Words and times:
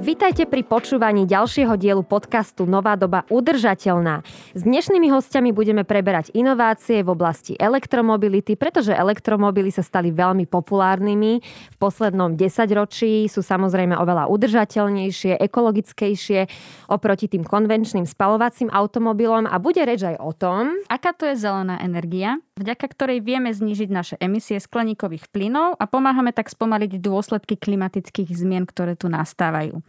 Vítajte 0.00 0.48
pri 0.48 0.64
počúvaní 0.64 1.28
ďalšieho 1.28 1.76
dielu 1.76 2.00
podcastu 2.00 2.64
Nová 2.64 2.96
doba 2.96 3.28
udržateľná. 3.28 4.24
S 4.56 4.64
dnešnými 4.64 5.12
hostiami 5.12 5.52
budeme 5.52 5.84
preberať 5.84 6.32
inovácie 6.32 7.04
v 7.04 7.12
oblasti 7.12 7.52
elektromobility, 7.60 8.56
pretože 8.56 8.96
elektromobily 8.96 9.68
sa 9.68 9.84
stali 9.84 10.08
veľmi 10.08 10.48
populárnymi. 10.48 11.44
V 11.44 11.76
poslednom 11.76 12.32
desaťročí 12.32 13.28
sú 13.28 13.44
samozrejme 13.44 13.92
oveľa 13.92 14.32
udržateľnejšie, 14.32 15.36
ekologickejšie 15.36 16.48
oproti 16.88 17.28
tým 17.28 17.44
konvenčným 17.44 18.08
spalovacím 18.08 18.72
automobilom 18.72 19.44
a 19.44 19.60
bude 19.60 19.84
reč 19.84 20.00
aj 20.08 20.16
o 20.16 20.32
tom, 20.32 20.80
aká 20.88 21.12
to 21.12 21.28
je 21.28 21.36
zelená 21.36 21.76
energia, 21.76 22.40
vďaka 22.60 22.86
ktorej 22.92 23.24
vieme 23.24 23.48
znížiť 23.48 23.88
naše 23.88 24.14
emisie 24.20 24.60
skleníkových 24.60 25.32
plynov 25.32 25.80
a 25.80 25.84
pomáhame 25.88 26.36
tak 26.36 26.52
spomaliť 26.52 27.00
dôsledky 27.00 27.56
klimatických 27.56 28.28
zmien, 28.28 28.68
ktoré 28.68 28.94
tu 28.94 29.08
nastávajú. 29.08 29.80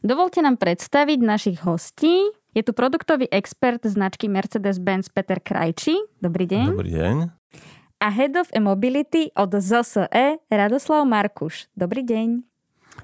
Dovolte 0.00 0.40
nám 0.40 0.56
predstaviť 0.56 1.18
našich 1.20 1.58
hostí. 1.62 2.32
Je 2.56 2.64
tu 2.64 2.72
produktový 2.72 3.28
expert 3.28 3.84
značky 3.84 4.32
Mercedes-Benz 4.32 5.12
Peter 5.12 5.36
Krajči. 5.36 6.00
Dobrý 6.24 6.48
deň. 6.48 6.66
Dobrý 6.72 6.92
deň. 6.96 7.16
A 8.00 8.08
Head 8.12 8.36
of 8.36 8.48
E-Mobility 8.52 9.32
od 9.36 9.52
ZSE 9.56 10.40
Radoslav 10.48 11.04
Markuš. 11.04 11.68
Dobrý 11.76 12.04
deň. 12.04 12.44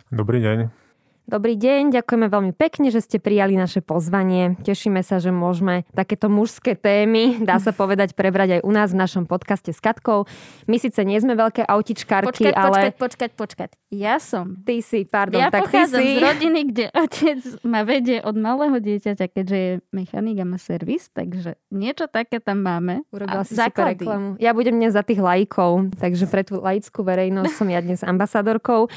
Dobrý 0.09 0.41
deň. 0.41 0.82
Dobrý 1.23 1.55
deň, 1.55 1.95
ďakujeme 1.95 2.27
veľmi 2.27 2.51
pekne, 2.51 2.91
že 2.91 2.99
ste 2.99 3.23
prijali 3.23 3.55
naše 3.55 3.79
pozvanie. 3.79 4.59
Tešíme 4.67 5.07
sa, 5.07 5.23
že 5.23 5.31
môžeme 5.31 5.87
takéto 5.95 6.27
mužské 6.27 6.75
témy, 6.75 7.39
dá 7.47 7.63
sa 7.63 7.71
povedať, 7.71 8.19
prebrať 8.19 8.59
aj 8.59 8.61
u 8.67 8.71
nás 8.75 8.91
v 8.91 8.99
našom 9.07 9.31
podcaste 9.31 9.71
s 9.71 9.79
Katkou. 9.79 10.27
My 10.67 10.83
síce 10.83 10.99
nie 11.07 11.15
sme 11.23 11.39
veľké 11.39 11.63
autičkárky, 11.63 12.51
počkať, 12.51 12.55
ale... 12.59 12.91
Počkať, 12.91 12.99
počkať, 12.99 13.31
počkať. 13.39 13.71
Ja 13.95 14.19
som. 14.19 14.59
Ty 14.67 14.83
si, 14.83 15.07
pardon, 15.07 15.39
ja 15.39 15.55
tak 15.55 15.71
ty 15.71 15.87
si. 15.87 15.95
z 15.95 16.19
rodiny, 16.19 16.61
kde 16.75 16.85
otec 16.91 17.41
ma 17.63 17.87
vedie 17.87 18.19
od 18.19 18.35
malého 18.35 18.83
dieťaťa, 18.83 19.27
keďže 19.31 19.57
je 19.57 19.73
mechanik 19.95 20.43
a 20.43 20.45
má 20.45 20.59
servis, 20.59 21.07
takže 21.15 21.55
niečo 21.71 22.11
také 22.11 22.43
tam 22.43 22.67
máme. 22.67 23.07
Urobila 23.15 23.47
si 23.47 23.55
super 23.55 23.95
reklamu. 23.95 24.43
Ja 24.43 24.51
budem 24.51 24.75
dnes 24.75 24.91
za 24.91 25.07
tých 25.07 25.23
lajkov, 25.23 25.95
takže 26.03 26.27
pre 26.27 26.43
tú 26.43 26.59
laickú 26.59 27.07
verejnosť 27.07 27.53
som 27.55 27.71
ja 27.71 27.79
dnes 27.79 28.03
ambasadorkou. 28.03 28.91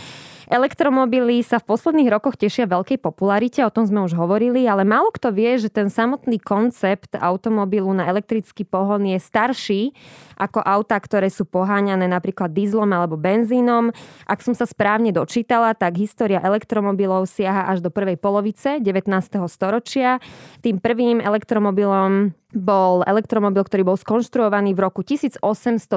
Elektromobily 0.46 1.42
sa 1.42 1.58
v 1.58 1.74
posledných 1.74 2.14
rokoch 2.14 2.38
tešia 2.38 2.70
veľkej 2.70 3.02
popularite, 3.02 3.66
o 3.66 3.74
tom 3.74 3.90
sme 3.90 4.06
už 4.06 4.14
hovorili, 4.14 4.70
ale 4.70 4.86
málo 4.86 5.10
kto 5.10 5.34
vie, 5.34 5.58
že 5.58 5.74
ten 5.74 5.90
samotný 5.90 6.38
koncept 6.38 7.18
automobilu 7.18 7.90
na 7.98 8.06
elektrický 8.06 8.62
pohon 8.62 9.02
je 9.10 9.18
starší 9.18 9.98
ako 10.38 10.62
auta, 10.62 11.00
ktoré 11.02 11.34
sú 11.34 11.50
poháňané 11.50 12.06
napríklad 12.06 12.54
dízlom 12.54 12.92
alebo 12.94 13.18
benzínom. 13.18 13.90
Ak 14.30 14.46
som 14.46 14.54
sa 14.54 14.70
správne 14.70 15.10
dočítala, 15.10 15.74
tak 15.74 15.98
história 15.98 16.38
elektromobilov 16.44 17.26
siaha 17.26 17.72
až 17.72 17.82
do 17.82 17.90
prvej 17.90 18.20
polovice 18.22 18.78
19. 18.84 19.10
storočia. 19.50 20.22
Tým 20.62 20.78
prvým 20.78 21.24
elektromobilom 21.26 22.36
bol 22.56 23.02
elektromobil, 23.04 23.66
ktorý 23.66 23.84
bol 23.84 23.98
skonštruovaný 23.98 24.78
v 24.78 24.80
roku 24.80 25.02
1835 25.02 25.90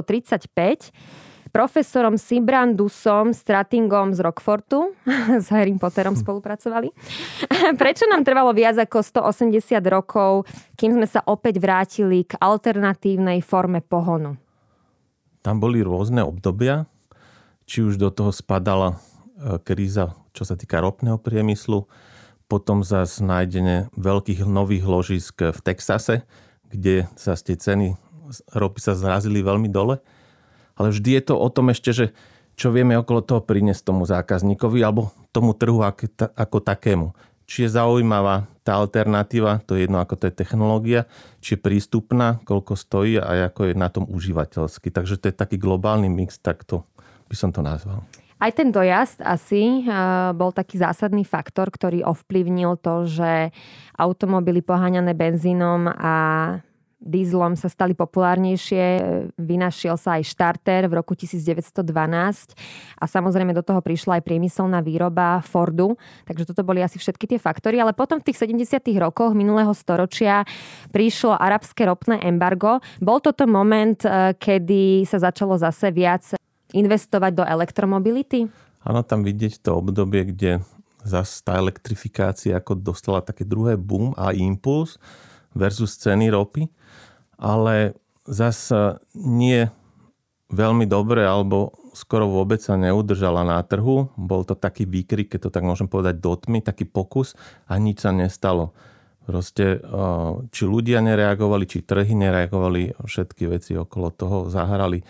profesorom 1.50 2.20
Sibrandusom 2.20 3.32
Stratingom 3.34 4.14
z 4.14 4.20
Rockfortu, 4.22 4.94
s 5.44 5.48
Harry 5.50 5.74
Potterom 5.74 6.14
spolupracovali. 6.14 6.92
Prečo 7.82 8.04
nám 8.06 8.22
trvalo 8.22 8.52
viac 8.52 8.76
ako 8.78 9.00
180 9.26 9.80
rokov, 9.88 10.46
kým 10.78 10.94
sme 10.94 11.08
sa 11.08 11.24
opäť 11.24 11.58
vrátili 11.58 12.28
k 12.28 12.36
alternatívnej 12.38 13.40
forme 13.42 13.80
pohonu? 13.80 14.36
Tam 15.42 15.58
boli 15.58 15.80
rôzne 15.80 16.22
obdobia, 16.22 16.84
či 17.64 17.84
už 17.84 17.96
do 17.96 18.12
toho 18.12 18.32
spadala 18.32 18.94
e, 18.94 19.56
kríza, 19.60 20.16
čo 20.32 20.44
sa 20.44 20.54
týka 20.54 20.80
ropného 20.80 21.16
priemyslu, 21.16 21.88
potom 22.48 22.80
zase 22.80 23.20
nájdenie 23.20 23.92
veľkých 23.96 24.44
nových 24.48 24.84
ložisk 24.88 25.52
v 25.52 25.60
Texase, 25.60 26.24
kde 26.68 27.08
sa 27.16 27.36
tie 27.36 27.56
ceny 27.56 27.96
ropy 28.52 28.80
sa 28.80 28.92
zrazili 28.92 29.40
veľmi 29.40 29.68
dole 29.72 30.00
ale 30.78 30.94
vždy 30.94 31.18
je 31.18 31.22
to 31.26 31.34
o 31.34 31.48
tom 31.50 31.74
ešte, 31.74 31.90
že 31.90 32.06
čo 32.54 32.70
vieme 32.70 32.94
okolo 32.98 33.22
toho 33.22 33.42
priniesť 33.42 33.90
tomu 33.90 34.06
zákazníkovi 34.06 34.82
alebo 34.82 35.10
tomu 35.34 35.54
trhu 35.54 35.82
ako 36.34 36.58
takému. 36.62 37.14
Či 37.48 37.66
je 37.66 37.74
zaujímavá 37.80 38.50
tá 38.66 38.76
alternatíva, 38.76 39.64
to 39.64 39.78
je 39.78 39.88
jedno 39.88 40.02
ako 40.02 40.20
to 40.20 40.24
je 40.28 40.34
technológia, 40.36 41.00
či 41.40 41.56
je 41.56 41.64
prístupná, 41.64 42.42
koľko 42.44 42.76
stojí 42.76 43.16
a 43.16 43.48
ako 43.48 43.72
je 43.72 43.74
na 43.78 43.88
tom 43.88 44.04
užívateľsky. 44.04 44.92
Takže 44.92 45.16
to 45.16 45.32
je 45.32 45.34
taký 45.34 45.56
globálny 45.56 46.12
mix, 46.12 46.36
tak 46.36 46.66
to 46.68 46.84
by 47.30 47.34
som 47.38 47.48
to 47.54 47.64
nazval. 47.64 48.04
Aj 48.38 48.54
ten 48.54 48.70
dojazd 48.70 49.18
asi 49.24 49.82
eh, 49.82 49.90
bol 50.36 50.54
taký 50.54 50.78
zásadný 50.78 51.26
faktor, 51.26 51.74
ktorý 51.74 52.06
ovplyvnil 52.06 52.78
to, 52.78 53.08
že 53.08 53.50
automobily 53.98 54.62
poháňané 54.62 55.16
benzínom 55.16 55.90
a 55.90 56.14
dízlom 56.98 57.54
sa 57.54 57.70
stali 57.70 57.94
populárnejšie. 57.94 58.84
Vynašiel 59.38 59.94
sa 59.94 60.18
aj 60.18 60.26
štarter 60.26 60.90
v 60.90 60.98
roku 60.98 61.14
1912 61.14 61.78
a 62.98 63.04
samozrejme 63.06 63.54
do 63.54 63.62
toho 63.62 63.78
prišla 63.78 64.18
aj 64.18 64.26
priemyselná 64.26 64.82
výroba 64.82 65.38
Fordu. 65.46 65.94
Takže 66.26 66.50
toto 66.50 66.66
boli 66.66 66.82
asi 66.82 66.98
všetky 66.98 67.30
tie 67.30 67.38
faktory. 67.38 67.78
Ale 67.78 67.94
potom 67.94 68.18
v 68.18 68.26
tých 68.30 68.42
70. 68.42 68.82
rokoch 68.98 69.32
minulého 69.32 69.70
storočia 69.72 70.42
prišlo 70.90 71.38
arabské 71.38 71.86
ropné 71.86 72.18
embargo. 72.26 72.82
Bol 72.98 73.22
toto 73.22 73.46
moment, 73.46 73.98
e, 74.02 74.34
kedy 74.34 75.06
sa 75.06 75.22
začalo 75.22 75.54
zase 75.54 75.94
viac 75.94 76.34
investovať 76.74 77.32
do 77.32 77.44
elektromobility? 77.46 78.50
Áno, 78.82 79.00
tam 79.06 79.22
vidieť 79.22 79.62
to 79.62 79.78
obdobie, 79.78 80.34
kde 80.34 80.60
zase 81.06 81.40
tá 81.46 81.56
elektrifikácia 81.56 82.58
ako 82.58 82.74
dostala 82.76 83.22
také 83.22 83.46
druhé 83.46 83.78
boom 83.78 84.12
a 84.18 84.34
impuls 84.34 84.98
versus 85.54 85.96
ceny 85.96 86.32
ropy 86.32 86.68
ale 87.38 87.94
zase 88.26 88.98
nie 89.14 89.70
veľmi 90.50 90.84
dobre 90.90 91.22
alebo 91.22 91.72
skoro 91.94 92.26
vôbec 92.28 92.58
sa 92.58 92.74
neudržala 92.74 93.46
na 93.46 93.62
trhu. 93.62 94.10
Bol 94.18 94.42
to 94.42 94.58
taký 94.58 94.84
výkrik, 94.84 95.32
keď 95.32 95.48
to 95.48 95.50
tak 95.54 95.64
môžem 95.64 95.86
povedať, 95.86 96.18
do 96.18 96.34
taký 96.36 96.84
pokus 96.84 97.38
a 97.70 97.78
nič 97.78 98.04
sa 98.04 98.10
nestalo. 98.10 98.74
Proste, 99.24 99.80
či 100.48 100.62
ľudia 100.64 101.04
nereagovali, 101.04 101.68
či 101.68 101.84
trhy 101.84 102.16
nereagovali, 102.16 102.96
všetky 102.96 103.44
veci 103.44 103.76
okolo 103.76 104.08
toho 104.08 104.48
zahrali 104.48 105.04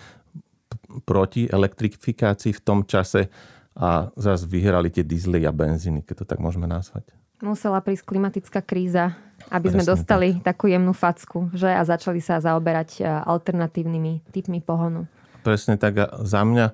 proti 1.07 1.47
elektrifikácii 1.47 2.51
v 2.51 2.65
tom 2.65 2.83
čase 2.83 3.31
a 3.79 4.11
zase 4.19 4.51
vyhrali 4.51 4.91
tie 4.91 5.07
diesely 5.07 5.47
a 5.47 5.55
benzíny, 5.55 6.03
keď 6.03 6.27
to 6.27 6.35
tak 6.35 6.43
môžeme 6.43 6.67
nazvať. 6.67 7.15
Musela 7.39 7.79
prísť 7.79 8.11
klimatická 8.11 8.59
kríza, 8.59 9.15
aby 9.49 9.67
sme 9.73 9.85
dostali 9.85 10.39
tak. 10.39 10.55
takú 10.55 10.69
jemnú 10.69 10.93
facku, 10.93 11.49
že? 11.57 11.69
A 11.69 11.83
začali 11.85 12.21
sa 12.21 12.41
zaoberať 12.41 13.01
e, 13.01 13.09
alternatívnymi 13.09 14.33
typmi 14.33 14.61
pohonu. 14.61 15.09
Presne 15.41 15.81
tak. 15.81 15.95
A 15.99 16.07
za 16.23 16.45
mňa 16.45 16.67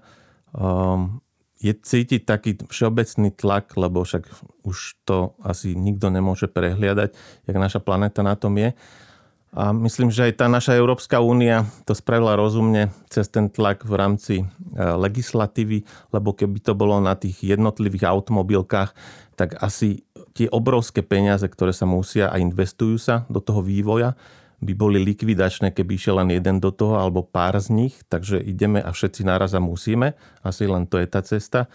um, 0.54 1.22
je 1.62 1.72
cítiť 1.72 2.26
taký 2.26 2.58
všeobecný 2.66 3.30
tlak, 3.32 3.72
lebo 3.78 4.02
však 4.02 4.26
už 4.66 5.00
to 5.06 5.38
asi 5.40 5.72
nikto 5.72 6.10
nemôže 6.10 6.50
prehliadať, 6.50 7.14
jak 7.46 7.56
naša 7.56 7.80
planéta 7.80 8.20
na 8.20 8.34
tom 8.34 8.58
je. 8.58 8.74
A 9.54 9.70
myslím, 9.70 10.10
že 10.10 10.26
aj 10.26 10.42
tá 10.42 10.46
naša 10.50 10.74
Európska 10.74 11.22
únia 11.22 11.62
to 11.86 11.94
spravila 11.94 12.34
rozumne 12.34 12.90
cez 13.06 13.30
ten 13.30 13.46
tlak 13.46 13.86
v 13.86 13.94
rámci 13.94 14.34
e, 14.42 14.46
legislatívy, 14.74 15.86
lebo 16.10 16.34
keby 16.34 16.58
to 16.58 16.74
bolo 16.74 16.98
na 16.98 17.14
tých 17.14 17.38
jednotlivých 17.38 18.02
automobilkách, 18.02 18.90
tak 19.34 19.58
asi 19.62 20.06
tie 20.34 20.50
obrovské 20.50 21.02
peniaze, 21.02 21.46
ktoré 21.46 21.74
sa 21.74 21.86
musia 21.86 22.30
a 22.30 22.38
investujú 22.38 22.98
sa 22.98 23.26
do 23.30 23.38
toho 23.38 23.62
vývoja, 23.62 24.18
by 24.64 24.72
boli 24.72 24.98
likvidačné, 25.02 25.76
keby 25.76 25.98
išiel 25.98 26.24
len 26.24 26.32
jeden 26.32 26.56
do 26.62 26.72
toho, 26.72 26.96
alebo 26.96 27.26
pár 27.26 27.58
z 27.60 27.68
nich. 27.74 27.94
Takže 28.08 28.40
ideme 28.40 28.80
a 28.80 28.94
všetci 28.94 29.26
naraz 29.26 29.52
a 29.52 29.60
musíme. 29.60 30.16
Asi 30.40 30.64
len 30.64 30.88
to 30.88 30.96
je 30.96 31.06
tá 31.10 31.20
cesta. 31.20 31.68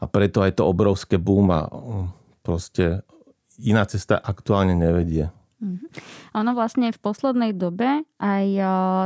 A 0.00 0.08
preto 0.08 0.40
aj 0.40 0.56
to 0.56 0.64
obrovské 0.64 1.20
boom 1.20 1.52
a 1.52 1.68
proste 2.40 3.04
iná 3.60 3.84
cesta 3.84 4.16
aktuálne 4.16 4.72
nevedie. 4.72 5.28
Mm-hmm. 5.60 5.88
Ono 6.40 6.50
vlastne 6.56 6.88
v 6.88 6.98
poslednej 7.04 7.52
dobe 7.52 8.08
aj 8.16 8.46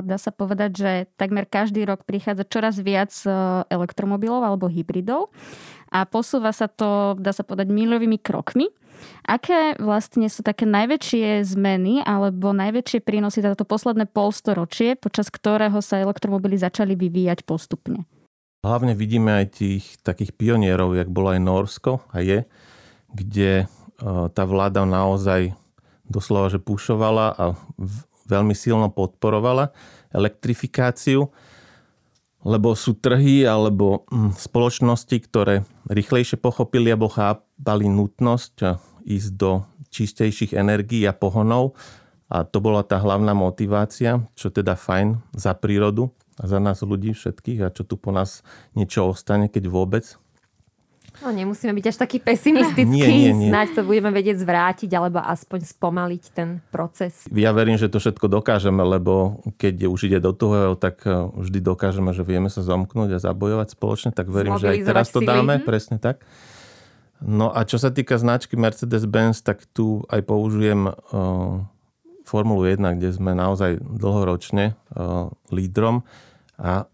dá 0.06 0.16
sa 0.22 0.30
povedať, 0.30 0.70
že 0.70 0.90
takmer 1.18 1.50
každý 1.50 1.82
rok 1.82 2.06
prichádza 2.06 2.46
čoraz 2.46 2.78
viac 2.78 3.10
elektromobilov 3.66 4.46
alebo 4.46 4.70
hybridov 4.70 5.34
a 5.90 6.06
posúva 6.06 6.54
sa 6.54 6.70
to, 6.70 7.18
dá 7.18 7.34
sa 7.34 7.42
povedať, 7.42 7.74
milovými 7.74 8.22
krokmi. 8.22 8.70
Aké 9.26 9.74
vlastne 9.82 10.30
sú 10.30 10.46
také 10.46 10.62
najväčšie 10.64 11.42
zmeny 11.42 12.06
alebo 12.06 12.54
najväčšie 12.54 13.02
prínosy 13.02 13.42
za 13.42 13.58
to 13.58 13.66
posledné 13.66 14.06
polstoročie, 14.06 14.94
počas 14.94 15.34
ktorého 15.34 15.82
sa 15.82 15.98
elektromobily 16.00 16.54
začali 16.54 16.94
vyvíjať 16.94 17.42
postupne? 17.42 18.06
Hlavne 18.62 18.94
vidíme 18.94 19.42
aj 19.42 19.60
tých 19.60 19.84
takých 20.06 20.32
pionierov, 20.38 20.96
jak 20.96 21.10
bolo 21.10 21.34
aj 21.34 21.40
Norsko 21.42 22.00
a 22.14 22.22
je, 22.22 22.46
kde 23.12 23.68
tá 24.32 24.42
vláda 24.46 24.86
naozaj 24.88 25.52
doslova, 26.14 26.46
že 26.46 26.62
pušovala 26.62 27.26
a 27.34 27.44
veľmi 28.30 28.54
silno 28.54 28.88
podporovala 28.94 29.74
elektrifikáciu, 30.14 31.26
lebo 32.46 32.78
sú 32.78 32.94
trhy 32.94 33.42
alebo 33.42 34.06
hm, 34.08 34.38
spoločnosti, 34.38 35.16
ktoré 35.26 35.66
rýchlejšie 35.90 36.38
pochopili 36.38 36.94
alebo 36.94 37.10
chápali 37.10 37.90
nutnosť 37.90 38.54
ísť 39.04 39.30
do 39.34 39.66
čistejších 39.92 40.56
energií 40.56 41.04
a 41.04 41.12
pohonov 41.12 41.76
a 42.28 42.42
to 42.42 42.58
bola 42.58 42.82
tá 42.82 42.98
hlavná 42.98 43.36
motivácia, 43.36 44.24
čo 44.34 44.48
teda 44.48 44.74
fajn 44.74 45.20
za 45.36 45.52
prírodu 45.54 46.10
a 46.40 46.50
za 46.50 46.58
nás 46.58 46.82
ľudí 46.82 47.14
všetkých 47.14 47.60
a 47.62 47.70
čo 47.70 47.86
tu 47.86 47.94
po 47.94 48.10
nás 48.10 48.42
niečo 48.74 49.06
ostane, 49.06 49.46
keď 49.46 49.70
vôbec. 49.70 50.04
No 51.22 51.30
nemusíme 51.30 51.70
byť 51.70 51.94
až 51.94 51.96
taký 52.02 52.18
pesimistický, 52.18 52.90
nie, 52.90 53.30
nie, 53.30 53.46
nie. 53.46 53.50
snáď 53.54 53.78
to 53.78 53.82
budeme 53.86 54.10
vedieť 54.10 54.42
zvrátiť 54.42 54.90
alebo 54.98 55.22
aspoň 55.22 55.60
spomaliť 55.62 56.22
ten 56.34 56.58
proces. 56.74 57.30
Ja 57.30 57.54
verím, 57.54 57.78
že 57.78 57.86
to 57.86 58.02
všetko 58.02 58.26
dokážeme, 58.26 58.82
lebo 58.82 59.38
keď 59.54 59.86
už 59.86 60.10
ide 60.10 60.18
do 60.18 60.34
toho, 60.34 60.74
tak 60.74 61.06
eh, 61.06 61.14
vždy 61.14 61.62
dokážeme, 61.62 62.10
že 62.10 62.26
vieme 62.26 62.50
sa 62.50 62.66
zomknúť 62.66 63.14
a 63.14 63.22
zabojovať 63.22 63.78
spoločne, 63.78 64.10
tak 64.10 64.26
verím, 64.26 64.58
že 64.58 64.74
aj 64.74 64.78
teraz 64.82 65.06
to 65.14 65.22
dáme, 65.22 65.62
hm? 65.62 65.62
presne 65.62 65.96
tak. 66.02 66.26
No 67.22 67.54
a 67.54 67.62
čo 67.62 67.78
sa 67.78 67.94
týka 67.94 68.18
značky 68.18 68.58
Mercedes-Benz, 68.58 69.46
tak 69.46 69.64
tu 69.70 70.02
aj 70.10 70.20
použijem 70.26 70.90
uh, 70.90 71.62
Formulu 72.26 72.68
1, 72.68 73.00
kde 73.00 73.14
sme 73.14 73.32
naozaj 73.32 73.80
dlhoročne 73.80 74.74
uh, 74.74 75.30
lídrom 75.48 76.04
a 76.58 76.84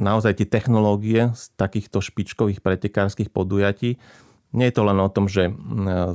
naozaj 0.00 0.40
tie 0.40 0.48
technológie 0.48 1.30
z 1.36 1.42
takýchto 1.54 2.00
špičkových 2.00 2.64
pretekárskych 2.64 3.30
podujatí, 3.30 4.00
nie 4.50 4.66
je 4.66 4.74
to 4.74 4.82
len 4.82 4.98
o 4.98 5.06
tom, 5.06 5.30
že 5.30 5.54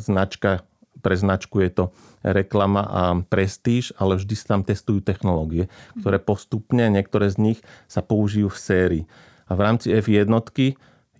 značka 0.03 0.67
pre 1.05 1.13
značku 1.13 1.61
je 1.61 1.69
to 1.69 1.85
reklama 2.25 2.81
a 2.81 3.01
prestíž, 3.21 3.93
ale 4.01 4.17
vždy 4.17 4.33
sa 4.33 4.57
tam 4.57 4.61
testujú 4.65 5.05
technológie, 5.05 5.69
ktoré 6.01 6.17
postupne, 6.17 6.89
niektoré 6.89 7.29
z 7.29 7.37
nich 7.37 7.59
sa 7.85 8.01
použijú 8.01 8.49
v 8.49 8.57
sérii. 8.57 9.03
A 9.45 9.53
v 9.53 9.61
rámci 9.61 9.93
F1 9.93 10.25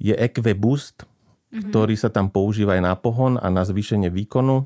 je 0.01 0.13
EQ 0.17 0.41
Boost, 0.57 1.05
mm-hmm. 1.05 1.69
ktorý 1.69 1.93
sa 1.93 2.09
tam 2.09 2.33
používa 2.33 2.73
aj 2.73 2.81
na 2.81 2.95
pohon 2.97 3.37
a 3.37 3.47
na 3.53 3.61
zvýšenie 3.61 4.09
výkonu. 4.09 4.65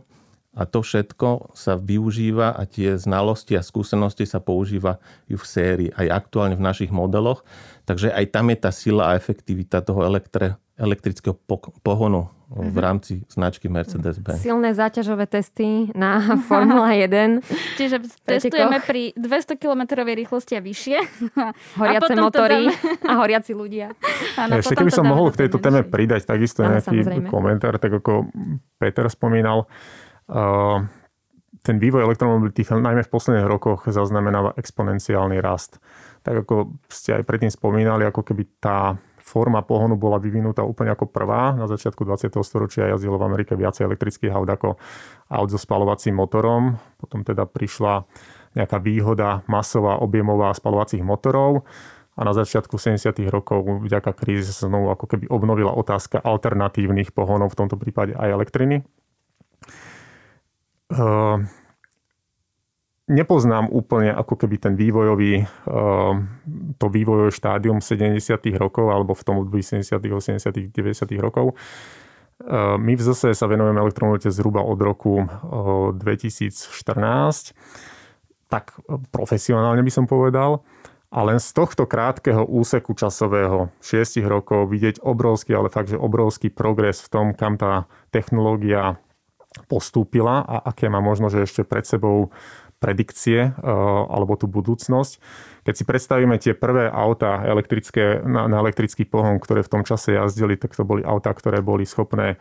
A 0.59 0.67
to 0.67 0.83
všetko 0.83 1.55
sa 1.55 1.79
využíva 1.79 2.51
a 2.51 2.67
tie 2.67 2.99
znalosti 2.99 3.55
a 3.55 3.63
skúsenosti 3.63 4.27
sa 4.27 4.43
používajú 4.43 5.39
v 5.39 5.45
sérii 5.47 5.89
aj 5.95 6.27
aktuálne 6.27 6.59
v 6.59 6.65
našich 6.67 6.91
modeloch. 6.91 7.47
Takže 7.87 8.11
aj 8.11 8.25
tam 8.35 8.51
je 8.51 8.57
tá 8.59 8.71
sila 8.75 9.15
a 9.15 9.15
efektivita 9.15 9.79
toho 9.79 10.03
elektre, 10.03 10.59
elektrického 10.75 11.39
pohonu 11.79 12.27
v 12.49 12.73
mhm. 12.73 12.81
rámci 12.81 13.13
značky 13.29 13.69
Mercedes-Benz. 13.69 14.41
Silné 14.41 14.73
záťažové 14.73 15.29
testy 15.29 15.93
na 15.93 16.17
Formula 16.49 16.97
1. 16.97 17.45
Čiže 17.77 18.01
testujeme 18.25 18.81
pri 18.81 19.13
200 19.13 19.53
km 19.61 20.01
rýchlosti 20.01 20.57
a 20.57 20.61
vyššie. 20.65 20.97
Horiace 21.79 22.13
a 22.13 22.17
motory 22.17 22.73
a 23.05 23.11
horiaci 23.21 23.53
ľudia. 23.53 23.93
Áno, 24.33 24.57
Ešte 24.57 24.73
keby 24.73 24.89
som 24.89 25.05
mohol 25.05 25.29
k 25.29 25.45
tejto 25.45 25.61
téme 25.61 25.85
pridať 25.85 26.25
takisto 26.25 26.65
Áno, 26.65 26.81
nejaký 26.81 27.05
samozrejme. 27.05 27.29
komentár, 27.29 27.77
tak 27.77 28.01
ako 28.01 28.33
Peter 28.81 29.05
spomínal, 29.13 29.69
ten 31.59 31.75
vývoj 31.75 32.05
elektromobility 32.05 32.63
najmä 32.63 33.03
v 33.03 33.13
posledných 33.13 33.49
rokoch 33.49 33.89
zaznamenáva 33.89 34.55
exponenciálny 34.55 35.41
rast. 35.43 35.81
Tak 36.23 36.47
ako 36.47 36.79
ste 36.87 37.19
aj 37.19 37.23
predtým 37.27 37.51
spomínali, 37.51 38.05
ako 38.05 38.21
keby 38.21 38.61
tá 38.61 38.95
forma 39.29 39.61
pohonu 39.61 39.93
bola 39.93 40.17
vyvinutá 40.17 40.65
úplne 40.65 40.89
ako 40.89 41.05
prvá. 41.11 41.53
Na 41.53 41.69
začiatku 41.69 42.01
20. 42.01 42.33
storočia 42.41 42.89
jazdilo 42.89 43.21
v 43.21 43.27
Amerike 43.29 43.53
viacej 43.53 43.85
elektrických 43.85 44.33
aut 44.33 44.49
ako 44.49 44.69
aut 45.29 45.49
so 45.53 45.59
spalovacím 45.61 46.17
motorom. 46.17 46.81
Potom 46.97 47.21
teda 47.21 47.45
prišla 47.45 48.09
nejaká 48.57 48.81
výhoda 48.81 49.45
masová, 49.45 50.01
objemová 50.01 50.49
spalovacích 50.57 51.05
motorov 51.05 51.69
a 52.17 52.25
na 52.25 52.33
začiatku 52.33 52.75
70. 52.75 53.13
rokov 53.29 53.63
vďaka 53.63 54.11
kríze 54.17 54.51
sa 54.51 54.67
znovu 54.67 54.89
ako 54.91 55.05
keby 55.05 55.31
obnovila 55.31 55.71
otázka 55.71 56.19
alternatívnych 56.19 57.13
pohonov, 57.13 57.53
v 57.53 57.59
tomto 57.63 57.77
prípade 57.77 58.17
aj 58.17 58.27
elektriny. 58.27 58.83
Ehm, 60.89 61.45
nepoznám 63.09 63.69
úplne 63.69 64.09
ako 64.09 64.33
keby 64.37 64.55
ten 64.57 64.73
vývojový, 64.73 65.45
eh, 65.45 66.13
to 66.77 66.85
vývojové 66.89 67.29
štádium 67.29 67.81
70. 67.81 68.57
rokov 68.57 68.89
alebo 68.89 69.13
v 69.13 69.25
tom 69.25 69.35
období 69.45 69.61
70., 69.61 70.13
80., 70.13 70.73
90. 70.73 71.21
rokov. 71.21 71.53
Eh, 72.41 72.77
my 72.77 72.93
v 72.97 73.01
zase 73.01 73.37
sa 73.37 73.45
venujeme 73.45 73.81
elektromobilite 73.81 74.33
zhruba 74.33 74.65
od 74.65 74.79
roku 74.81 75.29
2014, 75.93 77.51
eh, 77.51 77.55
tak 78.49 78.73
profesionálne 79.13 79.85
by 79.85 79.91
som 79.93 80.05
povedal. 80.09 80.65
A 81.09 81.25
len 81.25 81.41
z 81.41 81.57
tohto 81.57 81.89
krátkeho 81.89 82.45
úseku 82.45 82.93
časového 82.93 83.73
6 83.81 84.21
rokov 84.29 84.69
vidieť 84.69 85.01
obrovský, 85.01 85.57
ale 85.57 85.73
fakt, 85.73 85.89
že 85.89 85.97
obrovský 85.97 86.53
progres 86.53 87.01
v 87.01 87.09
tom, 87.09 87.25
kam 87.33 87.57
tá 87.57 87.89
technológia 88.13 89.01
postúpila 89.65 90.45
a 90.45 90.61
aké 90.69 90.89
má 90.89 91.01
možno, 91.01 91.29
že 91.33 91.45
ešte 91.45 91.65
pred 91.65 91.85
sebou 91.85 92.29
predikcie 92.79 93.51
eh, 93.51 93.53
alebo 94.09 94.39
tú 94.39 94.47
budúcnosť. 94.47 95.19
Keď 95.67 95.73
si 95.75 95.83
predstavíme 95.83 96.39
tie 96.39 96.55
prvé 96.55 96.87
auta 96.87 97.43
elektrické, 97.43 98.23
na, 98.23 98.47
na 98.47 98.63
elektrický 98.63 99.03
pohon, 99.05 99.37
ktoré 99.37 99.61
v 99.61 99.71
tom 99.71 99.83
čase 99.83 100.15
jazdili, 100.15 100.55
tak 100.55 100.73
to 100.73 100.87
boli 100.87 101.03
auta, 101.03 101.35
ktoré 101.35 101.59
boli 101.59 101.83
schopné 101.83 102.39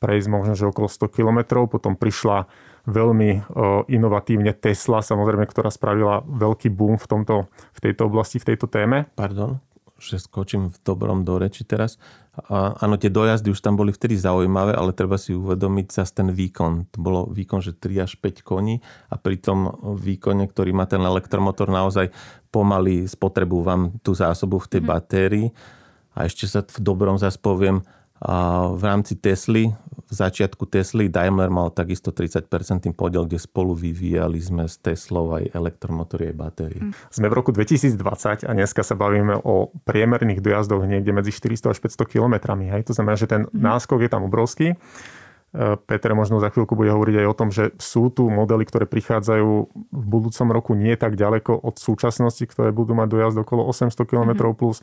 prejsť 0.00 0.28
možno, 0.32 0.54
že 0.56 0.70
okolo 0.70 0.88
100 0.88 1.12
km. 1.12 1.38
Potom 1.68 1.98
prišla 1.98 2.46
veľmi 2.86 3.30
eh, 3.36 3.42
inovatívne 3.90 4.54
Tesla, 4.56 5.02
samozrejme, 5.02 5.44
ktorá 5.50 5.68
spravila 5.68 6.22
veľký 6.24 6.70
boom 6.70 6.96
v, 6.96 7.06
tomto, 7.10 7.36
v 7.50 7.78
tejto 7.82 8.08
oblasti, 8.08 8.38
v 8.38 8.54
tejto 8.54 8.70
téme. 8.70 9.10
Pardon? 9.18 9.60
Že 10.00 10.16
skočím 10.16 10.72
v 10.72 10.76
dobrom 10.80 11.22
do 11.22 11.36
reči 11.36 11.62
teraz. 11.62 12.00
A, 12.48 12.72
áno, 12.80 12.96
tie 12.96 13.12
dojazdy 13.12 13.52
už 13.52 13.60
tam 13.60 13.76
boli 13.76 13.92
vtedy 13.92 14.16
zaujímavé, 14.16 14.72
ale 14.72 14.96
treba 14.96 15.20
si 15.20 15.36
uvedomiť 15.36 15.86
zase 15.92 16.12
ten 16.16 16.28
výkon. 16.32 16.88
To 16.96 16.98
bolo 16.98 17.20
výkon, 17.28 17.60
že 17.60 17.76
3 17.76 18.08
až 18.08 18.16
5 18.16 18.40
koní 18.40 18.80
a 19.12 19.20
pri 19.20 19.36
tom 19.36 19.68
výkone, 20.00 20.48
ktorý 20.48 20.72
má 20.72 20.88
ten 20.88 21.04
elektromotor, 21.04 21.68
naozaj 21.68 22.08
pomaly 22.48 23.04
spotrebu 23.04 23.60
vám 23.60 23.82
tú 24.00 24.16
zásobu 24.16 24.58
v 24.58 24.70
tej 24.72 24.82
mm. 24.82 24.88
batérii. 24.88 25.46
A 26.16 26.26
ešte 26.26 26.48
sa 26.48 26.64
v 26.64 26.80
dobrom 26.82 27.20
zase 27.20 27.38
poviem, 27.38 27.84
v 28.76 28.82
rámci 28.84 29.16
Tesly, 29.16 29.72
v 30.10 30.12
začiatku 30.12 30.66
Tesly, 30.66 31.06
Daimler 31.06 31.48
mal 31.48 31.70
takisto 31.70 32.10
30% 32.10 32.50
podiel, 32.92 33.24
kde 33.24 33.38
spolu 33.38 33.78
vyvíjali 33.78 34.42
sme 34.42 34.66
s 34.66 34.76
Teslou 34.76 35.38
aj 35.38 35.54
elektromotory, 35.54 36.34
aj 36.34 36.36
batérie. 36.36 36.80
Mm. 36.82 36.92
Sme 37.08 37.26
v 37.30 37.34
roku 37.38 37.54
2020 37.54 38.44
a 38.44 38.52
dneska 38.52 38.82
sa 38.82 38.98
bavíme 38.98 39.38
o 39.40 39.70
priemerných 39.86 40.42
dojazdoch 40.42 40.82
niekde 40.84 41.14
medzi 41.14 41.30
400 41.30 41.72
až 41.72 41.78
500 41.78 42.10
kilometrami. 42.10 42.68
To 42.84 42.92
znamená, 42.92 43.14
že 43.14 43.30
ten 43.30 43.46
mm. 43.46 43.54
náskok 43.54 44.02
je 44.02 44.10
tam 44.10 44.26
obrovský. 44.26 44.74
E, 44.74 44.76
Peter 45.86 46.10
možno 46.12 46.42
za 46.42 46.50
chvíľku 46.50 46.74
bude 46.74 46.90
hovoriť 46.90 47.22
aj 47.22 47.26
o 47.30 47.38
tom, 47.38 47.48
že 47.54 47.70
sú 47.78 48.10
tu 48.10 48.26
modely, 48.26 48.66
ktoré 48.66 48.90
prichádzajú 48.90 49.48
v 49.94 50.04
budúcom 50.10 50.48
roku 50.50 50.74
nie 50.74 50.98
tak 50.98 51.14
ďaleko 51.14 51.54
od 51.54 51.78
súčasnosti, 51.78 52.42
ktoré 52.50 52.74
budú 52.74 52.98
mať 52.98 53.08
dojazd 53.14 53.36
okolo 53.46 53.62
800 53.70 53.94
km 54.10 54.52
plus. 54.58 54.82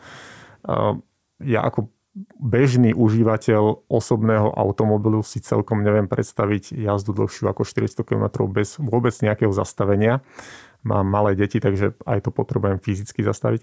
E, 0.64 1.04
ja 1.44 1.62
ako 1.68 1.92
bežný 2.38 2.94
užívateľ 2.98 3.90
osobného 3.90 4.50
automobilu 4.54 5.22
si 5.22 5.42
celkom 5.42 5.86
neviem 5.86 6.10
predstaviť 6.10 6.74
jazdu 6.74 7.14
dlhšiu 7.14 7.50
ako 7.50 7.62
400 7.66 8.02
km 8.02 8.26
bez 8.50 8.82
vôbec 8.82 9.14
nejakého 9.14 9.54
zastavenia. 9.54 10.26
Mám 10.88 11.06
malé 11.12 11.36
deti, 11.36 11.60
takže 11.60 12.00
aj 12.08 12.24
to 12.24 12.32
potrebujem 12.32 12.80
fyzicky 12.80 13.22
zastaviť. 13.28 13.62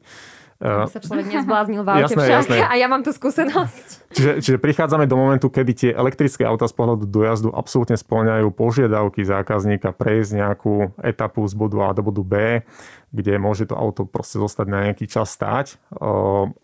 Aby 0.63 0.87
sa 0.87 1.03
človek 1.03 1.27
nezbláznil 1.29 1.83
v 1.83 1.89
aute 1.91 2.15
jasné, 2.15 2.25
však. 2.25 2.39
Jasné. 2.47 2.59
A 2.73 2.75
ja 2.79 2.87
mám 2.87 3.03
tú 3.03 3.11
skúsenosť. 3.11 4.15
Čiže, 4.15 4.33
čiže 4.39 4.59
prichádzame 4.63 5.11
do 5.11 5.19
momentu, 5.19 5.51
kedy 5.51 5.73
tie 5.75 5.91
elektrické 5.91 6.47
auta 6.47 6.71
z 6.71 6.75
pohľadu 6.79 7.11
dojazdu 7.11 7.51
absolútne 7.51 7.99
splňajú 7.99 8.55
požiadavky 8.55 9.27
zákazníka 9.27 9.91
prejsť 9.91 10.31
nejakú 10.39 10.95
etapu 11.03 11.43
z 11.51 11.55
bodu 11.59 11.77
A 11.85 11.89
do 11.91 12.07
bodu 12.07 12.23
B, 12.23 12.35
kde 13.11 13.35
môže 13.43 13.67
to 13.67 13.75
auto 13.75 14.07
proste 14.07 14.39
zostať 14.39 14.67
na 14.71 14.79
nejaký 14.89 15.11
čas 15.11 15.35
stáť 15.35 15.75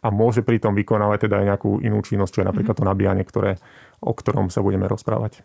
a 0.00 0.09
môže 0.14 0.47
pritom 0.47 0.73
vykonávať 0.79 1.26
teda 1.26 1.43
aj 1.43 1.47
nejakú 1.50 1.83
inú 1.83 1.99
činnosť, 2.00 2.31
čo 2.31 2.40
je 2.47 2.49
napríklad 2.49 2.79
to 2.79 2.87
nabíjanie, 2.87 3.26
ktoré, 3.26 3.59
o 3.99 4.14
ktorom 4.14 4.55
sa 4.55 4.62
budeme 4.62 4.87
rozprávať. 4.87 5.43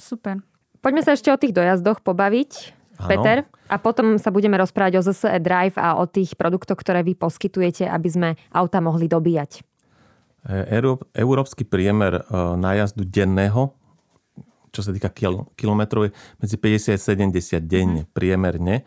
Super. 0.00 0.40
Poďme 0.80 1.04
sa 1.04 1.14
ešte 1.14 1.30
o 1.30 1.38
tých 1.38 1.54
dojazdoch 1.54 2.00
pobaviť. 2.02 2.81
Ano. 3.00 3.08
Peter. 3.08 3.36
A 3.72 3.80
potom 3.80 4.20
sa 4.20 4.28
budeme 4.28 4.60
rozprávať 4.60 5.00
o 5.00 5.02
ZSE 5.02 5.40
Drive 5.40 5.80
a 5.80 5.96
o 5.96 6.04
tých 6.04 6.36
produktoch, 6.36 6.76
ktoré 6.76 7.00
vy 7.00 7.16
poskytujete, 7.16 7.88
aby 7.88 8.08
sme 8.08 8.28
auta 8.52 8.84
mohli 8.84 9.08
dobíjať. 9.08 9.64
E, 10.44 10.76
európsky 11.16 11.64
priemer 11.64 12.20
e, 12.20 12.22
nájazdu 12.58 13.08
denného, 13.08 13.72
čo 14.72 14.80
sa 14.84 14.92
týka 14.92 15.08
kilometrov, 15.56 16.08
je 16.08 16.12
medzi 16.40 16.56
50 16.60 16.96
a 16.96 17.00
70 17.00 17.64
denne, 17.64 18.02
mm. 18.04 18.10
priemerne. 18.12 18.84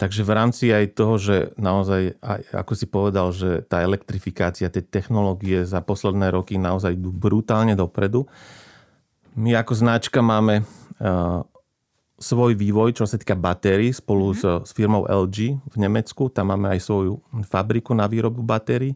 Takže 0.00 0.24
v 0.24 0.32
rámci 0.32 0.72
aj 0.72 0.96
toho, 0.96 1.20
že 1.20 1.36
naozaj, 1.60 2.16
ako 2.56 2.72
si 2.72 2.88
povedal, 2.88 3.36
že 3.36 3.60
tá 3.68 3.84
elektrifikácia, 3.84 4.72
tie 4.72 4.80
technológie 4.80 5.68
za 5.68 5.84
posledné 5.84 6.32
roky 6.32 6.56
naozaj 6.56 6.96
idú 6.96 7.12
brutálne 7.12 7.76
dopredu. 7.76 8.24
My 9.36 9.60
ako 9.60 9.76
značka 9.76 10.24
máme 10.24 10.64
e, 10.64 10.64
svoj 12.20 12.52
vývoj, 12.52 13.00
čo 13.00 13.08
sa 13.08 13.16
týka 13.16 13.32
batérií, 13.32 13.96
spolu 13.96 14.36
mm-hmm. 14.36 14.68
s, 14.68 14.68
s 14.68 14.76
firmou 14.76 15.08
LG 15.08 15.56
v 15.56 15.76
Nemecku. 15.80 16.28
Tam 16.28 16.52
máme 16.52 16.76
aj 16.76 16.84
svoju 16.84 17.16
fabriku 17.48 17.96
na 17.96 18.04
výrobu 18.04 18.44
batérií. 18.44 18.94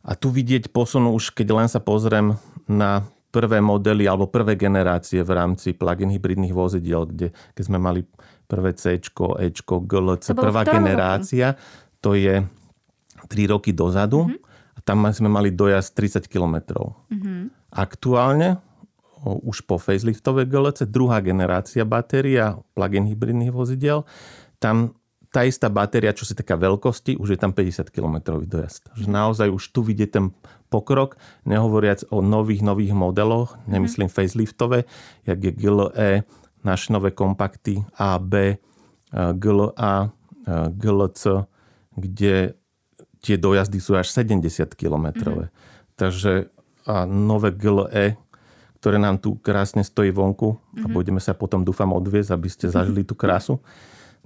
A 0.00 0.16
tu 0.16 0.32
vidieť 0.32 0.72
posun 0.72 1.04
už, 1.12 1.36
keď 1.36 1.48
len 1.52 1.68
sa 1.68 1.84
pozriem 1.84 2.40
na 2.64 3.04
prvé 3.30 3.60
modely 3.60 4.08
alebo 4.08 4.26
prvé 4.26 4.56
generácie 4.56 5.22
v 5.22 5.30
rámci 5.36 5.76
plug-in 5.76 6.10
hybridných 6.10 6.56
vozidiel, 6.56 7.06
kde 7.06 7.30
keď 7.54 7.62
sme 7.62 7.78
mali 7.78 8.02
prvé 8.50 8.74
C, 8.74 8.98
E, 8.98 9.46
GLC, 9.54 10.26
prvá 10.34 10.66
generácia, 10.66 11.54
roku? 11.54 12.02
to 12.02 12.10
je 12.18 12.42
3 13.28 13.52
roky 13.52 13.70
dozadu. 13.76 14.26
Mm-hmm. 14.26 14.48
A 14.74 14.78
tam 14.80 15.04
sme 15.12 15.28
mali 15.28 15.52
dojazd 15.52 15.92
30 15.92 16.24
km. 16.24 16.56
Mm-hmm. 17.12 17.40
Aktuálne, 17.76 18.64
už 19.24 19.68
po 19.68 19.76
faceliftové 19.76 20.48
GLC, 20.48 20.88
druhá 20.88 21.20
generácia 21.20 21.84
batéria 21.84 22.56
plug-in 22.72 23.04
hybridných 23.08 23.52
vozidel, 23.52 24.08
tam 24.56 24.96
tá 25.30 25.46
istá 25.46 25.70
batéria, 25.70 26.10
čo 26.10 26.26
sa 26.26 26.34
taká 26.34 26.58
veľkosti, 26.58 27.14
už 27.14 27.36
je 27.36 27.38
tam 27.38 27.54
50 27.54 27.86
km 27.94 28.42
dojazd. 28.42 28.90
Že 28.98 29.06
naozaj 29.06 29.48
už 29.54 29.62
tu 29.70 29.86
vidie 29.86 30.10
ten 30.10 30.34
pokrok, 30.66 31.14
nehovoriac 31.46 32.02
o 32.10 32.18
nových, 32.18 32.66
nových 32.66 32.90
modeloch, 32.90 33.54
nemyslím 33.70 34.10
mm. 34.10 34.14
faceliftové, 34.14 34.78
jak 35.22 35.38
je 35.38 35.52
GLE, 35.54 36.10
naše 36.66 36.92
nové 36.92 37.14
kompakty 37.14 37.86
A, 37.94 38.18
B, 38.18 38.58
GLA, 39.14 40.10
GLC, 40.68 41.22
kde 41.94 42.54
tie 43.20 43.36
dojazdy 43.36 43.78
sú 43.78 43.94
až 43.94 44.10
70 44.10 44.74
km. 44.74 45.06
Mm-hmm. 45.14 45.48
Takže 45.94 46.32
a 46.88 47.04
nové 47.04 47.52
GLE, 47.52 48.16
ktoré 48.80 48.96
nám 48.96 49.20
tu 49.20 49.36
krásne 49.44 49.84
stojí 49.84 50.08
vonku 50.08 50.56
mm-hmm. 50.56 50.82
a 50.82 50.86
mhm. 50.88 50.94
budeme 50.96 51.20
sa 51.20 51.36
potom, 51.36 51.60
dúfam, 51.60 51.92
odviezť, 51.92 52.32
aby 52.32 52.48
ste 52.48 52.66
zažili 52.72 53.04
tú 53.04 53.12
krásu. 53.12 53.60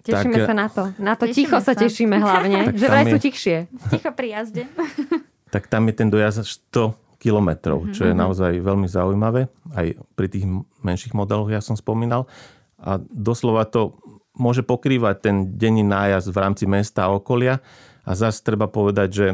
Tešíme 0.05 0.37
tak, 0.37 0.49
sa 0.49 0.55
na 0.55 0.69
to. 0.69 0.83
Na 1.01 1.15
to 1.17 1.25
ticho 1.33 1.57
sa. 1.65 1.73
sa 1.73 1.81
tešíme 1.81 2.21
hlavne, 2.21 2.77
že 2.77 2.87
vraj 2.93 3.09
sú 3.09 3.17
tichšie. 3.17 3.73
Ticho 3.89 4.13
pri 4.13 4.37
jazde. 4.37 4.69
tak 5.55 5.65
tam 5.73 5.89
je 5.89 5.97
ten 5.97 6.13
dojazd 6.13 6.45
100 6.77 6.93
kilometrov, 7.17 7.89
čo 7.97 8.05
je 8.05 8.13
mhm. 8.13 8.21
naozaj 8.21 8.53
veľmi 8.61 8.85
zaujímavé. 8.85 9.49
Aj 9.73 9.87
pri 10.13 10.29
tých 10.29 10.45
menších 10.85 11.17
modeloch 11.17 11.49
ja 11.49 11.65
som 11.65 11.73
spomínal. 11.73 12.29
A 12.77 13.01
doslova 13.01 13.65
to 13.65 13.97
môže 14.37 14.61
pokrývať 14.61 15.25
ten 15.25 15.57
denný 15.57 15.81
nájazd 15.89 16.29
v 16.29 16.37
rámci 16.37 16.65
mesta 16.69 17.09
a 17.09 17.15
okolia. 17.17 17.65
A 18.05 18.13
zase 18.13 18.45
treba 18.45 18.69
povedať, 18.69 19.09
že 19.09 19.27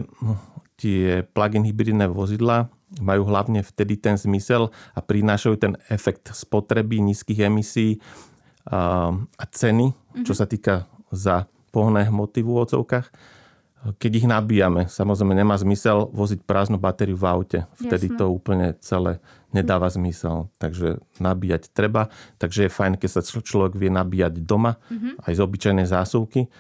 tie 0.79 1.27
plug-in 1.35 1.67
hybridné 1.67 2.07
vozidla 2.07 2.71
majú 2.99 3.23
hlavne 3.31 3.63
vtedy 3.63 3.95
ten 3.95 4.19
zmysel 4.19 4.75
a 4.97 4.99
prinášajú 4.99 5.55
ten 5.61 5.79
efekt 5.87 6.35
spotreby 6.35 6.99
nízkych 6.99 7.47
emisí 7.47 8.03
a 8.67 9.45
ceny, 9.47 9.95
čo 10.27 10.35
sa 10.35 10.51
týka 10.51 10.91
za 11.15 11.47
pohné 11.71 12.11
hmoty 12.11 12.43
v 12.43 12.51
úvodzovkách. 12.51 13.07
Keď 13.81 14.13
ich 14.13 14.29
nabíjame, 14.29 14.93
samozrejme 14.93 15.33
nemá 15.33 15.57
zmysel 15.57 16.13
voziť 16.13 16.45
prázdnu 16.45 16.77
batériu 16.77 17.17
v 17.17 17.25
aute. 17.25 17.59
Vtedy 17.81 18.13
Jasne. 18.13 18.19
to 18.21 18.25
úplne 18.29 18.67
celé 18.85 19.25
nedáva 19.57 19.89
zmysel. 19.89 20.53
Takže 20.61 21.01
nabíjať 21.17 21.73
treba. 21.73 22.13
Takže 22.37 22.69
je 22.69 22.77
fajn, 22.77 23.01
keď 23.01 23.09
sa 23.09 23.23
človek 23.25 23.81
vie 23.81 23.89
nabíjať 23.89 24.45
doma, 24.45 24.77
mm-hmm. 24.93 25.25
aj 25.25 25.33
z 25.33 25.41
obyčajnej 25.41 25.87
zásuvky 25.89 26.53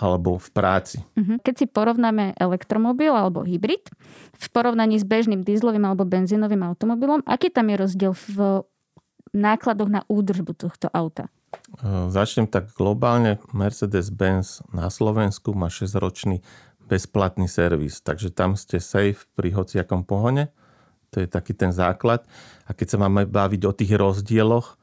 alebo 0.00 0.40
v 0.40 0.48
práci. 0.50 0.98
Mhm. 1.14 1.44
Keď 1.44 1.54
si 1.54 1.66
porovnáme 1.68 2.34
elektromobil 2.40 3.12
alebo 3.12 3.44
hybrid 3.44 3.92
v 4.34 4.46
porovnaní 4.50 4.96
s 4.96 5.04
bežným 5.04 5.44
dízlovým 5.44 5.84
alebo 5.84 6.08
benzínovým 6.08 6.64
automobilom, 6.64 7.20
aký 7.28 7.52
tam 7.52 7.68
je 7.68 7.76
rozdiel 7.76 8.12
v 8.16 8.64
nákladoch 9.34 9.90
na 9.90 10.00
údržbu 10.06 10.52
tohto 10.56 10.88
auta? 10.94 11.28
Začnem 12.10 12.50
tak 12.50 12.74
globálne. 12.74 13.38
Mercedes-Benz 13.54 14.66
na 14.74 14.90
Slovensku 14.90 15.54
má 15.54 15.70
6-ročný 15.70 16.42
bezplatný 16.84 17.46
servis, 17.46 18.02
takže 18.02 18.34
tam 18.34 18.58
ste 18.58 18.82
safe 18.82 19.26
pri 19.38 19.54
hociakom 19.54 20.02
pohone. 20.02 20.50
To 21.14 21.22
je 21.22 21.30
taký 21.30 21.54
ten 21.54 21.70
základ. 21.70 22.26
A 22.66 22.74
keď 22.74 22.94
sa 22.94 22.98
máme 22.98 23.30
baviť 23.30 23.62
o 23.70 23.72
tých 23.72 23.94
rozdieloch, 23.94 24.76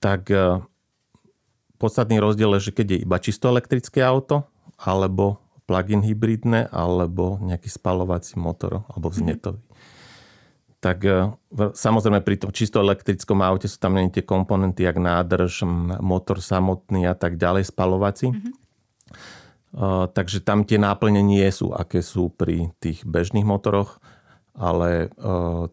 tak 0.00 0.32
podstatný 1.76 2.20
rozdiel 2.20 2.56
je, 2.58 2.70
že 2.70 2.76
keď 2.76 2.86
je 2.92 2.98
iba 3.04 3.16
čisto 3.20 3.48
elektrické 3.48 4.00
auto, 4.04 4.48
alebo 4.76 5.40
plug-in 5.64 6.04
hybridné, 6.04 6.68
alebo 6.70 7.40
nejaký 7.42 7.68
spalovací 7.68 8.36
motor, 8.38 8.84
alebo 8.90 9.08
vznetový. 9.08 9.60
Mm-hmm 9.60 9.94
tak 10.86 11.02
e, 11.02 11.34
samozrejme 11.74 12.22
pri 12.22 12.36
tom 12.38 12.54
čisto 12.54 12.78
elektrickom 12.78 13.42
aute 13.42 13.66
sú 13.66 13.82
tam 13.82 13.98
nie 13.98 14.06
tie 14.12 14.22
komponenty, 14.22 14.86
jak 14.86 15.00
nádrž, 15.00 15.66
motor 15.98 16.38
samotný 16.38 17.10
a 17.10 17.18
tak 17.18 17.40
ďalej, 17.40 17.66
spalovací. 17.66 18.30
Mm-hmm. 18.30 18.54
Uh, 19.76 20.08
takže 20.08 20.40
tam 20.40 20.64
tie 20.64 20.80
náplne 20.80 21.20
nie 21.20 21.44
sú, 21.52 21.68
aké 21.68 22.00
sú 22.00 22.32
pri 22.32 22.72
tých 22.80 23.04
bežných 23.04 23.44
motoroch, 23.44 24.00
ale 24.56 25.12
uh, 25.20 25.68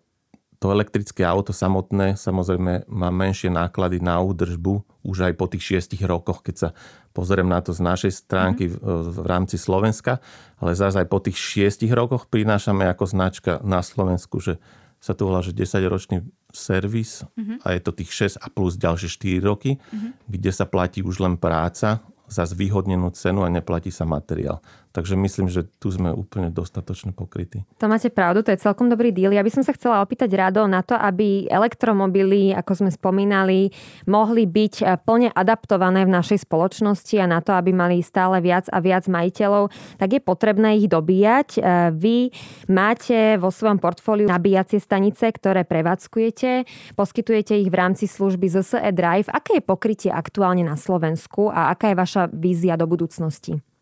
to 0.63 0.71
elektrické 0.71 1.27
auto 1.27 1.51
samotné 1.51 2.15
samozrejme 2.15 2.87
má 2.87 3.11
menšie 3.11 3.51
náklady 3.51 3.99
na 3.99 4.23
údržbu 4.23 5.03
už 5.03 5.27
aj 5.27 5.33
po 5.35 5.51
tých 5.51 5.75
šiestich 5.75 5.99
rokoch, 6.07 6.39
keď 6.39 6.55
sa 6.55 6.69
pozriem 7.11 7.51
na 7.51 7.59
to 7.59 7.75
z 7.75 7.83
našej 7.83 8.23
stránky 8.23 8.71
v, 8.71 8.79
v 8.79 9.27
rámci 9.27 9.59
Slovenska, 9.59 10.23
ale 10.63 10.71
zase 10.71 11.03
aj 11.03 11.11
po 11.11 11.19
tých 11.19 11.35
šiestich 11.35 11.91
rokoch 11.91 12.31
prinášame 12.31 12.87
ako 12.87 13.03
značka 13.03 13.51
na 13.59 13.83
Slovensku, 13.83 14.39
že 14.39 14.55
sa 15.03 15.11
tu 15.11 15.27
volá, 15.27 15.43
že 15.43 15.51
10-ročný 15.51 16.23
servis 16.55 17.27
uh-huh. 17.27 17.59
a 17.67 17.75
je 17.75 17.83
to 17.83 17.91
tých 17.91 18.39
6 18.39 18.39
a 18.39 18.47
plus 18.47 18.79
ďalšie 18.79 19.11
4 19.11 19.43
roky, 19.43 19.75
uh-huh. 19.75 20.15
kde 20.31 20.51
sa 20.55 20.63
platí 20.63 21.03
už 21.03 21.19
len 21.19 21.35
práca 21.35 21.99
za 22.31 22.47
zvýhodnenú 22.47 23.11
cenu 23.11 23.43
a 23.43 23.51
neplatí 23.51 23.91
sa 23.91 24.07
materiál. 24.07 24.63
Takže 24.93 25.17
myslím, 25.17 25.49
že 25.49 25.65
tu 25.81 25.89
sme 25.89 26.13
úplne 26.13 26.53
dostatočne 26.53 27.17
pokrytí. 27.17 27.65
To 27.81 27.89
máte 27.89 28.13
pravdu, 28.13 28.45
to 28.45 28.53
je 28.53 28.61
celkom 28.61 28.93
dobrý 28.93 29.09
díl. 29.09 29.33
Ja 29.33 29.41
by 29.41 29.49
som 29.49 29.65
sa 29.65 29.73
chcela 29.73 30.05
opýtať 30.05 30.29
Rado 30.37 30.69
na 30.69 30.85
to, 30.85 30.93
aby 30.93 31.49
elektromobily, 31.49 32.53
ako 32.53 32.85
sme 32.85 32.91
spomínali, 32.93 33.73
mohli 34.05 34.45
byť 34.45 34.75
eh, 34.85 35.01
plne 35.01 35.33
adaptované 35.33 36.05
v 36.05 36.13
našej 36.13 36.45
spoločnosti 36.45 37.17
a 37.17 37.25
na 37.25 37.41
to, 37.41 37.57
aby 37.57 37.73
mali 37.73 38.05
stále 38.05 38.37
viac 38.37 38.69
a 38.69 38.77
viac 38.77 39.09
majiteľov, 39.09 39.73
tak 39.97 40.13
je 40.13 40.21
potrebné 40.21 40.77
ich 40.77 40.85
dobíjať. 40.85 41.49
Eh, 41.57 41.89
vy 41.89 42.29
máte 42.69 43.41
vo 43.41 43.49
svojom 43.49 43.81
portfóliu 43.81 44.29
nabíjacie 44.29 44.77
stanice, 44.77 45.25
ktoré 45.33 45.65
prevádzkujete, 45.65 46.69
poskytujete 46.93 47.57
ich 47.57 47.73
v 47.73 47.79
rámci 47.81 48.05
služby 48.05 48.45
ZSE 48.45 48.93
Drive. 48.93 49.25
Aké 49.33 49.57
je 49.57 49.65
pokrytie 49.65 50.13
aktuálne 50.13 50.61
na 50.61 50.77
Slovensku 50.77 51.49
a 51.49 51.73
aká 51.73 51.89
je 51.89 51.97
vaša 51.97 52.23
vízia 52.29 52.77
do 52.77 52.85
budúcnosti? 52.85 53.72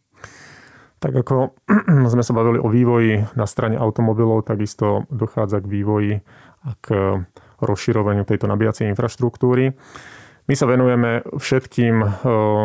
Tak 1.01 1.13
ako 1.25 1.57
sme 2.13 2.23
sa 2.23 2.33
bavili 2.37 2.61
o 2.61 2.69
vývoji 2.69 3.25
na 3.33 3.49
strane 3.49 3.73
automobilov, 3.75 4.45
takisto 4.45 5.09
dochádza 5.09 5.65
k 5.65 5.71
vývoji 5.73 6.13
a 6.61 6.77
k 6.77 6.87
rozširovaniu 7.57 8.21
tejto 8.21 8.45
nabíjacej 8.45 8.85
infraštruktúry. 8.93 9.73
My 10.45 10.53
sa 10.57 10.69
venujeme 10.69 11.25
všetkým 11.25 11.95
e, 12.01 12.07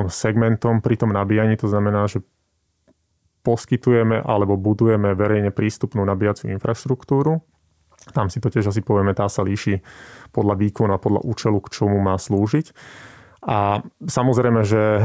segmentom 0.08 0.84
pri 0.84 0.96
tom 1.00 1.16
nabíjaní, 1.16 1.56
to 1.56 1.68
znamená, 1.68 2.08
že 2.08 2.24
poskytujeme 3.44 4.20
alebo 4.20 4.58
budujeme 4.58 5.14
verejne 5.14 5.54
prístupnú 5.54 6.02
nabíjaciu 6.04 6.50
infraštruktúru. 6.52 7.40
Tam 8.12 8.28
si 8.28 8.42
to 8.42 8.52
tiež 8.52 8.68
asi 8.68 8.82
povieme, 8.84 9.16
tá 9.16 9.30
sa 9.30 9.46
líši 9.46 9.80
podľa 10.34 10.60
výkonu 10.60 10.92
a 10.92 11.00
podľa 11.00 11.24
účelu, 11.24 11.58
k 11.62 11.72
čomu 11.72 11.98
má 12.02 12.18
slúžiť. 12.20 12.74
A 13.46 13.86
samozrejme, 14.02 14.66
že 14.66 14.98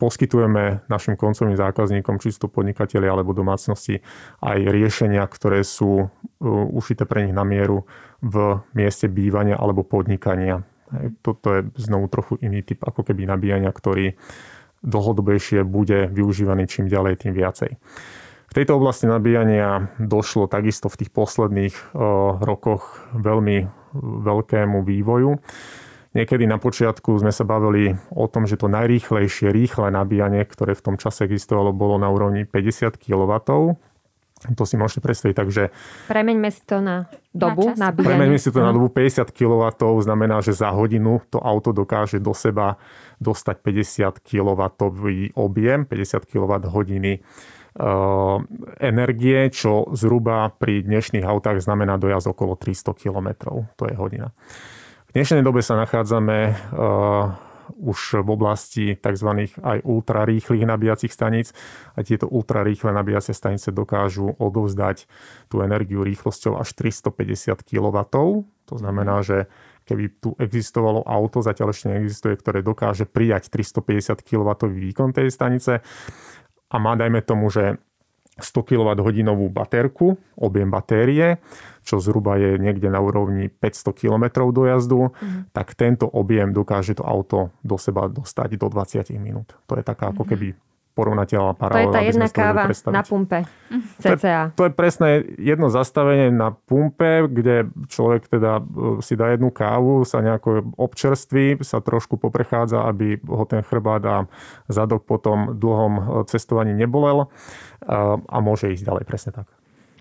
poskytujeme 0.00 0.86
našim 0.90 1.14
koncovým 1.14 1.54
zákazníkom, 1.54 2.18
či 2.18 2.34
sú 2.34 2.46
to 2.46 2.52
podnikatelia 2.52 3.12
alebo 3.12 3.36
domácnosti, 3.36 4.02
aj 4.42 4.58
riešenia, 4.70 5.22
ktoré 5.26 5.62
sú 5.62 6.08
ušité 6.72 7.04
pre 7.04 7.26
nich 7.26 7.34
na 7.36 7.46
mieru 7.46 7.84
v 8.20 8.62
mieste 8.74 9.06
bývania 9.06 9.58
alebo 9.58 9.86
podnikania. 9.86 10.64
Toto 11.22 11.50
je 11.50 11.60
znovu 11.76 12.06
trochu 12.06 12.38
iný 12.46 12.62
typ 12.62 12.86
ako 12.86 13.02
keby 13.02 13.26
nabíjania, 13.26 13.74
ktorý 13.74 14.14
dlhodobejšie 14.86 15.66
bude 15.66 16.06
využívaný 16.14 16.70
čím 16.70 16.86
ďalej, 16.86 17.26
tým 17.26 17.34
viacej. 17.34 17.74
V 18.46 18.52
tejto 18.54 18.78
oblasti 18.78 19.10
nabíjania 19.10 19.90
došlo 19.98 20.46
takisto 20.46 20.86
v 20.86 21.02
tých 21.02 21.10
posledných 21.10 21.74
rokoch 22.38 23.02
veľmi 23.18 23.66
veľkému 24.22 24.86
vývoju. 24.86 25.42
Niekedy 26.16 26.48
na 26.48 26.56
počiatku 26.56 27.12
sme 27.20 27.28
sa 27.28 27.44
bavili 27.44 27.92
o 28.08 28.24
tom, 28.24 28.48
že 28.48 28.56
to 28.56 28.72
najrýchlejšie, 28.72 29.52
rýchle 29.52 29.92
nabíjanie, 29.92 30.48
ktoré 30.48 30.72
v 30.72 30.80
tom 30.80 30.96
čase 30.96 31.28
existovalo, 31.28 31.76
bolo 31.76 32.00
na 32.00 32.08
úrovni 32.08 32.48
50 32.48 32.96
kW. 32.96 33.32
To 34.56 34.64
si 34.64 34.80
môžete 34.80 35.04
predstaviť, 35.04 35.34
takže... 35.36 35.62
Premeňme 36.08 36.48
si 36.48 36.64
to 36.64 36.80
na 36.80 37.12
dobu 37.36 37.72
na 37.76 37.92
nabíjania. 37.92 38.16
Premeňme 38.16 38.40
si 38.40 38.48
to 38.48 38.64
na 38.64 38.72
dobu 38.72 38.88
50 38.88 39.28
kW, 39.28 39.76
znamená, 40.00 40.40
že 40.40 40.56
za 40.56 40.72
hodinu 40.72 41.20
to 41.28 41.36
auto 41.36 41.76
dokáže 41.76 42.16
do 42.16 42.32
seba 42.32 42.80
dostať 43.20 43.60
50 43.60 44.24
kW 44.24 44.60
objem, 45.36 45.84
50 45.84 46.32
kWh 46.32 46.76
energie, 48.80 49.40
čo 49.52 49.92
zhruba 49.92 50.48
pri 50.56 50.80
dnešných 50.80 51.28
autách 51.28 51.60
znamená 51.60 52.00
dojazd 52.00 52.32
okolo 52.32 52.56
300 52.56 52.96
km. 52.96 53.28
To 53.76 53.84
je 53.84 53.92
hodina 54.00 54.32
dnešnej 55.16 55.40
dobe 55.40 55.64
sa 55.64 55.80
nachádzame 55.80 56.38
eh, 56.44 56.54
už 57.80 58.20
v 58.20 58.28
oblasti 58.28 58.84
tzv. 59.00 59.48
aj 59.48 59.80
ultrarýchlych 59.80 60.68
nabíjacích 60.68 61.08
staníc 61.08 61.56
a 61.96 62.04
tieto 62.04 62.28
ultrarýchle 62.28 62.92
nabíjacie 62.92 63.32
stanice 63.32 63.72
dokážu 63.72 64.36
odovzdať 64.36 65.08
tú 65.48 65.64
energiu 65.64 66.04
rýchlosťou 66.04 66.60
až 66.60 66.68
350 66.76 67.64
kW. 67.64 67.96
To 68.68 68.74
znamená, 68.76 69.24
že 69.24 69.48
keby 69.88 70.20
tu 70.20 70.36
existovalo 70.36 71.00
auto, 71.08 71.40
zatiaľ 71.40 71.72
ešte 71.72 71.96
neexistuje, 71.96 72.36
ktoré 72.36 72.60
dokáže 72.60 73.08
prijať 73.08 73.48
350 73.48 74.20
kW 74.20 74.68
výkon 74.68 75.16
tej 75.16 75.32
stanice 75.32 75.80
a 76.68 76.76
má, 76.76 76.92
dajme 76.92 77.24
tomu, 77.24 77.48
že 77.48 77.80
100 78.36 78.68
kWh 78.68 79.48
baterku, 79.48 80.20
objem 80.36 80.68
batérie, 80.68 81.40
čo 81.80 81.96
zhruba 81.96 82.36
je 82.36 82.60
niekde 82.60 82.92
na 82.92 83.00
úrovni 83.00 83.48
500 83.48 83.96
km 83.96 84.24
dojazdu, 84.52 85.08
mm. 85.08 85.56
tak 85.56 85.72
tento 85.72 86.04
objem 86.04 86.52
dokáže 86.52 87.00
to 87.00 87.04
auto 87.06 87.54
do 87.64 87.80
seba 87.80 88.12
dostať 88.12 88.60
do 88.60 88.68
20 88.68 89.08
minút. 89.16 89.56
To 89.64 89.80
je 89.80 89.84
taká 89.86 90.12
ako 90.12 90.28
mhm. 90.28 90.30
keby 90.34 90.48
porovnateľná 90.96 91.52
paralela. 91.52 91.92
To 91.92 91.92
je 91.92 91.92
tá 91.92 92.02
jedna 92.02 92.26
káva 92.32 92.72
na 92.88 93.04
pumpe 93.04 93.44
CCA. 94.00 94.56
To, 94.56 94.64
to 94.64 94.66
je 94.66 94.72
presné 94.72 95.08
jedno 95.36 95.68
zastavenie 95.68 96.32
na 96.32 96.56
pumpe, 96.56 97.28
kde 97.28 97.68
človek 97.92 98.32
teda 98.32 98.64
e, 98.64 99.04
si 99.04 99.12
dá 99.12 99.36
jednu 99.36 99.52
kávu, 99.52 100.08
sa 100.08 100.24
nejako 100.24 100.72
občerství, 100.80 101.60
sa 101.60 101.84
trošku 101.84 102.16
poprechádza, 102.16 102.88
aby 102.88 103.20
ho 103.28 103.44
ten 103.44 103.60
chrbát 103.60 104.02
a 104.08 104.16
zadok 104.72 105.04
po 105.04 105.20
tom 105.20 105.60
dlhom 105.60 105.92
e, 105.92 106.02
cestovaní 106.32 106.72
nebolel 106.72 107.28
a, 107.84 108.16
a 108.16 108.36
môže 108.40 108.72
ísť 108.72 108.88
ďalej, 108.88 109.04
presne 109.04 109.30
tak. 109.36 109.55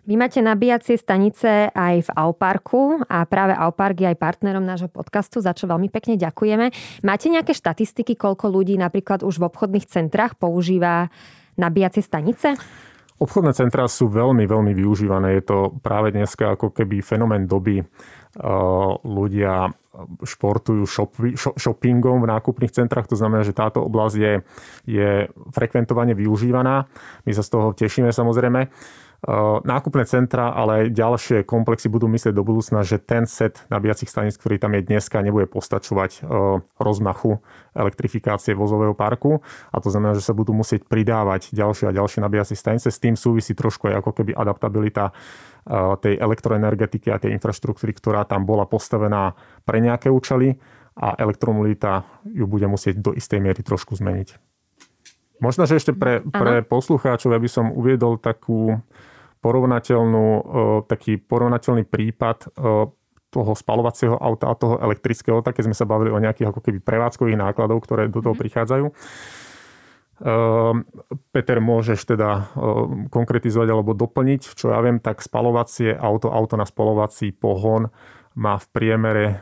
Vy 0.06 0.22
máte 0.22 0.38
nabíjacie 0.38 1.02
stanice 1.02 1.74
aj 1.74 2.06
v 2.06 2.10
Auparku 2.14 3.02
a 3.10 3.26
práve 3.26 3.58
Aupark 3.58 3.98
je 3.98 4.14
aj 4.14 4.22
partnerom 4.22 4.62
nášho 4.62 4.86
podcastu, 4.86 5.42
za 5.42 5.50
čo 5.58 5.66
veľmi 5.66 5.90
pekne 5.90 6.14
ďakujeme. 6.14 6.70
Máte 7.02 7.34
nejaké 7.34 7.58
štatistiky, 7.58 8.14
koľko 8.14 8.54
ľudí 8.54 8.78
napríklad 8.78 9.26
už 9.26 9.42
v 9.42 9.50
obchodných 9.50 9.90
centrách 9.90 10.38
používa 10.38 11.10
nabíjacie 11.58 12.06
stanice? 12.06 12.54
Obchodné 13.18 13.58
centrá 13.58 13.90
sú 13.90 14.06
veľmi, 14.06 14.46
veľmi 14.46 14.78
využívané. 14.78 15.42
Je 15.42 15.44
to 15.50 15.58
práve 15.82 16.14
dneska 16.14 16.54
ako 16.54 16.70
keby 16.70 17.02
fenomén 17.02 17.50
doby. 17.50 17.82
Ľudia 19.02 19.74
športujú 20.22 20.84
shoppingom 21.56 22.20
v 22.22 22.30
nákupných 22.30 22.76
centrách, 22.76 23.08
to 23.10 23.16
znamená, 23.16 23.48
že 23.48 23.56
táto 23.56 23.82
oblasť 23.82 24.16
je, 24.20 24.34
je 24.86 25.10
frekventovane 25.56 26.12
využívaná. 26.14 26.86
My 27.26 27.32
sa 27.32 27.42
z 27.42 27.50
toho 27.56 27.72
tešíme 27.74 28.12
samozrejme. 28.12 28.70
Eh, 29.26 29.58
nákupné 29.66 30.06
centra, 30.06 30.54
ale 30.54 30.86
aj 30.86 31.02
ďalšie 31.02 31.38
komplexy 31.50 31.90
budú 31.90 32.06
myslieť 32.06 32.30
do 32.30 32.46
budúcna, 32.46 32.86
že 32.86 33.02
ten 33.02 33.26
set 33.26 33.66
nabíjacích 33.74 34.06
staníc, 34.06 34.38
ktorý 34.38 34.62
tam 34.62 34.78
je 34.78 34.86
dneska, 34.86 35.18
nebude 35.26 35.50
postačovať 35.50 36.22
eh, 36.22 36.62
rozmachu 36.78 37.42
elektrifikácie 37.74 38.54
vozového 38.54 38.94
parku 38.94 39.42
a 39.74 39.82
to 39.82 39.90
znamená, 39.90 40.14
že 40.14 40.22
sa 40.22 40.38
budú 40.38 40.54
musieť 40.54 40.86
pridávať 40.86 41.58
ďalšie 41.58 41.90
a 41.90 41.98
ďalšie 41.98 42.22
nabíjacie 42.22 42.54
stanice. 42.54 42.94
S 42.94 43.02
tým 43.02 43.18
súvisí 43.18 43.58
trošku 43.58 43.90
aj 43.90 44.06
ako 44.06 44.12
keby 44.14 44.38
adaptabilita 44.38 45.10
eh, 45.10 45.98
tej 46.06 46.22
elektroenergetiky 46.22 47.10
a 47.10 47.18
tej 47.18 47.34
infraštruktúry, 47.34 47.98
ktorá 47.98 48.30
tam 48.30 48.46
bola 48.46 48.70
postavená 48.70 49.34
pre 49.66 49.82
nejaké 49.82 50.14
účely 50.14 50.54
a 51.02 51.18
elektromobilita 51.18 52.06
ju 52.30 52.46
bude 52.46 52.70
musieť 52.70 53.02
do 53.02 53.10
istej 53.10 53.42
miery 53.42 53.66
trošku 53.66 53.98
zmeniť. 53.98 54.38
Možno, 55.42 55.66
že 55.66 55.82
ešte 55.82 55.92
pre, 55.92 56.24
pre 56.24 56.62
poslucháčov 56.64 57.34
ja 57.34 57.40
by 57.42 57.50
som 57.50 57.74
uviedol 57.74 58.22
takú 58.22 58.80
porovnateľnú, 59.46 60.26
e, 60.26 60.42
taký 60.90 61.22
porovnateľný 61.22 61.86
prípad 61.86 62.38
e, 62.42 62.48
toho 63.30 63.52
spalovacieho 63.54 64.18
auta 64.18 64.50
a 64.50 64.58
toho 64.58 64.82
elektrického 64.82 65.38
auta, 65.38 65.54
keď 65.54 65.70
sme 65.70 65.78
sa 65.78 65.86
bavili 65.86 66.10
o 66.10 66.18
nejakých 66.18 66.50
ako 66.50 66.66
keby 66.66 66.82
prevádzkových 66.82 67.38
nákladov, 67.38 67.86
ktoré 67.86 68.10
do 68.10 68.26
toho 68.26 68.34
mhm. 68.34 68.42
prichádzajú. 68.42 68.86
E, 68.90 68.94
Peter, 71.30 71.58
môžeš 71.62 72.00
teda 72.10 72.50
konkretizovať 73.14 73.70
alebo 73.70 73.94
doplniť, 73.94 74.58
čo 74.58 74.74
ja 74.74 74.82
viem, 74.82 74.98
tak 74.98 75.22
spalovacie 75.22 75.94
auto, 75.94 76.34
auto 76.34 76.58
na 76.58 76.66
spalovací 76.66 77.30
pohon 77.30 77.94
má 78.36 78.60
v 78.60 78.68
priemere 78.68 79.26
e, 79.32 79.36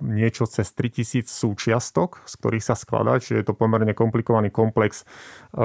niečo 0.00 0.48
cez 0.48 0.72
3000 0.72 1.28
súčiastok, 1.28 2.24
z 2.24 2.32
ktorých 2.40 2.64
sa 2.64 2.72
skladá, 2.72 3.20
čiže 3.20 3.44
je 3.44 3.46
to 3.46 3.52
pomerne 3.52 3.92
komplikovaný 3.92 4.48
komplex 4.48 5.04
e, 5.04 5.64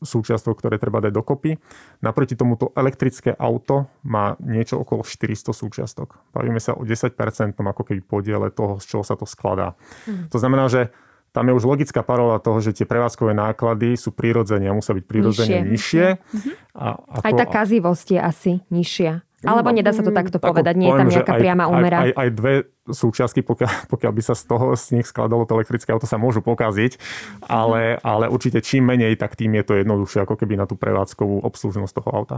súčiastok, 0.00 0.56
ktoré 0.56 0.80
treba 0.80 1.04
dať 1.04 1.12
dokopy. 1.12 1.60
Naproti 2.00 2.32
tomuto 2.32 2.72
elektrické 2.72 3.36
auto 3.36 3.92
má 4.08 4.40
niečo 4.40 4.80
okolo 4.80 5.04
400 5.04 5.52
súčiastok. 5.52 6.16
Bavíme 6.32 6.64
sa 6.64 6.72
o 6.72 6.80
10% 6.80 7.12
ako 7.52 7.82
keby 7.84 8.00
podiele 8.00 8.48
toho, 8.48 8.80
z 8.80 8.96
čoho 8.96 9.04
sa 9.04 9.12
to 9.12 9.28
skladá. 9.28 9.76
Mm. 10.08 10.32
To 10.32 10.36
znamená, 10.40 10.72
že 10.72 10.88
tam 11.36 11.52
je 11.52 11.60
už 11.60 11.68
logická 11.68 12.00
parola 12.00 12.40
toho, 12.40 12.64
že 12.64 12.72
tie 12.72 12.88
prevádzkové 12.88 13.36
náklady 13.36 14.00
sú 14.00 14.16
prirodzene 14.16 14.72
musia 14.72 14.96
byť 14.96 15.04
prirodzene 15.04 15.68
nižšie. 15.68 15.68
nižšie. 15.68 16.06
Mhm. 16.16 16.50
A 16.72 16.86
ako, 17.20 17.24
Aj 17.28 17.32
tá 17.36 17.44
kazivosť 17.44 18.06
je 18.16 18.20
asi 18.24 18.52
nižšia. 18.72 19.12
Alebo 19.46 19.70
nedá 19.70 19.94
sa 19.94 20.02
to 20.02 20.10
takto 20.10 20.42
povedať, 20.42 20.74
nie 20.74 20.90
je 20.90 20.98
tam 20.98 21.08
nejaká 21.08 21.32
aj, 21.34 21.40
priama 21.40 21.64
úmera. 21.70 21.96
Aj, 22.02 22.10
aj, 22.10 22.14
aj 22.18 22.28
dve 22.34 22.54
súčiastky, 22.90 23.40
pokiaľ, 23.46 23.72
pokiaľ 23.92 24.12
by 24.12 24.22
sa 24.22 24.34
z 24.34 24.44
toho 24.50 24.74
z 24.74 24.98
nich 24.98 25.06
skladalo 25.06 25.46
to 25.46 25.54
elektrické 25.54 25.94
auto, 25.94 26.04
sa 26.04 26.18
môžu 26.18 26.42
pokaziť, 26.42 26.98
ale, 27.46 28.02
ale 28.02 28.26
určite 28.26 28.60
čím 28.60 28.86
menej, 28.90 29.14
tak 29.16 29.38
tým 29.38 29.54
je 29.56 29.64
to 29.64 29.72
jednoduchšie 29.78 30.26
ako 30.26 30.34
keby 30.34 30.58
na 30.58 30.66
tú 30.66 30.74
prevádzkovú 30.74 31.46
obslužnosť 31.46 31.92
toho 32.02 32.10
auta. 32.10 32.36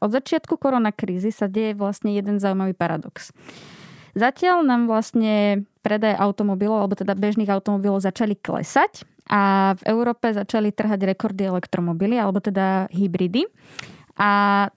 Od 0.00 0.08
začiatku 0.08 0.56
koronakrízy 0.56 1.28
sa 1.28 1.44
deje 1.44 1.76
vlastne 1.76 2.16
jeden 2.16 2.40
zaujímavý 2.40 2.72
paradox. 2.72 3.36
Zatiaľ 4.16 4.66
nám 4.66 4.90
vlastne 4.90 5.68
predaje 5.84 6.18
automobilov, 6.18 6.82
alebo 6.82 6.98
teda 6.98 7.14
bežných 7.14 7.52
automobilov 7.52 8.02
začali 8.02 8.34
klesať 8.34 9.06
a 9.30 9.72
v 9.78 9.82
Európe 9.86 10.34
začali 10.34 10.74
trhať 10.74 11.06
rekordy 11.06 11.46
elektromobily, 11.46 12.18
alebo 12.18 12.42
teda 12.42 12.90
hybridy. 12.90 13.46
A 14.18 14.30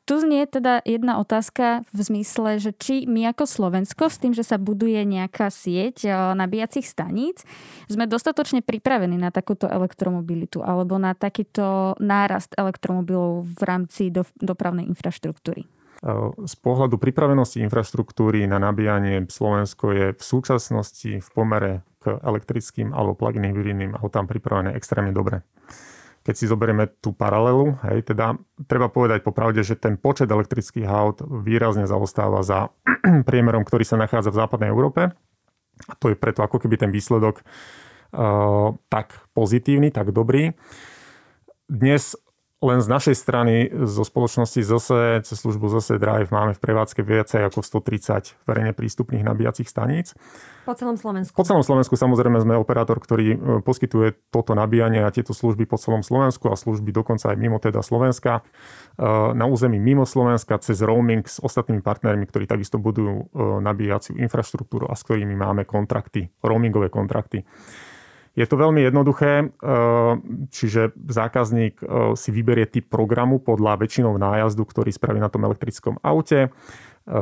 tu 0.06 0.22
znie 0.22 0.46
teda 0.46 0.86
jedna 0.86 1.18
otázka 1.18 1.88
v 1.90 2.00
zmysle, 2.00 2.62
že 2.62 2.72
či 2.78 3.10
my 3.10 3.34
ako 3.34 3.50
Slovensko 3.50 4.12
s 4.12 4.22
tým, 4.22 4.34
že 4.36 4.46
sa 4.46 4.62
buduje 4.62 5.02
nejaká 5.08 5.50
sieť 5.50 5.98
eh, 6.06 6.14
nabíjacích 6.38 6.86
staníc, 6.86 7.42
sme 7.90 8.06
dostatočne 8.06 8.62
pripravení 8.62 9.18
na 9.18 9.34
takúto 9.34 9.66
elektromobilitu 9.66 10.62
alebo 10.62 11.02
na 11.02 11.18
takýto 11.18 11.98
nárast 11.98 12.54
elektromobilov 12.54 13.48
v 13.48 13.62
rámci 13.66 14.14
do, 14.14 14.28
dopravnej 14.38 14.86
infraštruktúry. 14.86 15.66
Eh, 15.66 16.30
z 16.46 16.56
pohľadu 16.62 17.02
pripravenosti 17.02 17.64
infraštruktúry 17.64 18.46
na 18.46 18.62
nabíjanie 18.62 19.26
Slovensko 19.26 19.86
je 19.96 20.06
v 20.14 20.24
súčasnosti 20.24 21.12
v 21.24 21.30
pomere 21.34 21.82
k 22.04 22.20
elektrickým 22.20 22.92
alebo 22.92 23.16
plug-in 23.16 23.48
hybridným 23.48 23.96
autám 23.98 24.28
pripravené 24.28 24.76
extrémne 24.76 25.16
dobre 25.16 25.42
keď 26.24 26.36
si 26.40 26.48
zoberieme 26.48 26.88
tú 27.04 27.12
paralelu, 27.12 27.76
hej, 27.84 28.08
teda 28.08 28.40
treba 28.66 28.88
povedať 28.88 29.28
popravde, 29.28 29.60
že 29.60 29.76
ten 29.76 30.00
počet 30.00 30.32
elektrických 30.32 30.88
aut 30.88 31.20
výrazne 31.20 31.84
zaostáva 31.84 32.40
za 32.48 32.72
priemerom, 33.30 33.68
ktorý 33.68 33.84
sa 33.84 34.00
nachádza 34.00 34.32
v 34.32 34.40
západnej 34.40 34.72
Európe. 34.72 35.12
A 35.84 35.94
to 36.00 36.10
je 36.10 36.16
preto 36.16 36.40
ako 36.40 36.64
keby 36.64 36.80
ten 36.80 36.92
výsledok 36.96 37.44
uh, 37.44 38.72
tak 38.88 39.20
pozitívny, 39.36 39.92
tak 39.92 40.16
dobrý. 40.16 40.56
Dnes 41.68 42.16
len 42.64 42.80
z 42.80 42.88
našej 42.88 43.16
strany, 43.20 43.68
zo 43.84 44.08
spoločnosti 44.08 44.64
ZSE, 44.64 45.20
cez 45.28 45.38
službu 45.44 45.68
ZSE 45.68 46.00
Drive 46.00 46.32
máme 46.32 46.56
v 46.56 46.64
prevádzke 46.64 47.04
viacej 47.04 47.44
ako 47.44 47.60
130 47.60 48.48
verejne 48.48 48.72
prístupných 48.72 49.28
nabíjacích 49.28 49.68
staníc. 49.68 50.16
Po 50.64 50.72
celom 50.72 50.96
Slovensku? 50.96 51.36
Po 51.36 51.44
celom 51.44 51.60
Slovensku 51.60 52.00
samozrejme 52.00 52.40
sme 52.40 52.56
operátor, 52.56 53.04
ktorý 53.04 53.36
e, 53.36 53.38
poskytuje 53.68 54.16
toto 54.32 54.56
nabíjanie 54.56 55.04
a 55.04 55.12
tieto 55.12 55.36
služby 55.36 55.68
po 55.68 55.76
celom 55.76 56.08
Slovensku 56.08 56.48
a 56.48 56.56
služby 56.56 56.96
dokonca 56.96 57.36
aj 57.36 57.38
mimo 57.38 57.60
teda 57.60 57.84
Slovenska. 57.84 58.40
E, 58.40 59.04
na 59.36 59.44
území 59.44 59.76
mimo 59.76 60.08
Slovenska 60.08 60.56
cez 60.64 60.80
roaming 60.80 61.28
s 61.28 61.44
ostatnými 61.44 61.84
partnermi, 61.84 62.24
ktorí 62.32 62.48
takisto 62.48 62.80
budujú 62.80 63.12
e, 63.12 63.26
nabíjaciu 63.60 64.16
infraštruktúru 64.16 64.88
a 64.88 64.96
s 64.96 65.04
ktorými 65.04 65.36
máme 65.36 65.68
kontrakty, 65.68 66.32
roamingové 66.40 66.88
kontrakty. 66.88 67.44
Je 68.34 68.50
to 68.50 68.58
veľmi 68.58 68.82
jednoduché, 68.82 69.46
eh, 69.46 69.50
čiže 70.50 70.98
zákazník 70.98 71.86
eh, 71.86 72.18
si 72.18 72.30
vyberie 72.34 72.66
typ 72.66 72.90
programu 72.90 73.38
podľa 73.38 73.78
väčšinou 73.86 74.18
nájazdu, 74.18 74.66
ktorý 74.66 74.90
spraví 74.90 75.22
na 75.22 75.30
tom 75.30 75.46
elektrickom 75.46 76.02
aute, 76.02 76.50
eh, 76.50 76.50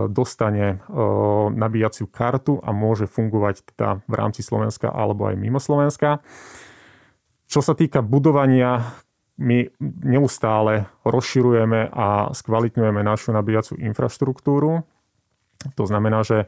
dostane 0.08 0.80
nabíjaciu 1.52 2.08
kartu 2.08 2.64
a 2.64 2.72
môže 2.72 3.12
fungovať 3.12 3.76
teda 3.76 4.00
v 4.08 4.14
rámci 4.16 4.40
Slovenska 4.40 4.88
alebo 4.88 5.28
aj 5.28 5.36
mimo 5.36 5.60
Slovenska. 5.60 6.24
Čo 7.52 7.60
sa 7.60 7.76
týka 7.76 8.00
budovania, 8.00 8.96
my 9.36 9.68
neustále 10.08 10.88
rozširujeme 11.04 11.92
a 11.92 12.32
skvalitňujeme 12.32 13.02
našu 13.04 13.36
nabíjacú 13.36 13.76
infraštruktúru. 13.76 14.88
To 15.76 15.84
znamená, 15.84 16.24
že 16.24 16.48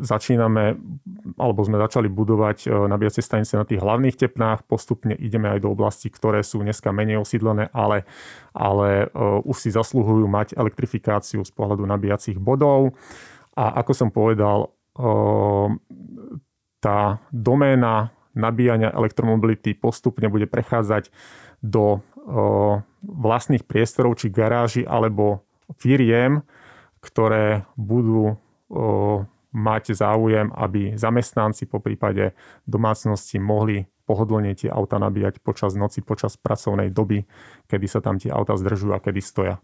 začíname, 0.00 0.76
alebo 1.40 1.60
sme 1.64 1.80
začali 1.80 2.06
budovať 2.12 2.58
e, 2.64 2.68
nabíjacie 2.70 3.24
stanice 3.24 3.56
na 3.56 3.64
tých 3.64 3.80
hlavných 3.80 4.14
tepnách. 4.14 4.68
Postupne 4.68 5.16
ideme 5.16 5.48
aj 5.50 5.64
do 5.64 5.72
oblastí, 5.72 6.12
ktoré 6.12 6.44
sú 6.44 6.60
dneska 6.60 6.92
menej 6.92 7.24
osídlené, 7.24 7.72
ale, 7.72 8.04
ale 8.52 9.08
e, 9.08 9.20
už 9.42 9.56
si 9.56 9.70
zasluhujú 9.72 10.28
mať 10.28 10.54
elektrifikáciu 10.54 11.42
z 11.42 11.52
pohľadu 11.56 11.88
nabíjacích 11.88 12.36
bodov. 12.36 12.94
A 13.56 13.80
ako 13.82 13.92
som 13.96 14.08
povedal, 14.12 14.70
ehm, 14.96 15.82
tá 16.78 17.18
doména 17.34 18.14
nabíjania 18.32 18.94
elektromobility 18.94 19.74
postupne 19.74 20.30
bude 20.30 20.46
prechádzať 20.46 21.10
do 21.60 22.00
vlastných 23.02 23.66
priestorov 23.66 24.16
či 24.16 24.32
garáži 24.32 24.86
alebo 24.86 25.44
firiem, 25.76 26.40
ktoré 27.02 27.68
budú 27.74 28.38
mať 29.50 29.84
záujem, 29.98 30.54
aby 30.54 30.94
zamestnanci 30.94 31.66
po 31.66 31.82
prípade 31.82 32.32
domácnosti 32.70 33.42
mohli 33.42 33.90
pohodlne 34.06 34.54
tie 34.58 34.70
auta 34.70 34.98
nabíjať 34.98 35.38
počas 35.38 35.78
noci, 35.78 36.02
počas 36.02 36.34
pracovnej 36.34 36.90
doby, 36.90 37.26
kedy 37.70 37.86
sa 37.86 38.02
tam 38.02 38.18
tie 38.18 38.30
auta 38.34 38.58
zdržujú 38.58 38.90
a 38.94 39.02
kedy 39.02 39.20
stoja. 39.22 39.62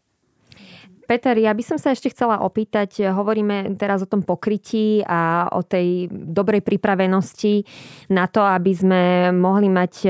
Peter, 1.06 1.38
ja 1.38 1.54
by 1.54 1.62
som 1.62 1.78
sa 1.78 1.94
ešte 1.94 2.10
chcela 2.10 2.42
opýtať, 2.42 3.08
hovoríme 3.08 3.78
teraz 3.78 4.02
o 4.02 4.10
tom 4.10 4.26
pokrytí 4.26 5.06
a 5.06 5.46
o 5.54 5.62
tej 5.62 6.10
dobrej 6.10 6.66
pripravenosti 6.66 7.62
na 8.10 8.26
to, 8.26 8.42
aby 8.42 8.74
sme 8.74 9.02
mohli 9.30 9.70
mať 9.70 9.92
e, 10.02 10.08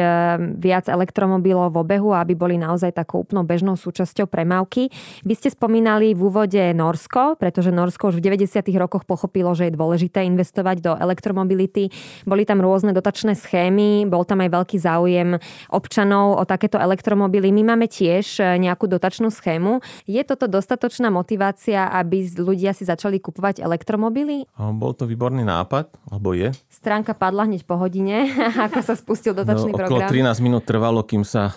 viac 0.56 0.88
elektromobilov 0.88 1.76
v 1.76 1.80
obehu, 1.84 2.10
aby 2.16 2.32
boli 2.32 2.56
naozaj 2.56 2.96
takou 2.96 3.22
úplnou 3.28 3.44
bežnou 3.44 3.76
súčasťou 3.76 4.24
premávky. 4.24 4.88
Vy 5.28 5.34
ste 5.36 5.52
spomínali 5.52 6.16
v 6.16 6.32
úvode 6.32 6.64
Norsko, 6.72 7.36
pretože 7.36 7.68
Norsko 7.68 8.08
už 8.08 8.24
v 8.24 8.32
90. 8.32 8.64
rokoch 8.80 9.04
pochopilo, 9.04 9.52
že 9.52 9.68
je 9.68 9.76
dôležité 9.76 10.24
investovať 10.24 10.76
do 10.80 10.92
elektromobility. 10.96 11.92
Boli 12.24 12.48
tam 12.48 12.64
rôzne 12.64 12.96
dotačné 12.96 13.36
schémy, 13.36 14.08
bol 14.08 14.24
tam 14.24 14.40
aj 14.40 14.48
veľký 14.48 14.80
záujem 14.80 15.36
občanov 15.68 16.40
o 16.40 16.42
takéto 16.48 16.80
elektromobily. 16.80 17.52
My 17.52 17.76
máme 17.76 17.84
tiež 17.84 18.40
e, 18.40 18.56
nejakú 18.56 18.88
dotačnú 18.88 19.28
schému. 19.28 19.84
Je 20.08 20.24
toto 20.24 20.48
dostatočné 20.48 20.85
dostatočná 20.86 21.10
motivácia, 21.10 21.90
aby 21.90 22.30
ľudia 22.38 22.70
si 22.70 22.86
začali 22.86 23.18
kupovať 23.18 23.58
elektromobily? 23.58 24.46
Bol 24.54 24.94
to 24.94 25.10
výborný 25.10 25.42
nápad, 25.42 25.90
alebo 26.14 26.30
je. 26.30 26.54
Stránka 26.70 27.10
padla 27.10 27.50
hneď 27.50 27.66
po 27.66 27.74
hodine, 27.74 28.30
ako 28.70 28.86
sa 28.86 28.94
spustil 28.94 29.34
dotačný 29.34 29.74
no, 29.74 29.82
program. 29.82 30.06
Okolo 30.06 30.30
13 30.30 30.46
minút 30.46 30.62
trvalo, 30.62 31.02
kým 31.02 31.26
sa 31.26 31.50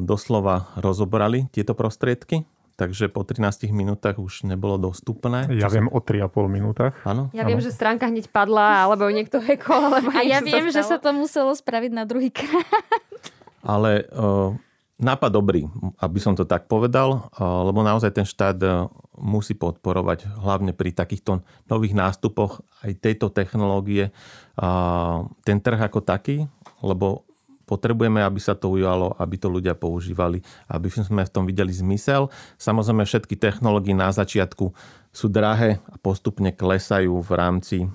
doslova 0.00 0.72
rozobrali 0.80 1.52
tieto 1.52 1.76
prostriedky 1.76 2.48
takže 2.76 3.08
po 3.08 3.24
13 3.24 3.72
minútach 3.72 4.20
už 4.20 4.44
nebolo 4.44 4.76
dostupné. 4.76 5.48
Ja 5.48 5.72
viem 5.72 5.88
o 5.88 5.96
3,5 5.96 6.28
minútach. 6.44 6.92
Áno. 7.08 7.32
Ja 7.32 7.48
áno. 7.48 7.56
viem, 7.56 7.60
že 7.64 7.72
stránka 7.72 8.04
hneď 8.04 8.28
padla, 8.28 8.84
alebo 8.84 9.08
niekto 9.08 9.40
hekol. 9.48 9.96
Alebo 9.96 10.12
A 10.12 10.20
ja 10.20 10.44
viem, 10.44 10.68
sa 10.68 10.76
že 10.76 10.82
sa 10.84 10.96
to 11.00 11.16
muselo 11.16 11.56
spraviť 11.56 11.92
na 11.96 12.04
druhý 12.04 12.28
krát. 12.28 12.68
Ale 13.64 14.04
uh, 14.12 14.52
nápad 14.96 15.30
dobrý, 15.30 15.68
aby 16.00 16.18
som 16.22 16.32
to 16.32 16.48
tak 16.48 16.70
povedal, 16.70 17.28
lebo 17.40 17.84
naozaj 17.84 18.16
ten 18.16 18.24
štát 18.24 18.56
e, 18.64 18.68
musí 19.20 19.52
podporovať 19.52 20.28
hlavne 20.40 20.72
pri 20.72 20.96
takýchto 20.96 21.44
nových 21.68 21.92
nástupoch 21.96 22.64
aj 22.84 22.92
tejto 23.00 23.28
technológie 23.32 24.12
ten 25.44 25.58
trh 25.60 25.80
ako 25.80 26.00
taký, 26.00 26.48
lebo 26.80 27.25
potrebujeme, 27.66 28.22
aby 28.22 28.38
sa 28.38 28.54
to 28.54 28.70
ujalo, 28.70 29.12
aby 29.18 29.36
to 29.36 29.50
ľudia 29.50 29.74
používali, 29.74 30.40
aby 30.70 30.86
sme 30.88 31.26
v 31.26 31.32
tom 31.34 31.44
videli 31.44 31.74
zmysel. 31.74 32.30
Samozrejme 32.56 33.02
všetky 33.02 33.34
technológie 33.34 33.92
na 33.92 34.14
začiatku 34.14 34.70
sú 35.16 35.32
drahé 35.32 35.80
a 35.88 35.96
postupne 35.96 36.52
klesajú 36.52 37.24
v 37.24 37.30
rámci 37.32 37.76
e, 37.82 37.88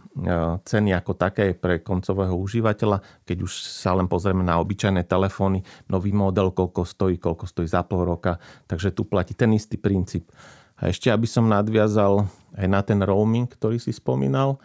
ceny 0.66 0.90
ako 0.98 1.14
také 1.14 1.54
pre 1.54 1.78
koncového 1.78 2.34
užívateľa. 2.34 3.24
Keď 3.24 3.38
už 3.46 3.52
sa 3.62 3.94
len 3.94 4.10
pozrieme 4.10 4.42
na 4.42 4.58
obyčajné 4.58 5.06
telefóny, 5.06 5.62
nový 5.86 6.12
model, 6.12 6.50
koľko 6.50 6.82
stojí, 6.82 7.22
koľko 7.22 7.46
stojí 7.46 7.70
za 7.70 7.86
pol 7.86 8.10
roka. 8.10 8.42
Takže 8.66 8.98
tu 8.98 9.06
platí 9.06 9.38
ten 9.38 9.54
istý 9.54 9.78
princíp. 9.78 10.34
A 10.82 10.90
ešte, 10.90 11.14
aby 11.14 11.30
som 11.30 11.46
nadviazal 11.46 12.26
aj 12.58 12.68
na 12.68 12.82
ten 12.82 12.98
roaming, 12.98 13.46
ktorý 13.46 13.78
si 13.78 13.94
spomínal, 13.94 14.58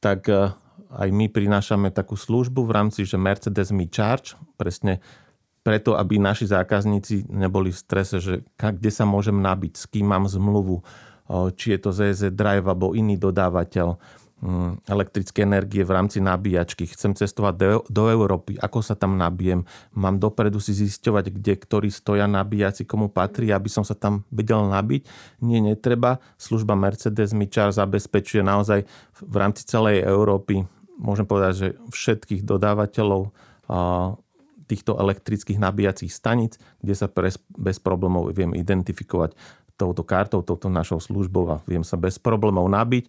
tak 0.00 0.32
e, 0.32 0.48
aj 0.88 1.08
my 1.12 1.28
prinášame 1.28 1.92
takú 1.92 2.16
službu 2.16 2.64
v 2.64 2.74
rámci, 2.74 3.04
že 3.04 3.20
Mercedes 3.20 3.68
Me 3.68 3.84
Charge, 3.84 4.40
presne 4.56 5.04
preto, 5.60 5.92
aby 6.00 6.16
naši 6.16 6.48
zákazníci 6.48 7.28
neboli 7.28 7.68
v 7.68 7.76
strese, 7.76 8.16
že 8.24 8.40
kde 8.56 8.88
sa 8.88 9.04
môžem 9.04 9.36
nabiť, 9.36 9.72
s 9.76 9.84
kým 9.84 10.08
mám 10.08 10.24
zmluvu, 10.24 10.80
či 11.60 11.76
je 11.76 11.78
to 11.84 11.90
ZZ 11.92 12.32
Drive 12.32 12.64
alebo 12.64 12.96
iný 12.96 13.20
dodávateľ 13.20 14.00
mm, 14.40 14.88
elektrické 14.88 15.44
energie 15.44 15.84
v 15.84 15.92
rámci 15.92 16.24
nabíjačky. 16.24 16.88
Chcem 16.88 17.12
cestovať 17.12 17.54
do, 17.60 17.68
do 17.84 18.04
Európy, 18.08 18.56
ako 18.56 18.80
sa 18.80 18.96
tam 18.96 19.20
nabijem. 19.20 19.68
Mám 19.92 20.16
dopredu 20.16 20.56
si 20.56 20.72
zisťovať, 20.72 21.36
kde 21.36 21.54
ktorí 21.60 21.92
stoja 21.92 22.24
nabíjaci, 22.24 22.88
komu 22.88 23.12
patrí, 23.12 23.52
aby 23.52 23.68
som 23.68 23.84
sa 23.84 23.92
tam 23.92 24.24
vedel 24.32 24.64
nabiť. 24.72 25.04
Nie, 25.44 25.60
netreba. 25.60 26.16
Služba 26.40 26.72
Mercedes 26.80 27.36
mi 27.36 27.44
čar 27.44 27.76
zabezpečuje 27.76 28.40
naozaj 28.40 28.88
v 29.20 29.34
rámci 29.36 29.68
celej 29.68 30.00
Európy, 30.00 30.64
môžem 30.98 31.24
povedať, 31.24 31.52
že 31.54 31.68
všetkých 31.94 32.42
dodávateľov 32.42 33.30
týchto 34.68 35.00
elektrických 35.00 35.56
nabíjacích 35.56 36.12
stanic, 36.12 36.60
kde 36.84 36.92
sa 36.92 37.08
bez 37.56 37.78
problémov 37.80 38.34
viem 38.36 38.52
identifikovať 38.52 39.32
touto 39.78 40.02
kartou, 40.02 40.42
touto 40.42 40.68
našou 40.68 40.98
službou 40.98 41.44
a 41.48 41.56
viem 41.64 41.86
sa 41.86 41.94
bez 41.94 42.18
problémov 42.18 42.66
nabiť. 42.68 43.06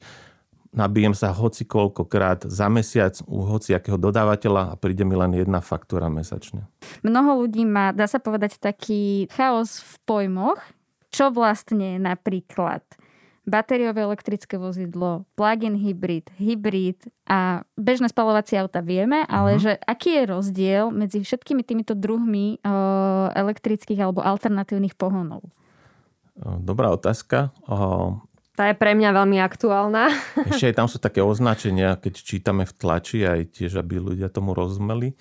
Nabijem 0.69 1.17
sa 1.17 1.33
hoci 1.33 1.65
koľkokrát 1.65 2.45
za 2.45 2.69
mesiac 2.69 3.17
u 3.25 3.41
hociakého 3.41 3.97
dodávateľa 3.97 4.69
a 4.69 4.77
príde 4.77 5.01
mi 5.01 5.17
len 5.17 5.33
jedna 5.33 5.65
faktúra 5.65 6.13
mesačne. 6.13 6.69
Mnoho 7.01 7.41
ľudí 7.41 7.65
má, 7.65 7.89
dá 7.89 8.05
sa 8.05 8.21
povedať, 8.21 8.61
taký 8.61 9.25
chaos 9.33 9.81
v 9.81 9.93
pojmoch, 10.05 10.61
čo 11.09 11.33
vlastne 11.33 11.97
napríklad 11.97 12.85
batériové 13.47 14.03
elektrické 14.03 14.59
vozidlo, 14.59 15.27
plug-in 15.35 15.77
hybrid, 15.77 16.27
hybrid 16.35 16.99
a 17.29 17.63
bežné 17.79 18.11
spalovacie 18.11 18.59
auta 18.59 18.83
vieme, 18.83 19.23
ale 19.27 19.55
uh-huh. 19.55 19.63
že 19.63 19.71
aký 19.85 20.19
je 20.19 20.23
rozdiel 20.27 20.83
medzi 20.91 21.23
všetkými 21.23 21.63
týmito 21.63 21.95
druhmi 21.95 22.59
uh, 22.61 23.31
elektrických 23.33 23.99
alebo 23.99 24.23
alternatívnych 24.23 24.97
pohonov? 24.97 25.45
Dobrá 26.39 26.95
otázka. 26.95 27.51
Tá 28.55 28.63
je 28.67 28.75
pre 28.75 28.95
mňa 28.95 29.11
veľmi 29.11 29.39
aktuálna. 29.43 30.11
Ešte 30.51 30.71
aj 30.71 30.75
tam 30.75 30.87
sú 30.87 30.99
také 30.99 31.19
označenia, 31.19 31.99
keď 31.99 32.13
čítame 32.19 32.63
v 32.63 32.73
tlači, 32.75 33.27
aj 33.27 33.59
tiež, 33.59 33.79
aby 33.79 33.99
ľudia 33.99 34.31
tomu 34.31 34.55
rozumeli. 34.55 35.15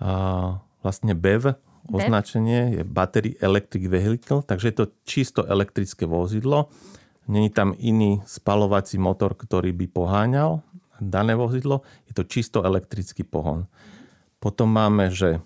A 0.00 0.60
vlastne 0.80 1.16
BEV, 1.16 1.56
označenie 1.88 2.80
je 2.80 2.82
Battery 2.84 3.36
Electric 3.40 3.84
Vehicle, 3.88 4.44
takže 4.44 4.66
je 4.72 4.76
to 4.76 4.86
čisto 5.08 5.40
elektrické 5.44 6.04
vozidlo. 6.04 6.68
Není 7.26 7.50
tam 7.50 7.74
iný 7.78 8.22
spalovací 8.22 9.02
motor, 9.02 9.34
ktorý 9.34 9.74
by 9.74 9.86
poháňal 9.90 10.62
dané 11.02 11.34
vozidlo. 11.34 11.82
Je 12.06 12.14
to 12.14 12.24
čisto 12.24 12.62
elektrický 12.62 13.26
pohon. 13.26 13.66
Potom 14.38 14.70
máme, 14.70 15.10
že 15.10 15.42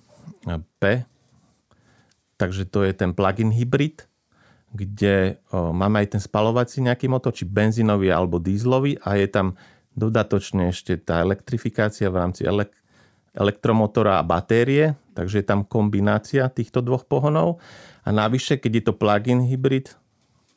P, 0.78 1.04
takže 2.36 2.68
to 2.68 2.84
je 2.84 2.92
ten 2.92 3.16
plug-in 3.16 3.48
hybrid, 3.52 4.04
kde 4.70 5.40
máme 5.50 6.04
aj 6.04 6.14
ten 6.14 6.22
spalovací 6.22 6.84
nejaký 6.84 7.10
motor, 7.10 7.34
či 7.34 7.48
benzínový 7.48 8.12
alebo 8.12 8.38
dízlový 8.38 9.00
a 9.02 9.18
je 9.18 9.26
tam 9.26 9.58
dodatočne 9.98 10.70
ešte 10.70 10.94
tá 11.00 11.24
elektrifikácia 11.24 12.06
v 12.06 12.20
rámci 12.22 12.46
elek- 12.46 12.78
elektromotora 13.34 14.22
a 14.22 14.26
batérie, 14.26 14.94
takže 15.18 15.42
je 15.42 15.46
tam 15.46 15.66
kombinácia 15.66 16.46
týchto 16.46 16.82
dvoch 16.82 17.02
pohonov. 17.08 17.58
A 18.06 18.14
navyše, 18.14 18.62
keď 18.62 18.72
je 18.78 18.84
to 18.86 18.94
plug-in 18.94 19.42
hybrid, 19.44 19.98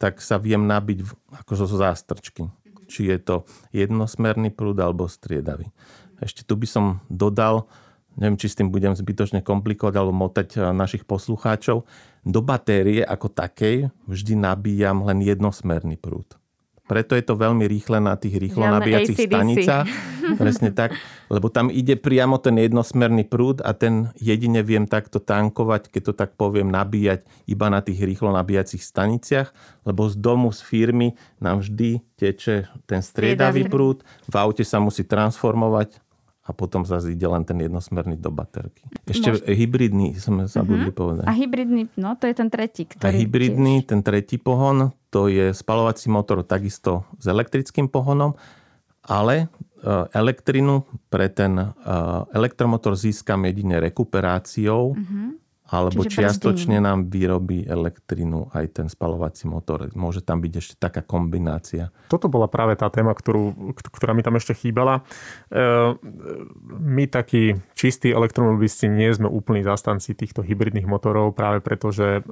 tak 0.04 0.20
sa 0.20 0.36
viem 0.36 0.60
nabiť 0.68 1.08
ako 1.32 1.52
zo 1.56 1.80
zástrčky. 1.80 2.52
Či 2.92 3.08
je 3.08 3.18
to 3.24 3.36
jednosmerný 3.72 4.52
prúd 4.52 4.76
alebo 4.84 5.08
striedavý. 5.08 5.72
Ešte 6.20 6.44
tu 6.44 6.60
by 6.60 6.68
som 6.68 6.86
dodal, 7.08 7.72
neviem, 8.20 8.36
či 8.36 8.52
s 8.52 8.60
tým 8.60 8.68
budem 8.68 8.92
zbytočne 8.92 9.39
komplikovať 9.39 9.96
alebo 9.96 10.12
motať 10.12 10.60
eh, 10.60 10.76
našich 10.76 11.08
poslucháčov, 11.08 11.88
do 12.28 12.39
batérie 12.44 13.00
ako 13.00 13.32
takej 13.32 13.96
vždy 14.12 14.34
nabíjam 14.36 15.08
len 15.08 15.24
jednosmerný 15.24 15.96
prúd. 15.96 16.28
Preto 16.84 17.15
je 17.15 17.24
to 17.24 17.39
veľmi 17.39 17.63
rýchle 17.63 18.04
na 18.04 18.19
tých 18.19 18.36
rýchlo 18.36 18.67
nabíjacích 18.67 19.15
stanicách. 19.15 19.88
Presne 20.41 20.76
tak, 20.76 21.00
lebo 21.32 21.48
tam 21.48 21.72
ide 21.72 21.96
priamo 21.96 22.36
ten 22.43 22.60
jednosmerný 22.60 23.24
prúd 23.24 23.63
a 23.63 23.72
ten 23.72 24.12
jedine 24.19 24.60
viem 24.67 24.84
takto 24.84 25.24
tankovať, 25.24 25.88
keď 25.88 26.02
to 26.12 26.13
tak 26.15 26.36
poviem, 26.36 26.67
nabíjať 26.67 27.24
iba 27.48 27.72
na 27.72 27.80
tých 27.80 28.04
rýchlo 28.04 28.36
nabíjacích 28.36 28.84
staniciach, 28.84 29.56
lebo 29.88 30.12
z 30.12 30.19
domu, 30.19 30.52
z 30.52 30.60
firmy 30.60 31.15
nám 31.39 31.63
vždy 31.63 32.04
teče 32.19 32.67
ten 32.84 33.00
striedavý. 33.00 33.63
prúd, 33.72 34.04
v 34.28 34.36
aute 34.36 34.67
sa 34.67 34.84
musí 34.84 35.08
transformovať 35.08 36.03
a 36.44 36.52
potom 36.52 36.84
zase 36.84 37.16
ide 37.16 37.24
len 37.24 37.48
ten 37.48 37.56
jednosmerný 37.56 38.20
do 38.20 38.28
baterky. 38.28 38.84
Ešte 39.08 39.32
Môž... 39.32 39.40
hybridný 39.48 40.12
sme 40.20 40.52
zabudli 40.52 40.92
uh-huh. 40.92 41.00
povedať. 41.00 41.26
A 41.26 41.32
hybridný, 41.32 41.88
no 41.96 42.20
to 42.20 42.28
je 42.28 42.36
ten 42.36 42.52
tretí. 42.52 42.84
Ktorý 42.84 43.08
a 43.08 43.16
hybridný, 43.16 43.80
tiež... 43.80 43.88
ten 43.88 44.00
tretí 44.04 44.36
pohon, 44.36 44.92
to 45.08 45.32
je 45.32 45.56
spalovací 45.56 46.12
motor 46.12 46.44
takisto 46.44 47.08
s 47.16 47.32
elektrickým 47.32 47.88
pohonom, 47.88 48.36
ale 49.08 49.48
e, 49.80 49.88
elektrinu 50.12 50.84
pre 51.08 51.32
ten 51.32 51.56
e, 51.56 51.68
elektromotor 52.36 53.00
získam 53.00 53.48
jedine 53.48 53.80
rekuperáciou 53.80 55.00
uh-huh. 55.00 55.43
Alebo 55.74 56.06
Čiže 56.06 56.22
čiastočne 56.22 56.78
brzdím. 56.78 56.86
nám 56.86 57.00
vyrobí 57.10 57.66
elektrinu 57.66 58.54
aj 58.54 58.78
ten 58.78 58.88
spalovací 58.94 59.50
motor. 59.50 59.90
Môže 59.98 60.22
tam 60.22 60.38
byť 60.38 60.54
ešte 60.54 60.76
taká 60.78 61.02
kombinácia. 61.02 61.90
Toto 62.14 62.30
bola 62.30 62.46
práve 62.46 62.78
tá 62.78 62.94
téma, 62.94 63.18
ktorú, 63.18 63.74
ktorá 63.74 64.14
mi 64.14 64.22
tam 64.22 64.38
ešte 64.38 64.54
chýbala. 64.54 65.02
E, 65.50 65.98
my 66.78 67.10
takí 67.10 67.58
čistí 67.74 68.14
elektromobilisti 68.14 68.86
nie 68.86 69.10
sme 69.10 69.26
úplní 69.26 69.66
zastanci 69.66 70.14
týchto 70.14 70.46
hybridných 70.46 70.86
motorov 70.86 71.34
práve 71.34 71.58
preto, 71.66 71.90
že 71.90 72.22
e, 72.22 72.32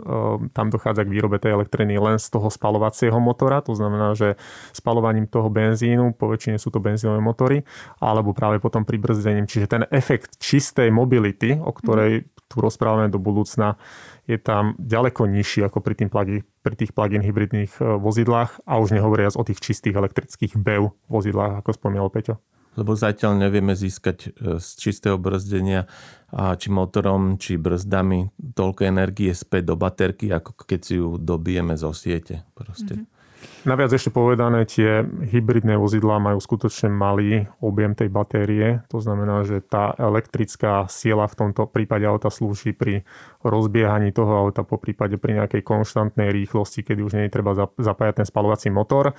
tam 0.54 0.70
dochádza 0.70 1.02
k 1.02 1.10
výrobe 1.10 1.42
tej 1.42 1.58
elektriny 1.58 1.98
len 1.98 2.22
z 2.22 2.30
toho 2.30 2.54
spalovacieho 2.54 3.18
motora. 3.18 3.66
To 3.66 3.74
znamená, 3.74 4.14
že 4.14 4.38
spalovaním 4.70 5.26
toho 5.26 5.50
benzínu, 5.50 6.14
po 6.14 6.30
väčšine 6.30 6.62
sú 6.62 6.70
to 6.70 6.78
benzínové 6.78 7.18
motory, 7.26 7.66
alebo 7.98 8.38
práve 8.38 8.62
potom 8.62 8.86
pri 8.86 9.02
brzdením. 9.02 9.50
Čiže 9.50 9.66
ten 9.66 9.84
efekt 9.90 10.38
čistej 10.38 10.94
mobility, 10.94 11.58
o 11.58 11.74
ktorej 11.74 12.30
tu 12.52 12.60
rozprávame 12.60 13.08
do 13.08 13.16
budúcna, 13.16 13.80
je 14.28 14.36
tam 14.36 14.76
ďaleko 14.76 15.32
nižší 15.32 15.64
ako 15.64 15.80
pri, 15.80 15.96
tým 16.04 16.10
plug- 16.12 16.44
pri 16.44 16.76
tých 16.76 16.92
plug-in 16.92 17.24
hybridných 17.24 17.80
e, 17.80 17.98
vozidlách 17.98 18.68
a 18.68 18.78
už 18.84 18.92
nehovoriac 18.92 19.40
o 19.40 19.48
tých 19.48 19.64
čistých 19.64 19.96
elektrických 19.96 20.60
BEV 20.60 20.92
vozidlách, 21.08 21.64
ako 21.64 21.72
spomínal 21.72 22.12
Peťo. 22.12 22.44
Lebo 22.80 22.96
zatiaľ 22.96 23.36
nevieme 23.36 23.76
získať 23.76 24.18
e, 24.28 24.60
z 24.60 24.68
čistého 24.80 25.20
brzdenia 25.20 25.88
a 26.32 26.56
či 26.56 26.72
motorom, 26.72 27.36
či 27.36 27.60
brzdami 27.60 28.32
toľko 28.56 28.88
energie 28.88 29.32
späť 29.36 29.72
do 29.72 29.76
baterky, 29.76 30.32
ako 30.32 30.56
keď 30.56 30.80
si 30.80 30.96
ju 30.96 31.20
dobijeme 31.20 31.76
zo 31.76 31.92
siete. 31.92 32.48
Proste. 32.56 33.00
Mm-hmm. 33.00 33.21
Naviac 33.62 33.94
ešte 33.94 34.10
povedané, 34.10 34.66
tie 34.66 35.06
hybridné 35.06 35.78
vozidlá 35.78 36.18
majú 36.18 36.42
skutočne 36.42 36.90
malý 36.90 37.46
objem 37.62 37.94
tej 37.94 38.10
batérie. 38.10 38.82
To 38.90 38.98
znamená, 38.98 39.46
že 39.46 39.62
tá 39.62 39.94
elektrická 40.02 40.90
sila 40.90 41.30
v 41.30 41.38
tomto 41.38 41.70
prípade 41.70 42.02
auta 42.10 42.34
slúži 42.34 42.74
pri 42.74 43.06
rozbiehaní 43.46 44.18
toho 44.18 44.34
auta, 44.34 44.66
po 44.66 44.82
prípade 44.82 45.22
pri 45.22 45.38
nejakej 45.38 45.62
konštantnej 45.62 46.34
rýchlosti, 46.34 46.82
kedy 46.82 47.06
už 47.06 47.14
nie 47.18 47.30
je 47.30 47.36
treba 47.38 47.54
zapájať 47.78 48.26
ten 48.26 48.28
spalovací 48.30 48.74
motor, 48.74 49.14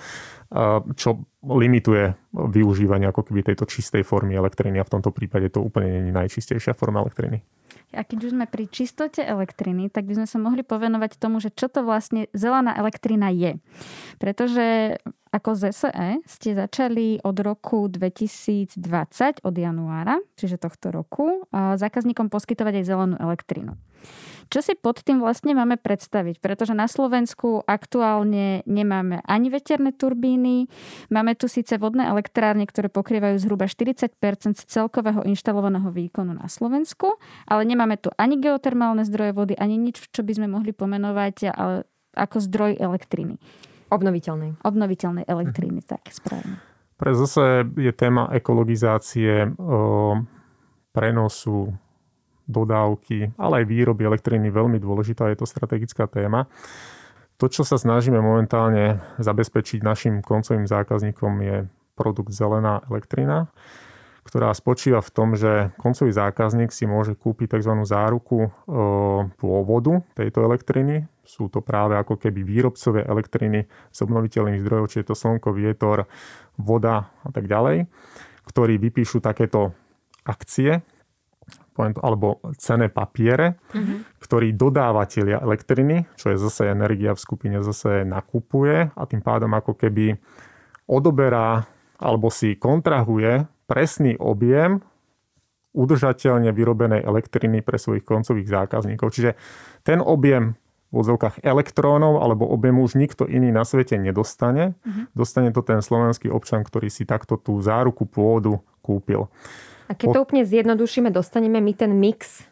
čo 0.98 1.22
limituje 1.46 2.10
využívanie 2.34 3.06
ako 3.14 3.30
keby 3.30 3.46
tejto 3.46 3.70
čistej 3.70 4.02
formy 4.02 4.34
elektriny 4.34 4.82
a 4.82 4.86
v 4.86 4.92
tomto 4.98 5.14
prípade 5.14 5.54
to 5.54 5.62
úplne 5.62 5.86
nie 5.86 6.10
je 6.10 6.18
najčistejšia 6.18 6.74
forma 6.74 6.98
elektriny. 7.02 7.46
A 7.92 8.02
keď 8.02 8.28
už 8.28 8.34
sme 8.34 8.48
pri 8.48 8.68
čistote 8.68 9.20
elektriny, 9.20 9.92
tak 9.92 10.08
by 10.08 10.22
sme 10.22 10.26
sa 10.28 10.40
mohli 10.40 10.64
povenovať 10.64 11.20
tomu, 11.20 11.38
že 11.38 11.52
čo 11.52 11.68
to 11.68 11.84
vlastne 11.84 12.26
zelená 12.32 12.72
elektrina 12.76 13.28
je. 13.28 13.60
Pretože 14.16 14.96
ako 15.32 15.50
ZSE 15.56 16.20
ste 16.28 16.52
začali 16.52 17.24
od 17.24 17.36
roku 17.40 17.88
2020, 17.88 18.76
od 19.44 19.54
januára, 19.56 20.20
čiže 20.36 20.60
tohto 20.60 20.92
roku, 20.92 21.48
zákazníkom 21.52 22.28
poskytovať 22.28 22.80
aj 22.80 22.84
zelenú 22.84 23.16
elektrinu. 23.16 23.80
Čo 24.52 24.60
si 24.60 24.76
pod 24.76 25.00
tým 25.00 25.24
vlastne 25.24 25.56
máme 25.56 25.80
predstaviť? 25.80 26.36
Pretože 26.36 26.76
na 26.76 26.84
Slovensku 26.84 27.64
aktuálne 27.64 28.60
nemáme 28.68 29.24
ani 29.24 29.48
veterné 29.48 29.96
turbíny, 29.96 30.68
máme 31.08 31.32
tu 31.32 31.48
síce 31.48 31.80
vodné 31.80 32.04
elektrárne, 32.04 32.68
ktoré 32.68 32.92
pokrývajú 32.92 33.40
zhruba 33.40 33.64
40 33.64 34.12
z 34.52 34.62
celkového 34.68 35.24
inštalovaného 35.24 35.88
výkonu 35.88 36.36
na 36.36 36.52
Slovensku, 36.52 37.16
ale 37.48 37.64
nemáme 37.64 37.96
tu 37.96 38.12
ani 38.20 38.36
geotermálne 38.36 39.08
zdroje 39.08 39.32
vody, 39.32 39.54
ani 39.56 39.80
nič, 39.80 40.12
čo 40.12 40.20
by 40.20 40.36
sme 40.36 40.52
mohli 40.52 40.76
pomenovať 40.76 41.48
ale 41.48 41.88
ako 42.12 42.44
zdroj 42.44 42.76
elektriny. 42.76 43.40
Obnoviteľnej. 43.88 44.60
Obnoviteľnej 44.60 45.24
elektriny, 45.32 45.80
mhm. 45.80 45.88
tak 45.88 46.12
správne. 46.12 46.60
Pre 47.00 47.12
zase 47.16 47.64
je 47.80 47.92
téma 47.96 48.28
ekologizácie, 48.36 49.48
o, 49.56 50.20
prenosu 50.92 51.72
dodávky, 52.48 53.34
ale 53.38 53.62
aj 53.62 53.70
výroby 53.70 54.02
elektriny 54.06 54.50
veľmi 54.50 54.78
dôležitá, 54.82 55.30
je 55.30 55.38
to 55.38 55.46
strategická 55.46 56.06
téma. 56.10 56.50
To, 57.42 57.50
čo 57.50 57.66
sa 57.66 57.74
snažíme 57.74 58.22
momentálne 58.22 59.02
zabezpečiť 59.18 59.82
našim 59.82 60.14
koncovým 60.22 60.66
zákazníkom 60.68 61.32
je 61.42 61.56
produkt 61.98 62.30
zelená 62.30 62.86
elektrina, 62.86 63.50
ktorá 64.22 64.54
spočíva 64.54 65.02
v 65.02 65.10
tom, 65.10 65.34
že 65.34 65.74
koncový 65.74 66.14
zákazník 66.14 66.70
si 66.70 66.86
môže 66.86 67.18
kúpiť 67.18 67.58
tzv. 67.58 67.74
záruku 67.82 68.46
e, 68.46 68.50
pôvodu 69.34 70.06
tejto 70.14 70.46
elektriny. 70.46 71.10
Sú 71.26 71.50
to 71.50 71.58
práve 71.58 71.98
ako 71.98 72.14
keby 72.14 72.46
výrobcové 72.46 73.02
elektriny 73.02 73.66
z 73.90 73.98
obnoviteľných 74.06 74.62
zdrojov, 74.62 74.86
či 74.90 75.02
je 75.02 75.06
to 75.10 75.18
slnko, 75.18 75.50
vietor, 75.54 76.06
voda 76.54 77.10
a 77.26 77.30
tak 77.34 77.50
ďalej, 77.50 77.90
ktorí 78.46 78.78
vypíšu 78.78 79.18
takéto 79.18 79.74
akcie 80.22 80.86
poviem 81.72 81.96
to, 81.96 82.00
alebo 82.04 82.38
cené 82.60 82.92
papiere, 82.92 83.58
mm-hmm. 83.72 84.20
ktorý 84.20 84.52
dodávateľia 84.54 85.40
elektriny, 85.40 86.06
čo 86.14 86.30
je 86.30 86.38
zase 86.38 86.68
energia 86.68 87.16
v 87.16 87.20
skupine, 87.20 87.58
zase 87.64 88.04
nakupuje 88.04 88.92
a 88.92 89.02
tým 89.08 89.24
pádom 89.24 89.50
ako 89.56 89.74
keby 89.74 90.20
odoberá 90.86 91.64
alebo 91.96 92.28
si 92.28 92.58
kontrahuje 92.58 93.46
presný 93.64 94.20
objem 94.20 94.82
udržateľne 95.72 96.52
vyrobenej 96.52 97.00
elektriny 97.00 97.64
pre 97.64 97.80
svojich 97.80 98.04
koncových 98.04 98.48
zákazníkov. 98.52 99.08
Čiže 99.08 99.30
ten 99.80 100.04
objem 100.04 100.60
v 100.92 100.94
odzovkách 101.00 101.40
elektrónov 101.40 102.20
alebo 102.20 102.44
objemu 102.44 102.84
už 102.84 103.00
nikto 103.00 103.24
iný 103.24 103.48
na 103.48 103.64
svete 103.64 103.96
nedostane. 103.96 104.76
Mm-hmm. 104.84 105.04
Dostane 105.16 105.48
to 105.48 105.64
ten 105.64 105.80
slovenský 105.80 106.28
občan, 106.28 106.60
ktorý 106.60 106.92
si 106.92 107.08
takto 107.08 107.40
tú 107.40 107.56
záruku 107.64 108.04
pôdu 108.04 108.60
kúpil. 108.82 109.30
A 109.86 109.94
keď 109.94 110.18
to 110.18 110.22
úplne 110.26 110.42
zjednodušíme, 110.42 111.14
dostaneme 111.14 111.62
my 111.62 111.72
ten 111.72 111.94
mix 111.94 112.44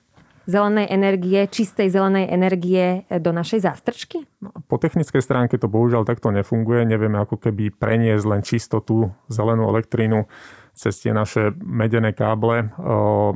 zelenej 0.49 0.91
energie, 0.91 1.47
čistej 1.47 1.93
zelenej 1.95 2.27
energie 2.27 3.07
do 3.07 3.31
našej 3.31 3.71
zástrčky? 3.71 4.27
No, 4.43 4.51
po 4.67 4.83
technickej 4.83 5.23
stránke 5.23 5.61
to 5.61 5.71
bohužiaľ 5.71 6.03
takto 6.03 6.35
nefunguje. 6.35 6.89
Nevieme 6.89 7.23
ako 7.23 7.39
keby 7.39 7.71
preniesť 7.71 8.25
len 8.27 8.43
čistotu 8.43 9.15
zelenú 9.31 9.71
elektrínu 9.71 10.27
cez 10.75 10.97
tie 11.03 11.13
naše 11.13 11.55
medené 11.61 12.17
káble 12.17 12.73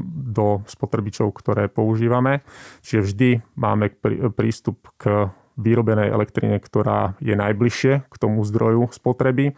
do 0.09 0.65
spotrebičov, 0.65 1.29
ktoré 1.39 1.69
používame. 1.69 2.41
Čiže 2.81 3.01
vždy 3.05 3.29
máme 3.59 3.95
prístup 4.33 4.89
k 4.97 5.29
vyrobenej 5.55 6.11
elektrine, 6.11 6.59
ktorá 6.59 7.15
je 7.23 7.39
najbližšie 7.39 8.11
k 8.11 8.15
tomu 8.19 8.43
zdroju 8.43 8.91
spotreby 8.91 9.55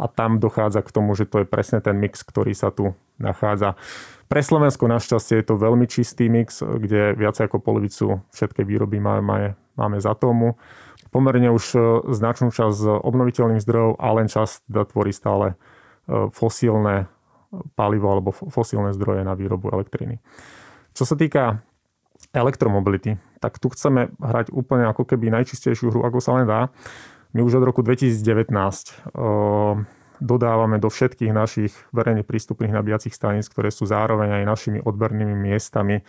a 0.00 0.08
tam 0.08 0.40
dochádza 0.40 0.80
k 0.80 0.90
tomu, 0.92 1.12
že 1.12 1.28
to 1.28 1.44
je 1.44 1.46
presne 1.48 1.84
ten 1.84 2.00
mix, 2.00 2.24
ktorý 2.24 2.56
sa 2.56 2.72
tu 2.72 2.96
nachádza. 3.20 3.76
Pre 4.32 4.40
Slovensko 4.40 4.88
našťastie 4.88 5.44
je 5.44 5.46
to 5.46 5.60
veľmi 5.60 5.84
čistý 5.84 6.32
mix, 6.32 6.64
kde 6.64 7.12
viac 7.12 7.36
ako 7.36 7.60
polovicu 7.60 8.24
všetkej 8.32 8.64
výroby 8.64 8.96
máme, 8.98 9.52
máme 9.76 9.98
za 10.00 10.16
tomu. 10.16 10.56
Pomerne 11.12 11.52
už 11.52 11.64
e, 11.76 11.78
značnú 12.10 12.50
časť 12.50 13.04
obnoviteľných 13.04 13.62
zdrojov 13.62 14.00
a 14.00 14.06
len 14.16 14.26
časť 14.26 14.66
teda 14.66 14.82
tvorí 14.90 15.12
stále 15.14 15.54
e, 15.54 15.56
fosílne 16.32 17.06
palivo 17.78 18.10
alebo 18.10 18.34
fosílne 18.34 18.90
zdroje 18.96 19.22
na 19.22 19.38
výrobu 19.38 19.70
elektriny. 19.70 20.18
Čo 20.96 21.06
sa 21.06 21.14
týka 21.14 21.62
elektromobility, 22.34 23.16
tak 23.38 23.62
tu 23.62 23.70
chceme 23.70 24.10
hrať 24.18 24.50
úplne 24.50 24.90
ako 24.90 25.06
keby 25.06 25.30
najčistejšiu 25.30 25.94
hru, 25.94 26.00
ako 26.02 26.18
sa 26.18 26.36
len 26.36 26.44
dá. 26.50 26.74
My 27.30 27.46
už 27.46 27.62
od 27.62 27.64
roku 27.70 27.80
2019 27.86 28.20
dodávame 30.18 30.78
do 30.78 30.90
všetkých 30.90 31.32
našich 31.34 31.72
verejne 31.90 32.26
prístupných 32.26 32.74
nabíjacích 32.74 33.14
staníc, 33.14 33.46
ktoré 33.50 33.70
sú 33.70 33.86
zároveň 33.86 34.42
aj 34.42 34.50
našimi 34.50 34.78
odbernými 34.82 35.34
miestami, 35.34 36.02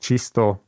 čisto 0.00 0.60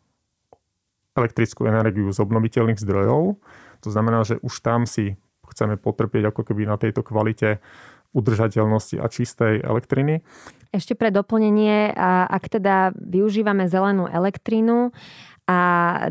elektrickú 1.16 1.66
energiu 1.68 2.08
z 2.08 2.18
obnoviteľných 2.24 2.80
zdrojov. 2.80 3.36
To 3.84 3.88
znamená, 3.88 4.24
že 4.24 4.40
už 4.40 4.60
tam 4.64 4.88
si 4.88 5.18
chceme 5.48 5.80
potrpieť 5.80 6.30
ako 6.32 6.44
keby 6.44 6.68
na 6.68 6.76
tejto 6.76 7.00
kvalite 7.04 7.60
udržateľnosti 8.16 8.96
a 8.98 9.06
čistej 9.06 9.60
elektriny. 9.60 10.24
Ešte 10.68 10.92
pre 10.92 11.08
doplnenie, 11.08 11.92
ak 12.28 12.44
teda 12.52 12.92
využívame 12.92 13.68
zelenú 13.72 14.04
elektrínu 14.04 14.92
a 15.48 15.60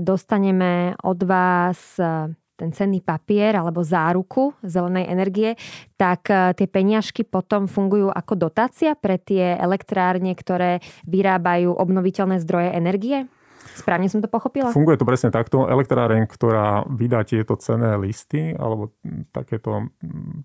dostaneme 0.01 0.97
od 1.05 1.19
vás 1.21 1.77
e, 2.01 2.33
ten 2.57 2.73
cenný 2.73 3.05
papier 3.05 3.53
alebo 3.53 3.85
záruku 3.85 4.57
zelenej 4.65 5.05
energie, 5.13 5.53
tak 5.93 6.25
e, 6.33 6.57
tie 6.57 6.65
peniažky 6.65 7.21
potom 7.21 7.69
fungujú 7.69 8.09
ako 8.09 8.49
dotácia 8.49 8.97
pre 8.97 9.21
tie 9.21 9.53
elektrárne, 9.61 10.33
ktoré 10.33 10.81
vyrábajú 11.05 11.69
obnoviteľné 11.69 12.41
zdroje 12.41 12.73
energie? 12.73 13.29
Správne 13.77 14.09
som 14.09 14.19
to 14.19 14.25
pochopila? 14.25 14.73
Funguje 14.73 14.97
to 14.97 15.05
presne 15.05 15.29
takto. 15.29 15.69
Elektráreň, 15.69 16.25
ktorá 16.25 16.83
vydá 16.89 17.21
tieto 17.21 17.53
cené 17.61 17.93
listy 18.01 18.57
alebo 18.57 18.97
takéto, 19.29 19.93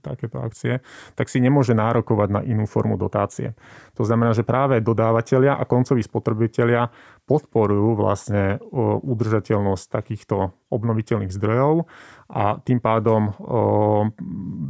takéto 0.04 0.44
akcie, 0.44 0.84
tak 1.16 1.32
si 1.32 1.40
nemôže 1.40 1.72
nárokovať 1.72 2.28
na 2.28 2.40
inú 2.44 2.68
formu 2.68 3.00
dotácie. 3.00 3.56
To 3.96 4.04
znamená, 4.04 4.36
že 4.36 4.44
práve 4.44 4.84
dodávateľia 4.84 5.56
a 5.56 5.64
koncoví 5.64 6.04
spotrebitelia 6.04 6.92
podporujú 7.24 7.96
vlastne 7.96 8.60
udržateľnosť 9.00 9.84
takýchto 9.88 10.52
obnoviteľných 10.68 11.32
zdrojov 11.32 11.88
a 12.28 12.60
tým 12.60 12.82
pádom 12.82 13.32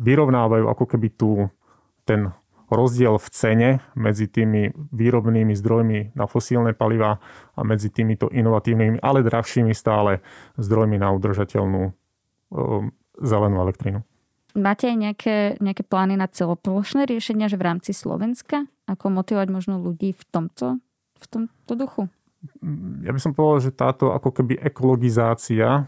vyrovnávajú 0.02 0.64
ako 0.70 0.84
keby 0.86 1.08
tu 1.14 1.50
ten 2.02 2.30
rozdiel 2.72 3.20
v 3.20 3.28
cene 3.30 3.70
medzi 3.94 4.26
tými 4.26 4.72
výrobnými 4.72 5.52
zdrojmi 5.52 6.16
na 6.16 6.24
fosílne 6.24 6.72
paliva 6.72 7.20
a 7.52 7.60
medzi 7.62 7.92
týmito 7.92 8.32
inovatívnymi, 8.32 9.00
ale 9.04 9.22
drahšími 9.22 9.76
stále 9.76 10.24
zdrojmi 10.56 10.96
na 10.96 11.12
udržateľnú 11.12 11.92
zelenú 13.20 13.56
elektrinu. 13.60 14.00
Máte 14.52 14.92
aj 14.92 14.96
nejaké, 15.00 15.36
nejaké 15.64 15.80
plány 15.80 16.20
na 16.20 16.28
celoplošné 16.28 17.08
riešenia, 17.08 17.48
že 17.48 17.56
v 17.56 17.72
rámci 17.72 17.96
Slovenska? 17.96 18.68
Ako 18.84 19.08
motivovať 19.08 19.48
možno 19.48 19.80
ľudí 19.80 20.12
v 20.12 20.22
tomto, 20.28 20.76
v 21.16 21.24
tomto 21.28 21.72
duchu? 21.72 22.12
Ja 23.02 23.10
by 23.14 23.20
som 23.22 23.34
povedal, 23.34 23.70
že 23.70 23.72
táto 23.74 24.10
ako 24.10 24.42
keby 24.42 24.58
ekologizácia, 24.58 25.86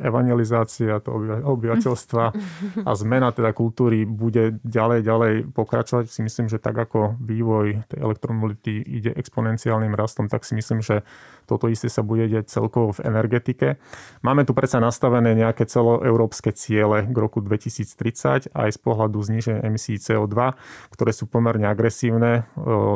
evangelizácia 0.00 1.00
toho 1.04 1.44
obyvateľstva 1.44 2.24
a 2.88 2.90
zmena 2.96 3.28
teda 3.32 3.52
kultúry 3.52 4.08
bude 4.08 4.56
ďalej, 4.64 5.00
ďalej 5.04 5.34
pokračovať. 5.52 6.08
Si 6.08 6.24
myslím, 6.24 6.48
že 6.48 6.56
tak 6.56 6.76
ako 6.76 7.20
vývoj 7.20 7.84
tej 7.92 7.98
elektromobility 8.00 8.80
ide 8.80 9.12
exponenciálnym 9.12 9.92
rastom, 9.92 10.32
tak 10.32 10.48
si 10.48 10.56
myslím, 10.56 10.80
že 10.80 11.04
toto 11.44 11.68
isté 11.68 11.92
sa 11.92 12.00
bude 12.00 12.24
deť 12.24 12.48
celkovo 12.48 12.96
v 12.96 13.04
energetike. 13.04 13.76
Máme 14.24 14.48
tu 14.48 14.56
predsa 14.56 14.80
nastavené 14.80 15.36
nejaké 15.36 15.68
celoeurópske 15.68 16.54
ciele 16.56 17.04
k 17.04 17.16
roku 17.16 17.44
2030 17.44 18.48
aj 18.52 18.68
z 18.72 18.78
pohľadu 18.80 19.18
zníženia 19.20 19.60
emisí 19.66 20.00
CO2, 20.00 20.56
ktoré 20.94 21.12
sú 21.12 21.28
pomerne 21.28 21.68
agresívne. 21.68 22.48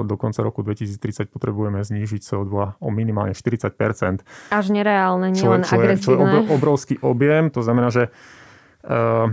Do 0.06 0.14
konca 0.16 0.40
roku 0.40 0.64
2030 0.64 1.28
potrebujeme 1.28 1.82
znížiť 1.84 2.22
CO2 2.22 2.80
o 2.86 2.90
minimálne 2.94 3.34
40% 3.34 4.22
Až 4.54 4.66
nereálne, 4.70 5.34
nielen 5.34 5.66
agresívne. 5.66 5.98
Čo 5.98 6.14
je 6.14 6.54
obrovský 6.54 6.94
objem, 7.02 7.50
to 7.50 7.66
znamená, 7.66 7.90
že 7.90 8.14
uh, 8.86 9.26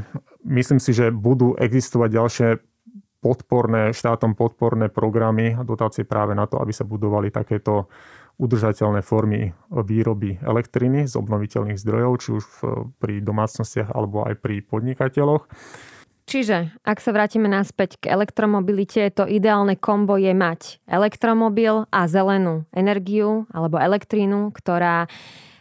myslím 0.50 0.82
si, 0.82 0.98
že 0.98 1.14
budú 1.14 1.54
existovať 1.54 2.10
ďalšie 2.10 2.50
podporné, 3.24 3.96
štátom 3.96 4.36
podporné 4.36 4.92
programy 4.92 5.56
a 5.56 5.64
dotácie 5.64 6.04
práve 6.04 6.36
na 6.36 6.44
to, 6.44 6.60
aby 6.60 6.76
sa 6.76 6.84
budovali 6.84 7.32
takéto 7.32 7.88
udržateľné 8.36 9.06
formy 9.06 9.56
výroby 9.72 10.42
elektriny 10.44 11.08
z 11.08 11.14
obnoviteľných 11.16 11.80
zdrojov, 11.80 12.12
či 12.20 12.30
už 12.36 12.44
pri 13.00 13.24
domácnostiach 13.24 13.94
alebo 13.94 14.26
aj 14.28 14.42
pri 14.42 14.66
podnikateľoch. 14.66 15.48
Čiže, 16.24 16.72
ak 16.88 17.04
sa 17.04 17.12
vrátime 17.12 17.52
naspäť 17.52 18.00
k 18.00 18.16
elektromobilite, 18.16 19.12
to 19.12 19.28
ideálne 19.28 19.76
kombo 19.76 20.16
je 20.16 20.32
mať 20.32 20.80
elektromobil 20.88 21.84
a 21.92 22.08
zelenú 22.08 22.64
energiu 22.72 23.44
alebo 23.52 23.76
elektrínu, 23.76 24.56
ktorá 24.56 25.12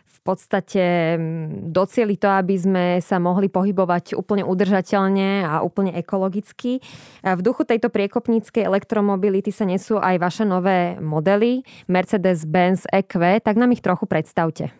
v 0.06 0.18
podstate 0.22 1.18
mm, 1.18 1.74
docieli 1.74 2.14
to, 2.14 2.30
aby 2.30 2.54
sme 2.54 2.84
sa 3.02 3.18
mohli 3.18 3.50
pohybovať 3.50 4.14
úplne 4.14 4.46
udržateľne 4.46 5.42
a 5.42 5.66
úplne 5.66 5.98
ekologicky. 5.98 6.78
V 7.26 7.40
duchu 7.42 7.66
tejto 7.66 7.90
priekopníckej 7.90 8.62
elektromobility 8.62 9.50
sa 9.50 9.66
nesú 9.66 9.98
aj 9.98 10.22
vaše 10.22 10.46
nové 10.46 10.94
modely 11.02 11.66
Mercedes-Benz 11.90 12.86
EQ, 12.94 13.42
tak 13.42 13.58
nám 13.58 13.74
ich 13.74 13.82
trochu 13.82 14.06
predstavte. 14.06 14.70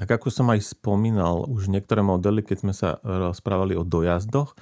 Tak 0.00 0.08
ako 0.08 0.32
som 0.32 0.48
aj 0.48 0.64
spomínal, 0.64 1.44
už 1.52 1.68
niektoré 1.68 2.00
modely, 2.00 2.40
keď 2.40 2.56
sme 2.64 2.72
sa 2.72 2.96
rozprávali 3.04 3.76
o 3.76 3.84
dojazdoch, 3.84 4.56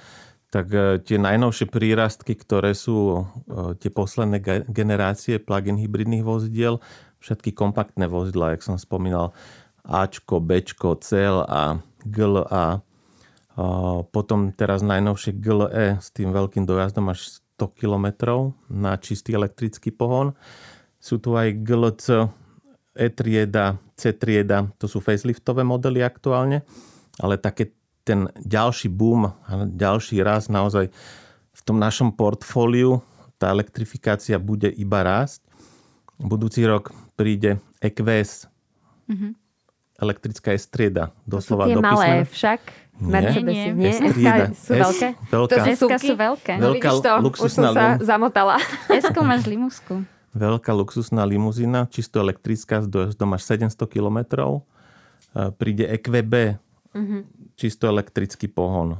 tak 0.51 0.67
e, 0.75 0.99
tie 0.99 1.15
najnovšie 1.15 1.71
prírastky, 1.71 2.35
ktoré 2.35 2.75
sú 2.75 2.97
e, 2.99 3.19
tie 3.79 3.87
posledné 3.87 4.67
generácie 4.67 5.39
plug-in 5.39 5.79
hybridných 5.79 6.27
vozidiel, 6.27 6.83
všetky 7.23 7.55
kompaktné 7.55 8.11
vozidla, 8.11 8.53
jak 8.53 8.61
som 8.67 8.75
spomínal, 8.75 9.31
Ačko, 9.81 10.37
Bčko, 10.43 10.99
CL 11.01 11.41
a 11.49 11.81
GLA. 12.05 12.85
Potom 14.13 14.53
teraz 14.53 14.85
najnovšie 14.85 15.41
GLE 15.41 15.97
s 15.97 16.13
tým 16.13 16.29
veľkým 16.29 16.69
dojazdom 16.69 17.09
až 17.09 17.41
100 17.57 17.77
km 17.77 18.07
na 18.69 18.93
čistý 19.01 19.33
elektrický 19.33 19.89
pohon. 19.89 20.37
Sú 21.01 21.17
tu 21.17 21.33
aj 21.33 21.65
GLC, 21.65 22.29
E 22.91 23.07
trieda, 23.07 23.79
C 23.95 24.11
trieda, 24.11 24.67
to 24.75 24.83
sú 24.83 24.99
faceliftové 24.99 25.63
modely 25.63 26.03
aktuálne, 26.03 26.67
ale 27.23 27.39
také 27.39 27.71
ten 28.01 28.29
ďalší 28.41 28.89
boom 28.89 29.29
a 29.29 29.51
ďalší 29.65 30.21
raz 30.25 30.49
naozaj 30.49 30.89
v 31.51 31.61
tom 31.61 31.77
našom 31.77 32.13
portfóliu 32.15 33.01
tá 33.37 33.49
elektrifikácia 33.53 34.37
bude 34.37 34.69
iba 34.69 35.01
rásť. 35.01 35.41
Budúci 36.21 36.61
rok 36.65 36.93
príde 37.17 37.57
EQS, 37.81 38.45
mm-hmm 39.09 39.41
elektrická 40.01 40.57
strieda. 40.57 41.13
Doslova 41.29 41.69
to 41.69 41.77
sú 41.77 41.79
tie 41.79 41.85
malé 41.85 42.09
však. 42.25 42.61
Mercedes 43.01 43.53
nie, 43.53 43.65
nie. 43.73 43.93
nie. 43.97 44.53
sú 44.53 44.73
veľké? 44.77 45.09
Veľká. 45.29 45.57
To 45.57 45.73
sú, 45.73 45.87
sú 45.89 46.13
veľké. 46.17 46.53
No, 46.57 46.73
veľká 46.73 46.89
to, 47.01 47.11
luxusná 47.21 47.45
už 47.45 47.51
som 47.53 47.65
sa 47.73 47.85
zamotala. 48.01 48.57
s 48.89 49.09
máš 49.21 49.45
limusku. 49.45 50.05
Veľká 50.33 50.71
luxusná 50.73 51.25
limuzína, 51.25 51.89
čisto 51.89 52.21
elektrická 52.21 52.81
s 52.81 52.87
dojazdom 52.89 53.29
až 53.33 53.41
700 53.57 53.77
km. 53.89 54.19
Príde 55.57 55.85
EQB, 55.97 56.61
mm-hmm. 56.93 57.21
čisto 57.55 57.87
elektrický 57.87 58.47
pohon. 58.51 58.99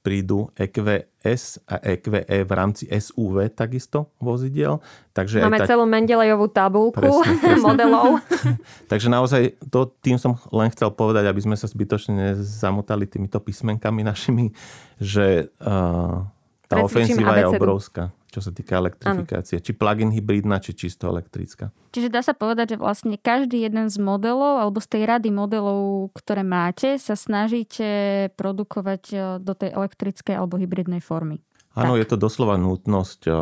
Prídu 0.00 0.52
EQS 0.56 1.66
a 1.66 1.80
EQE 1.82 2.44
v 2.44 2.52
rámci 2.52 2.84
SUV 2.88 3.50
takisto 3.52 4.14
vozidiel. 4.20 4.80
Takže 5.12 5.42
Máme 5.42 5.64
tak... 5.64 5.68
celú 5.72 5.84
Mendelejovú 5.88 6.46
tabulku 6.52 7.00
presne, 7.00 7.34
presne. 7.42 7.62
modelov. 7.62 8.20
Takže 8.92 9.08
naozaj 9.08 9.42
to, 9.72 9.90
tým 10.00 10.20
som 10.20 10.36
len 10.52 10.68
chcel 10.72 10.92
povedať, 10.92 11.28
aby 11.28 11.40
sme 11.40 11.56
sa 11.56 11.66
zbytočne 11.66 12.36
nezamotali 12.36 13.08
týmito 13.08 13.40
písmenkami 13.40 14.04
našimi, 14.04 14.52
že 15.00 15.50
uh, 15.64 16.24
tá 16.66 16.82
ofenzíva 16.82 17.38
je 17.40 17.46
obrovská 17.50 18.12
čo 18.36 18.44
sa 18.44 18.52
týka 18.52 18.76
elektrifikácie. 18.76 19.56
Ano. 19.56 19.64
Či 19.64 19.72
plug-in 19.72 20.12
hybridná, 20.12 20.60
či 20.60 20.76
čisto 20.76 21.08
elektrická. 21.08 21.72
Čiže 21.96 22.12
dá 22.12 22.20
sa 22.20 22.36
povedať, 22.36 22.76
že 22.76 22.82
vlastne 22.84 23.16
každý 23.16 23.64
jeden 23.64 23.88
z 23.88 23.96
modelov 23.96 24.60
alebo 24.60 24.76
z 24.84 24.92
tej 24.92 25.02
rady 25.08 25.32
modelov, 25.32 26.12
ktoré 26.12 26.44
máte, 26.44 27.00
sa 27.00 27.16
snažíte 27.16 28.28
produkovať 28.36 29.02
e, 29.08 29.16
do 29.40 29.56
tej 29.56 29.72
elektrickej 29.72 30.36
alebo 30.36 30.60
hybridnej 30.60 31.00
formy. 31.00 31.40
Áno, 31.72 31.96
je 31.96 32.04
to 32.08 32.16
doslova 32.16 32.56
nutnosť 32.56 33.28
uh, 33.28 33.36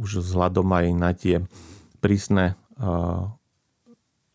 už 0.00 0.24
vzhľadom 0.24 0.64
aj 0.72 0.86
na 0.96 1.12
tie 1.12 1.44
prísne 2.00 2.56
uh, 2.80 3.28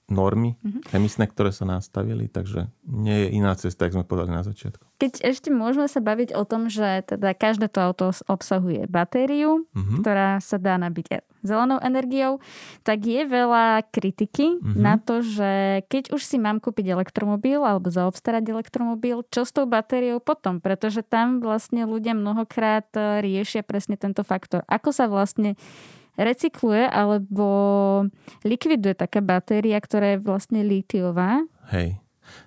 normy 0.09 0.57
mm-hmm. 0.59 0.93
emisné, 0.93 1.25
ktoré 1.29 1.53
sa 1.53 1.65
nastavili, 1.65 2.27
takže 2.27 2.67
nie 2.85 3.25
je 3.25 3.27
iná 3.37 3.53
cesta, 3.55 3.85
ako 3.85 4.01
sme 4.01 4.09
povedali 4.09 4.33
na 4.35 4.43
začiatku. 4.43 4.83
Keď 4.99 5.23
ešte 5.23 5.49
môžeme 5.53 5.87
sa 5.87 6.03
baviť 6.03 6.35
o 6.35 6.43
tom, 6.43 6.67
že 6.67 7.07
teda 7.07 7.31
každé 7.31 7.71
to 7.71 7.79
auto 7.79 8.11
obsahuje 8.27 8.89
batériu, 8.91 9.63
mm-hmm. 9.71 10.03
ktorá 10.03 10.43
sa 10.43 10.59
dá 10.59 10.75
nabiť 10.75 11.23
zelenou 11.39 11.79
energiou, 11.79 12.43
tak 12.83 13.07
je 13.07 13.23
veľa 13.23 13.87
kritiky 13.95 14.59
mm-hmm. 14.59 14.75
na 14.75 14.99
to, 14.99 15.23
že 15.23 15.83
keď 15.87 16.11
už 16.11 16.19
si 16.19 16.35
mám 16.35 16.59
kúpiť 16.59 16.91
elektromobil 16.91 17.63
alebo 17.63 17.87
zaobstarať 17.87 18.43
elektromobil, 18.43 19.23
čo 19.31 19.47
s 19.47 19.55
tou 19.55 19.63
batériou 19.63 20.19
potom? 20.19 20.59
Pretože 20.59 20.99
tam 20.99 21.39
vlastne 21.39 21.87
ľudia 21.87 22.11
mnohokrát 22.11 22.91
riešia 23.23 23.63
presne 23.63 23.95
tento 23.95 24.27
faktor. 24.27 24.67
Ako 24.67 24.91
sa 24.91 25.07
vlastne 25.07 25.55
recykluje 26.19 26.83
alebo 26.91 27.47
likviduje 28.43 28.93
taká 28.93 29.23
batéria, 29.23 29.79
ktorá 29.79 30.15
je 30.15 30.19
vlastne 30.19 30.61
lítiová. 30.61 31.47
Hej. 31.71 31.97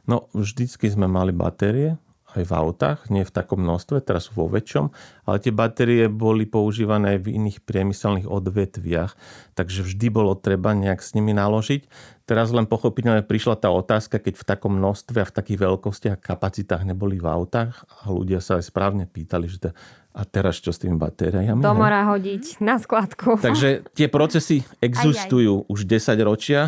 No, 0.06 0.30
vždycky 0.36 0.86
sme 0.86 1.10
mali 1.10 1.34
batérie, 1.34 1.98
aj 2.32 2.44
v 2.48 2.52
autách, 2.52 2.98
nie 3.12 3.22
v 3.22 3.34
takom 3.34 3.60
množstve, 3.60 4.00
teraz 4.04 4.28
sú 4.28 4.38
vo 4.38 4.48
väčšom, 4.48 4.88
ale 5.28 5.36
tie 5.38 5.52
batérie 5.52 6.08
boli 6.08 6.48
používané 6.48 7.16
aj 7.16 7.28
v 7.28 7.32
iných 7.36 7.58
priemyselných 7.62 8.28
odvetviach, 8.28 9.12
takže 9.52 9.84
vždy 9.84 10.06
bolo 10.08 10.32
treba 10.36 10.72
nejak 10.72 11.00
s 11.00 11.12
nimi 11.12 11.36
naložiť. 11.36 11.86
Teraz 12.22 12.54
len 12.54 12.64
pochopiteľne 12.70 13.26
prišla 13.26 13.58
tá 13.58 13.68
otázka, 13.68 14.22
keď 14.22 14.40
v 14.40 14.44
takom 14.46 14.72
množstve 14.78 15.18
a 15.20 15.28
v 15.28 15.36
takých 15.36 15.58
veľkostiach 15.60 16.16
a 16.16 16.22
kapacitách 16.22 16.86
neboli 16.86 17.18
v 17.18 17.28
autách 17.28 17.84
a 18.02 18.08
ľudia 18.08 18.40
sa 18.40 18.56
aj 18.56 18.70
správne 18.70 19.04
pýtali, 19.04 19.50
že 19.50 19.68
to, 19.68 19.68
a 20.12 20.22
teraz 20.28 20.60
čo 20.60 20.70
s 20.70 20.80
tými 20.80 20.96
batériami? 21.00 21.64
Do 21.64 21.72
mora 21.72 22.04
hodiť, 22.12 22.60
na 22.60 22.76
skladku. 22.76 23.40
Takže 23.40 23.88
tie 23.96 24.06
procesy 24.12 24.60
existujú 24.80 25.64
aj, 25.64 25.66
aj. 25.66 25.70
už 25.72 25.80
10 25.88 26.28
ročia, 26.28 26.60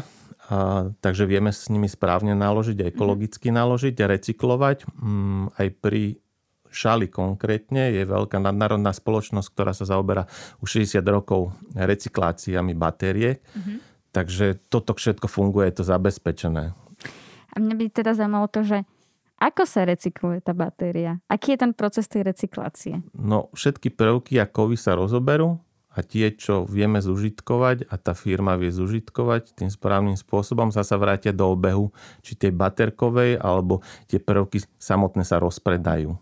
a, 0.51 0.91
takže 1.01 1.25
vieme 1.25 1.49
s 1.49 1.73
nimi 1.73 1.89
správne 1.89 2.37
naložiť, 2.37 2.93
ekologicky 2.93 3.49
naložiť 3.49 3.97
a 4.05 4.11
recyklovať. 4.13 4.79
Mm, 4.93 5.57
aj 5.57 5.69
pri 5.81 6.03
Šali 6.75 7.07
konkrétne 7.07 7.95
je 7.95 8.03
veľká 8.03 8.43
nadnárodná 8.43 8.91
spoločnosť, 8.91 9.49
ktorá 9.55 9.71
sa 9.71 9.87
zaoberá 9.87 10.27
už 10.59 10.83
60 10.83 11.07
rokov 11.07 11.55
recykláciami 11.79 12.75
batériek. 12.75 13.39
Mm-hmm. 13.39 13.77
Takže 14.11 14.59
toto 14.67 14.91
všetko 14.91 15.31
funguje, 15.31 15.71
je 15.71 15.77
to 15.79 15.85
zabezpečené. 15.87 16.75
A 17.55 17.57
mňa 17.63 17.75
by 17.79 17.85
teda 17.95 18.19
zaujímalo 18.19 18.51
to, 18.51 18.67
že 18.67 18.83
ako 19.39 19.63
sa 19.67 19.87
recykluje 19.87 20.43
tá 20.43 20.51
batéria? 20.51 21.23
Aký 21.31 21.55
je 21.55 21.63
ten 21.63 21.73
proces 21.75 22.11
tej 22.11 22.27
recyklácie? 22.27 23.07
No, 23.15 23.55
všetky 23.55 23.95
prvky 23.95 24.43
a 24.43 24.47
kovy 24.51 24.75
sa 24.75 24.99
rozoberú 24.99 25.63
a 25.95 26.03
tie, 26.03 26.35
čo 26.35 26.67
vieme 26.67 26.99
zužitkovať 26.99 27.87
a 27.87 27.95
tá 27.95 28.19
firma 28.19 28.59
vie 28.59 28.75
zužitkovať 28.75 29.55
tým 29.55 29.71
správnym 29.71 30.19
spôsobom, 30.19 30.75
zasa 30.75 30.99
vrátia 30.99 31.31
do 31.31 31.47
obehu, 31.47 31.95
či 32.27 32.35
tej 32.35 32.51
baterkovej, 32.51 33.39
alebo 33.39 33.81
tie 34.11 34.19
prvky 34.19 34.67
samotné 34.77 35.23
sa 35.23 35.39
rozpredajú. 35.39 36.19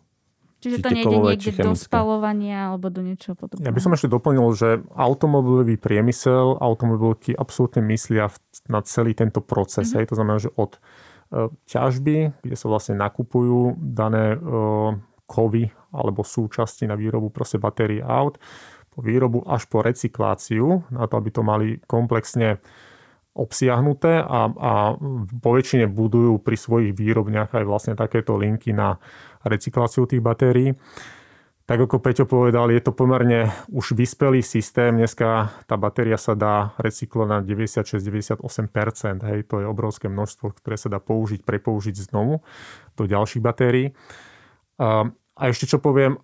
Čiže 0.62 0.78
to 0.78 0.94
nejde 0.94 1.16
niekde 1.18 1.52
do 1.58 1.74
spalovania 1.74 2.70
alebo 2.70 2.86
do 2.86 3.02
niečoho 3.02 3.34
podobného. 3.34 3.66
Ja 3.66 3.74
by 3.74 3.82
som 3.82 3.98
ešte 3.98 4.06
doplnil, 4.06 4.46
že 4.54 4.78
automobilový 4.94 5.74
priemysel, 5.74 6.62
automobilky 6.62 7.34
absolútne 7.34 7.82
myslia 7.90 8.30
na 8.70 8.78
celý 8.86 9.10
tento 9.18 9.42
proces. 9.42 9.90
Mm-hmm. 9.90 9.98
Hej, 9.98 10.04
to 10.06 10.14
znamená, 10.14 10.38
že 10.38 10.54
od 10.54 10.78
uh, 10.78 11.50
ťažby, 11.66 12.46
kde 12.46 12.54
sa 12.54 12.70
vlastne 12.70 12.94
nakupujú 12.94 13.74
dané 13.74 14.38
uh, 14.38 14.94
kovy 15.26 15.66
alebo 15.90 16.22
súčasti 16.22 16.86
na 16.86 16.94
výrobu 16.94 17.34
proste 17.34 17.58
batérií 17.58 17.98
aut, 17.98 18.38
po 18.92 19.00
výrobu 19.00 19.40
až 19.48 19.64
po 19.66 19.80
recykláciu, 19.80 20.84
na 20.92 21.08
to, 21.08 21.16
aby 21.16 21.30
to 21.32 21.42
mali 21.42 21.80
komplexne 21.88 22.60
obsiahnuté 23.32 24.20
a, 24.20 24.52
a 24.52 24.72
po 25.40 25.50
väčšine 25.56 25.88
budujú 25.88 26.36
pri 26.44 26.56
svojich 26.60 26.92
výrobniach 26.92 27.56
aj 27.56 27.64
vlastne 27.64 27.94
takéto 27.96 28.36
linky 28.36 28.76
na 28.76 29.00
recykláciu 29.40 30.04
tých 30.04 30.20
batérií. 30.20 30.76
Tak 31.62 31.88
ako 31.88 32.04
Peťo 32.04 32.26
povedal, 32.28 32.68
je 32.74 32.82
to 32.84 32.92
pomerne 32.92 33.48
už 33.72 33.96
vyspelý 33.96 34.44
systém. 34.44 34.98
Dneska 34.98 35.54
tá 35.64 35.80
batéria 35.80 36.20
sa 36.20 36.36
dá 36.36 36.76
recyklovať 36.76 37.28
na 37.30 37.38
96-98%. 37.40 39.22
Hej, 39.24 39.48
to 39.48 39.62
je 39.62 39.66
obrovské 39.70 40.10
množstvo, 40.12 40.58
ktoré 40.58 40.76
sa 40.76 40.92
dá 40.92 41.00
použiť, 41.00 41.40
prepoužiť 41.46 42.12
znovu 42.12 42.44
do 42.98 43.08
ďalších 43.08 43.40
batérií. 43.40 43.94
A, 44.76 45.06
ešte 45.48 45.64
čo 45.70 45.78
poviem, 45.80 46.18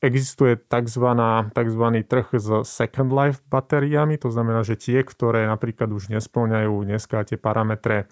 existuje 0.00 0.56
tzv. 0.56 1.06
tzv. 1.52 1.84
trh 2.08 2.28
s 2.32 2.48
second 2.64 3.12
life 3.12 3.44
batériami, 3.52 4.16
to 4.16 4.32
znamená, 4.32 4.64
že 4.64 4.80
tie, 4.80 5.04
ktoré 5.04 5.44
napríklad 5.44 5.92
už 5.92 6.08
nesplňajú 6.08 6.72
dneska 6.88 7.20
tie 7.28 7.36
parametre 7.36 8.08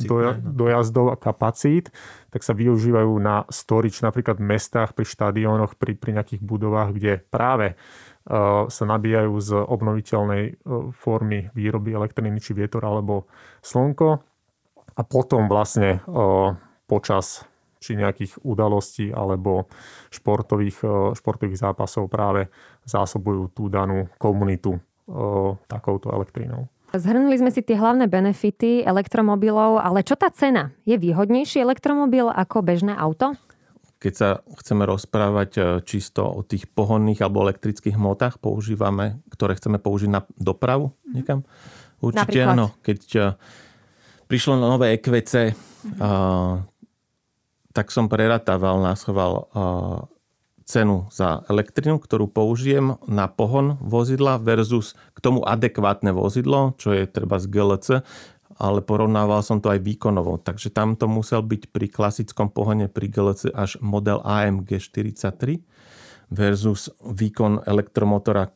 do, 0.00 0.32
dojazdov 0.40 1.12
a 1.12 1.16
kapacít, 1.20 1.92
tak 2.32 2.40
sa 2.40 2.56
využívajú 2.56 3.12
na 3.20 3.44
storage 3.52 4.00
napríklad 4.00 4.40
v 4.40 4.48
mestách, 4.56 4.96
pri 4.96 5.04
štadiónoch, 5.04 5.76
pri, 5.76 5.92
pri 6.00 6.16
nejakých 6.16 6.40
budovách, 6.40 6.96
kde 6.96 7.20
práve 7.28 7.76
uh, 7.76 8.64
sa 8.72 8.84
nabíjajú 8.88 9.32
z 9.36 9.50
obnoviteľnej 9.60 10.44
uh, 10.64 10.88
formy 10.96 11.52
výroby 11.52 11.92
elektriny, 11.92 12.40
či 12.40 12.56
vietor 12.56 12.80
alebo 12.80 13.28
slnko. 13.60 14.24
A 14.96 15.04
potom 15.04 15.44
vlastne 15.52 16.00
uh, 16.08 16.56
počas 16.88 17.44
či 17.80 17.96
nejakých 17.96 18.40
udalostí 18.42 19.12
alebo 19.12 19.68
športových, 20.08 20.78
e, 20.82 20.96
športových 21.16 21.60
zápasov 21.60 22.08
práve 22.08 22.48
zásobujú 22.88 23.52
tú 23.52 23.68
danú 23.68 24.08
komunitu 24.16 24.76
e, 24.76 24.80
takouto 25.68 26.10
elektrínou. 26.12 26.68
Zhrnuli 26.96 27.36
sme 27.36 27.50
si 27.52 27.60
tie 27.60 27.76
hlavné 27.76 28.06
benefity 28.08 28.86
elektromobilov, 28.86 29.82
ale 29.82 30.06
čo 30.06 30.16
tá 30.16 30.32
cena? 30.32 30.72
Je 30.88 30.96
výhodnejší 30.96 31.60
elektromobil 31.60 32.30
ako 32.30 32.62
bežné 32.64 32.94
auto? 32.96 33.36
Keď 33.96 34.12
sa 34.12 34.28
chceme 34.62 34.86
rozprávať 34.88 35.50
e, 35.56 35.60
čisto 35.84 36.24
o 36.24 36.40
tých 36.46 36.70
pohonných 36.70 37.20
alebo 37.20 37.44
elektrických 37.44 37.96
hmotách, 37.98 38.40
používame, 38.40 39.20
ktoré 39.28 39.58
chceme 39.58 39.76
použiť 39.76 40.10
na 40.10 40.20
dopravu 40.40 40.96
niekam? 41.10 41.44
Určite 42.00 42.44
Napríklad. 42.44 42.54
áno. 42.54 42.66
Keď 42.84 43.00
prišlo 44.28 44.60
nové 44.60 45.00
EQC, 45.00 45.56
tak 47.76 47.92
som 47.92 48.08
preratával, 48.08 48.80
náschoval 48.80 49.52
cenu 50.64 51.06
za 51.12 51.44
elektrinu, 51.52 52.00
ktorú 52.00 52.26
použijem 52.26 52.96
na 53.04 53.28
pohon 53.28 53.76
vozidla 53.84 54.40
versus 54.40 54.96
k 55.12 55.18
tomu 55.20 55.44
adekvátne 55.44 56.10
vozidlo, 56.10 56.74
čo 56.80 56.96
je 56.96 57.04
treba 57.04 57.36
z 57.36 57.46
GLC, 57.52 57.88
ale 58.56 58.80
porovnával 58.80 59.44
som 59.44 59.60
to 59.60 59.68
aj 59.68 59.84
výkonovo. 59.84 60.40
Takže 60.40 60.72
tam 60.72 60.96
to 60.96 61.06
musel 61.06 61.44
byť 61.44 61.68
pri 61.68 61.86
klasickom 61.92 62.48
pohone 62.48 62.88
pri 62.88 63.12
GLC 63.12 63.52
až 63.52 63.76
model 63.84 64.24
AMG 64.24 64.80
43 64.80 65.60
versus 66.32 66.90
výkon 67.04 67.62
elektromotora 67.62 68.50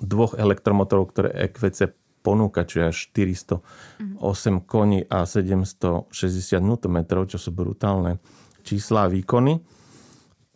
dvoch 0.00 0.36
elektromotorov, 0.36 1.14
ktoré 1.14 1.28
EQC 1.46 1.94
ponúka, 2.26 2.66
čo 2.66 2.82
je 2.82 2.84
až 2.90 2.98
408 3.14 4.66
koní 4.66 5.06
a 5.06 5.22
760 5.22 6.10
Nm, 6.58 6.98
čo 7.30 7.38
sú 7.38 7.54
brutálne 7.54 8.18
čísla 8.66 9.06
a 9.06 9.12
výkony, 9.12 9.62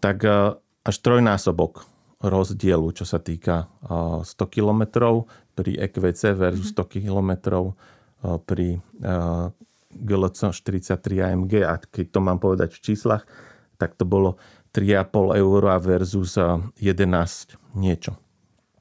tak 0.02 0.26
e, 0.26 0.58
až 0.82 0.96
trojnásobok 0.98 1.86
rozdielu, 2.20 2.90
čo 2.92 3.06
sa 3.06 3.22
týka 3.22 3.70
100 3.86 4.26
e, 4.26 4.46
km 4.50 4.82
pri 5.54 5.72
EQC 5.78 6.36
versus 6.36 6.74
100 6.74 6.92
km 6.98 7.30
pri 8.44 8.76
GLC 9.90 10.40
43 10.52 11.00
AMG. 11.00 11.52
A 11.64 11.80
keď 11.80 12.06
to 12.12 12.20
mám 12.20 12.36
povedať 12.36 12.76
v 12.76 12.92
číslach, 12.92 13.24
tak 13.80 13.96
to 13.96 14.04
bolo 14.04 14.36
3,5 14.76 15.40
eur 15.40 15.62
versus 15.80 16.36
11 16.36 16.76
e, 16.78 17.56
niečo. 17.74 18.14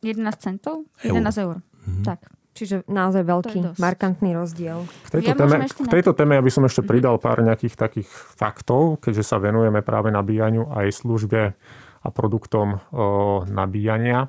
11 0.03 0.19
centov? 0.39 0.85
11 1.03 1.43
eur. 1.43 1.59
Mm-hmm. 1.59 2.05
Tak. 2.05 2.38
Čiže 2.59 2.83
naozaj 2.91 3.23
veľký, 3.23 3.79
markantný 3.79 4.35
rozdiel. 4.35 4.83
K 5.07 5.09
tejto, 5.15 5.31
ja 5.31 5.35
téme, 5.39 5.55
k 5.63 5.87
tejto 5.87 6.11
téme 6.11 6.35
ja 6.35 6.43
by 6.43 6.51
som 6.51 6.67
ešte 6.67 6.83
mhm. 6.83 6.89
pridal 6.91 7.15
pár 7.15 7.39
nejakých 7.39 7.79
takých 7.79 8.09
faktov, 8.11 8.99
keďže 8.99 9.23
sa 9.23 9.39
venujeme 9.39 9.79
práve 9.79 10.11
nabíjaniu 10.11 10.67
aj 10.75 10.91
službe 10.91 11.55
a 12.03 12.07
produktom 12.11 12.83
o, 12.91 13.47
nabíjania. 13.47 14.27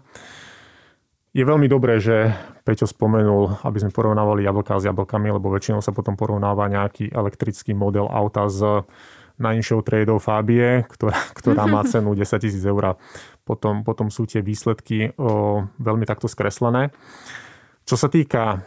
Je 1.31 1.43
veľmi 1.47 1.67
dobré, 1.71 1.99
že 2.03 2.35
Peťo 2.67 2.87
spomenul, 2.91 3.63
aby 3.67 3.79
sme 3.83 3.95
porovnávali 3.95 4.43
jablka 4.43 4.79
s 4.79 4.87
jablkami, 4.87 5.31
lebo 5.31 5.51
väčšinou 5.51 5.79
sa 5.83 5.95
potom 5.95 6.19
porovnáva 6.19 6.67
nejaký 6.67 7.11
elektrický 7.11 7.75
model 7.75 8.11
auta 8.11 8.51
s 8.51 8.63
najnižšou 9.39 9.81
tradou 9.83 10.19
Fabie, 10.23 10.87
ktorá, 10.87 11.19
ktorá 11.39 11.67
má 11.67 11.83
cenu 11.87 12.15
10 12.15 12.27
tisíc 12.43 12.63
eur. 12.63 12.95
Potom, 13.43 13.83
potom 13.83 14.11
sú 14.11 14.27
tie 14.27 14.43
výsledky 14.43 15.15
o, 15.19 15.67
veľmi 15.83 16.07
takto 16.07 16.27
skreslené. 16.31 16.95
Čo 17.91 17.99
sa 17.99 18.07
týka 18.07 18.63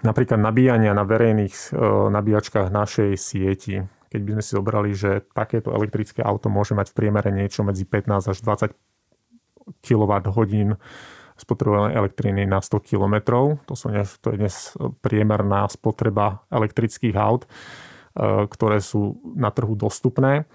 napríklad 0.00 0.40
nabíjania 0.40 0.96
na 0.96 1.04
verejných 1.04 1.52
e, 1.52 1.84
nabíjačkách 2.08 2.72
našej 2.72 3.12
sieti, 3.20 3.84
keď 4.08 4.20
by 4.24 4.30
sme 4.32 4.40
si 4.40 4.50
zobrali, 4.56 4.90
že 4.96 5.20
takéto 5.36 5.68
elektrické 5.76 6.24
auto 6.24 6.48
môže 6.48 6.72
mať 6.72 6.88
v 6.88 6.96
priemere 6.96 7.28
niečo 7.28 7.60
medzi 7.60 7.84
15 7.84 8.32
až 8.32 8.40
20 8.40 8.72
kWh 9.84 10.80
spotrebovanej 11.36 11.92
elektriny 11.92 12.48
na 12.48 12.64
100 12.64 12.88
km. 12.88 13.14
To, 13.68 13.76
sú, 13.76 13.92
to 14.24 14.32
je 14.32 14.40
dnes 14.40 14.56
priemerná 15.04 15.68
spotreba 15.68 16.40
elektrických 16.48 17.20
aut, 17.20 17.44
e, 17.44 17.48
ktoré 18.48 18.80
sú 18.80 19.20
na 19.36 19.52
trhu 19.52 19.76
dostupné 19.76 20.48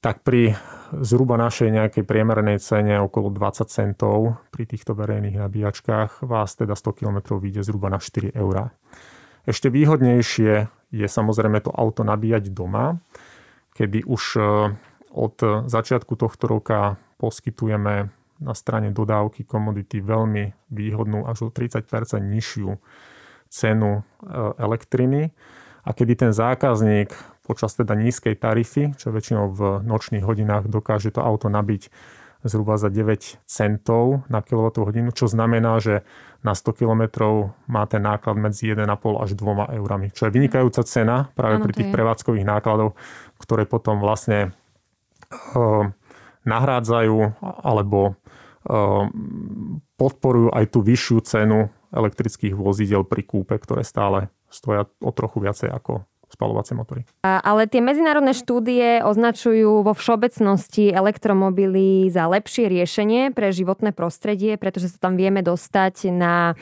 tak 0.00 0.22
pri 0.22 0.54
zhruba 0.92 1.40
našej 1.40 1.72
nejakej 1.72 2.04
priemernej 2.06 2.62
cene 2.62 3.00
okolo 3.00 3.32
20 3.32 3.66
centov 3.66 4.38
pri 4.54 4.64
týchto 4.68 4.94
verejných 4.94 5.40
nabíjačkách 5.40 6.22
vás 6.24 6.54
teda 6.54 6.78
100 6.78 6.98
km 7.02 7.18
vyjde 7.40 7.66
zhruba 7.66 7.90
na 7.90 7.98
4 7.98 8.36
eurá. 8.36 8.70
Ešte 9.46 9.70
výhodnejšie 9.70 10.52
je 10.90 11.06
samozrejme 11.06 11.62
to 11.62 11.70
auto 11.74 12.02
nabíjať 12.02 12.50
doma, 12.50 12.98
kedy 13.74 14.06
už 14.06 14.22
e, 14.38 14.42
od 15.14 15.36
začiatku 15.66 16.18
tohto 16.18 16.44
roka 16.50 16.98
poskytujeme 17.16 18.10
na 18.36 18.52
strane 18.52 18.92
dodávky 18.92 19.48
komodity 19.48 20.04
veľmi 20.04 20.68
výhodnú 20.70 21.24
až 21.24 21.46
o 21.46 21.48
30% 21.48 21.88
nižšiu 22.20 22.68
cenu 23.48 23.92
e, 23.96 24.02
elektriny 24.60 25.30
a 25.86 25.90
kedy 25.94 26.26
ten 26.26 26.32
zákazník 26.34 27.14
počas 27.46 27.78
teda 27.78 27.94
nízkej 27.94 28.34
tarify, 28.34 28.90
čo 28.98 29.14
väčšinou 29.14 29.54
v 29.54 29.60
nočných 29.86 30.26
hodinách 30.26 30.66
dokáže 30.66 31.14
to 31.14 31.22
auto 31.22 31.46
nabiť 31.46 31.88
zhruba 32.46 32.78
za 32.78 32.90
9 32.90 33.42
centov 33.46 34.26
na 34.30 34.42
kWh, 34.42 34.90
čo 35.14 35.26
znamená, 35.26 35.78
že 35.82 36.06
na 36.46 36.54
100 36.54 36.78
km 36.78 37.02
má 37.66 37.86
ten 37.90 38.02
náklad 38.02 38.38
medzi 38.38 38.70
1,5 38.70 38.86
až 39.18 39.30
2 39.34 39.78
eurami, 39.78 40.14
čo 40.14 40.28
je 40.28 40.34
vynikajúca 40.34 40.82
cena 40.86 41.30
práve 41.34 41.58
ano, 41.58 41.64
pri 41.66 41.72
tých 41.74 41.88
prevádzkových 41.90 42.46
nákladov, 42.46 42.94
ktoré 43.40 43.66
potom 43.66 43.98
vlastne 43.98 44.54
uh, 45.54 45.90
nahrádzajú 46.46 47.16
alebo 47.42 48.14
uh, 48.14 49.10
podporujú 49.98 50.54
aj 50.54 50.64
tú 50.70 50.78
vyššiu 50.86 51.18
cenu 51.26 51.58
elektrických 51.90 52.54
vozidel 52.54 53.02
pri 53.02 53.22
kúpe, 53.26 53.56
ktoré 53.58 53.82
stále 53.82 54.30
stoja 54.46 54.86
o 55.02 55.10
trochu 55.10 55.42
viacej 55.42 55.72
ako 55.72 56.06
spalovacie 56.26 56.74
motory. 56.74 57.06
Ale 57.22 57.70
tie 57.70 57.78
medzinárodné 57.78 58.34
štúdie 58.34 59.00
označujú 59.06 59.86
vo 59.86 59.92
všeobecnosti 59.94 60.90
elektromobily 60.90 62.10
za 62.10 62.26
lepšie 62.26 62.66
riešenie 62.66 63.30
pre 63.30 63.54
životné 63.54 63.94
prostredie, 63.94 64.58
pretože 64.58 64.90
sa 64.92 64.98
tam 64.98 65.14
vieme 65.14 65.40
dostať 65.40 66.10
na 66.10 66.58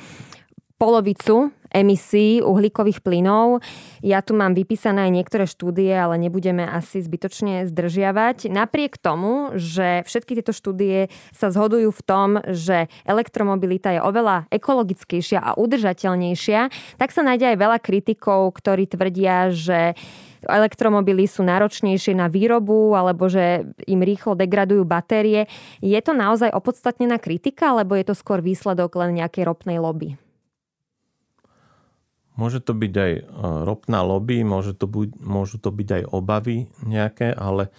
polovicu 0.76 1.54
emisí 1.74 2.38
uhlíkových 2.38 3.02
plynov. 3.02 3.58
Ja 3.98 4.22
tu 4.22 4.38
mám 4.38 4.54
vypísané 4.54 5.10
aj 5.10 5.12
niektoré 5.12 5.44
štúdie, 5.50 5.90
ale 5.90 6.22
nebudeme 6.22 6.62
asi 6.62 7.02
zbytočne 7.02 7.66
zdržiavať. 7.66 8.46
Napriek 8.46 9.02
tomu, 9.02 9.50
že 9.58 10.06
všetky 10.06 10.38
tieto 10.38 10.54
štúdie 10.54 11.10
sa 11.34 11.50
zhodujú 11.50 11.90
v 11.90 12.02
tom, 12.06 12.28
že 12.46 12.86
elektromobilita 13.02 13.90
je 13.90 14.00
oveľa 14.00 14.46
ekologickejšia 14.54 15.42
a 15.42 15.58
udržateľnejšia, 15.58 16.60
tak 16.94 17.10
sa 17.10 17.26
nájde 17.26 17.52
aj 17.52 17.58
veľa 17.58 17.78
kritikov, 17.82 18.54
ktorí 18.54 18.86
tvrdia, 18.86 19.50
že 19.50 19.98
elektromobily 20.46 21.24
sú 21.24 21.40
náročnejšie 21.42 22.14
na 22.14 22.28
výrobu 22.28 22.92
alebo 22.92 23.32
že 23.32 23.64
im 23.88 24.04
rýchlo 24.04 24.36
degradujú 24.36 24.84
batérie. 24.84 25.48
Je 25.80 25.96
to 26.04 26.12
naozaj 26.12 26.52
opodstatnená 26.52 27.16
kritika 27.16 27.72
alebo 27.72 27.96
je 27.96 28.04
to 28.06 28.14
skôr 28.14 28.44
výsledok 28.44 28.94
len 29.00 29.16
nejakej 29.18 29.48
ropnej 29.48 29.80
lobby? 29.80 30.20
Môže 32.34 32.58
to 32.58 32.74
byť 32.74 32.92
aj 32.94 33.12
e, 33.14 33.22
ropná 33.62 34.02
lobby, 34.02 34.42
môže 34.42 34.74
to 34.74 34.90
buď, 34.90 35.14
môžu 35.22 35.62
to 35.62 35.70
byť 35.70 35.88
aj 35.90 36.02
obavy 36.10 36.66
nejaké, 36.82 37.30
ale 37.30 37.70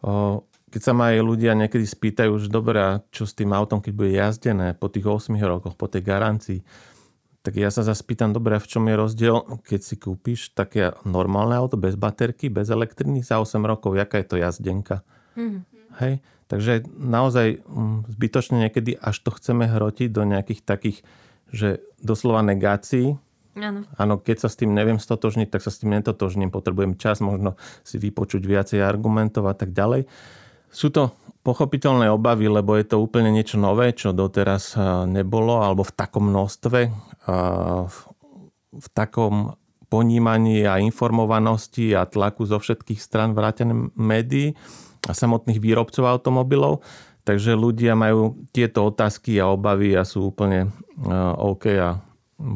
o, 0.00 0.40
keď 0.72 0.80
sa 0.80 0.92
ma 0.96 1.12
aj 1.12 1.20
ľudia 1.20 1.52
niekedy 1.52 1.84
spýtajú, 1.84 2.32
že 2.40 2.48
dobre, 2.48 2.78
a 2.80 2.90
čo 3.12 3.28
s 3.28 3.36
tým 3.36 3.52
autom, 3.52 3.84
keď 3.84 3.92
bude 3.92 4.12
jazdené 4.14 4.72
po 4.72 4.88
tých 4.88 5.04
8 5.04 5.36
rokoch, 5.42 5.76
po 5.76 5.90
tej 5.90 6.00
garancii, 6.00 6.60
tak 7.40 7.56
ja 7.56 7.72
sa 7.72 7.80
zase 7.80 8.04
pýtam, 8.04 8.36
dobre, 8.36 8.60
v 8.60 8.68
čom 8.68 8.84
je 8.84 8.94
rozdiel, 9.00 9.36
keď 9.64 9.80
si 9.80 9.96
kúpiš 9.96 10.52
také 10.52 10.92
normálne 11.08 11.56
auto 11.56 11.80
bez 11.80 11.96
baterky, 11.96 12.52
bez 12.52 12.68
elektriny 12.68 13.24
za 13.24 13.40
8 13.40 13.60
rokov, 13.64 13.96
jaká 13.96 14.20
je 14.20 14.28
to 14.28 14.36
jazdenka. 14.36 15.00
Mm. 15.36 15.64
Hej? 16.04 16.20
Takže 16.52 16.84
naozaj 16.92 17.64
mm, 17.64 18.12
zbytočne 18.12 18.56
niekedy 18.68 18.98
až 19.00 19.16
to 19.24 19.32
chceme 19.32 19.64
hrotiť 19.64 20.08
do 20.12 20.22
nejakých 20.28 20.60
takých, 20.66 20.98
že 21.48 21.80
doslova 22.04 22.44
negácií, 22.44 23.16
Áno. 23.60 23.84
Áno, 24.00 24.14
keď 24.16 24.36
sa 24.44 24.48
s 24.48 24.56
tým 24.56 24.72
neviem 24.72 24.96
stotožniť, 24.96 25.52
tak 25.52 25.60
sa 25.60 25.68
s 25.68 25.84
tým 25.84 25.92
netotožním. 25.92 26.48
Potrebujem 26.48 26.96
čas, 26.96 27.20
možno 27.20 27.60
si 27.84 28.00
vypočuť 28.00 28.40
viacej 28.40 28.80
argumentov 28.80 29.44
a 29.46 29.54
tak 29.54 29.76
ďalej. 29.76 30.08
Sú 30.72 30.88
to 30.88 31.12
pochopiteľné 31.44 32.08
obavy, 32.08 32.48
lebo 32.48 32.76
je 32.76 32.88
to 32.88 33.02
úplne 33.02 33.28
niečo 33.32 33.60
nové, 33.60 33.92
čo 33.92 34.16
doteraz 34.16 34.76
nebolo, 35.08 35.60
alebo 35.60 35.84
v 35.84 35.92
takom 35.92 36.32
množstve, 36.32 36.80
v 38.70 38.88
takom 38.94 39.56
ponímaní 39.90 40.62
a 40.64 40.78
informovanosti 40.78 41.90
a 41.98 42.06
tlaku 42.06 42.46
zo 42.46 42.62
všetkých 42.62 43.02
stran 43.02 43.34
vrátené 43.34 43.74
médií 43.98 44.54
a 45.08 45.10
samotných 45.10 45.58
výrobcov 45.58 46.06
automobilov. 46.06 46.86
Takže 47.26 47.58
ľudia 47.58 47.98
majú 47.98 48.46
tieto 48.54 48.86
otázky 48.86 49.42
a 49.42 49.50
obavy 49.50 49.98
a 49.98 50.06
sú 50.06 50.30
úplne 50.30 50.70
OK 51.36 51.64
a 51.76 51.98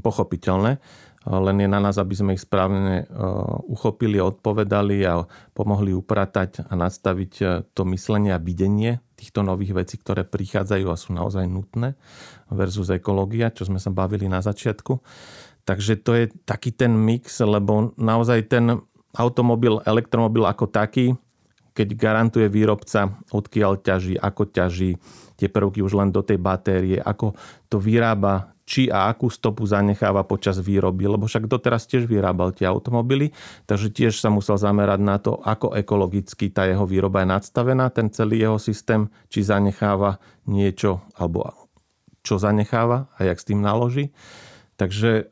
pochopiteľné. 0.03 0.81
Len 1.25 1.57
je 1.57 1.69
na 1.69 1.81
nás, 1.81 1.97
aby 1.97 2.13
sme 2.13 2.31
ich 2.37 2.45
správne 2.45 3.01
e, 3.01 3.05
uchopili, 3.65 4.21
odpovedali 4.21 5.01
a 5.09 5.25
pomohli 5.57 5.97
upratať 5.97 6.69
a 6.69 6.77
nastaviť 6.77 7.33
e, 7.41 7.45
to 7.73 7.89
myslenie 7.89 8.37
a 8.37 8.43
videnie 8.43 9.01
týchto 9.17 9.41
nových 9.41 9.73
vecí, 9.73 9.97
ktoré 9.97 10.29
prichádzajú 10.29 10.87
a 10.93 11.01
sú 11.01 11.17
naozaj 11.17 11.49
nutné 11.49 11.97
versus 12.53 12.93
ekológia, 12.93 13.49
čo 13.49 13.65
sme 13.65 13.81
sa 13.81 13.89
bavili 13.89 14.29
na 14.29 14.45
začiatku. 14.45 15.01
Takže 15.65 16.05
to 16.05 16.13
je 16.13 16.25
taký 16.45 16.77
ten 16.77 16.93
mix, 16.93 17.41
lebo 17.41 17.97
naozaj 17.97 18.45
ten 18.45 18.85
automobil, 19.17 19.81
elektromobil 19.89 20.45
ako 20.45 20.69
taký, 20.69 21.17
keď 21.73 21.89
garantuje 21.97 22.47
výrobca, 22.53 23.17
odkiaľ 23.33 23.81
ťaží, 23.81 24.15
ako 24.21 24.43
ťaží 24.53 25.01
tie 25.35 25.49
prvky 25.51 25.83
už 25.83 25.99
len 25.99 26.15
do 26.15 26.23
tej 26.23 26.39
batérie, 26.39 27.03
ako 27.03 27.35
to 27.67 27.83
vyrába 27.83 28.54
či 28.65 28.89
a 28.89 29.13
akú 29.13 29.29
stopu 29.29 29.69
zanecháva 29.69 30.25
počas 30.25 30.57
výroby, 30.57 31.05
lebo 31.05 31.29
však 31.29 31.45
doteraz 31.45 31.85
tiež 31.85 32.09
vyrábal 32.09 32.57
tie 32.57 32.65
automobily, 32.65 33.31
takže 33.69 33.93
tiež 33.93 34.17
sa 34.17 34.33
musel 34.33 34.57
zamerať 34.57 35.01
na 35.05 35.17
to, 35.21 35.37
ako 35.45 35.77
ekologicky 35.77 36.49
tá 36.49 36.65
jeho 36.65 36.89
výroba 36.89 37.23
je 37.23 37.29
nadstavená, 37.29 37.93
ten 37.93 38.09
celý 38.09 38.41
jeho 38.41 38.57
systém, 38.57 39.13
či 39.29 39.45
zanecháva 39.45 40.17
niečo, 40.49 41.05
alebo 41.21 41.69
čo 42.25 42.41
zanecháva 42.41 43.13
a 43.21 43.29
jak 43.29 43.37
s 43.37 43.49
tým 43.53 43.61
naloží. 43.61 44.17
Takže 44.81 45.11
e, 45.13 45.25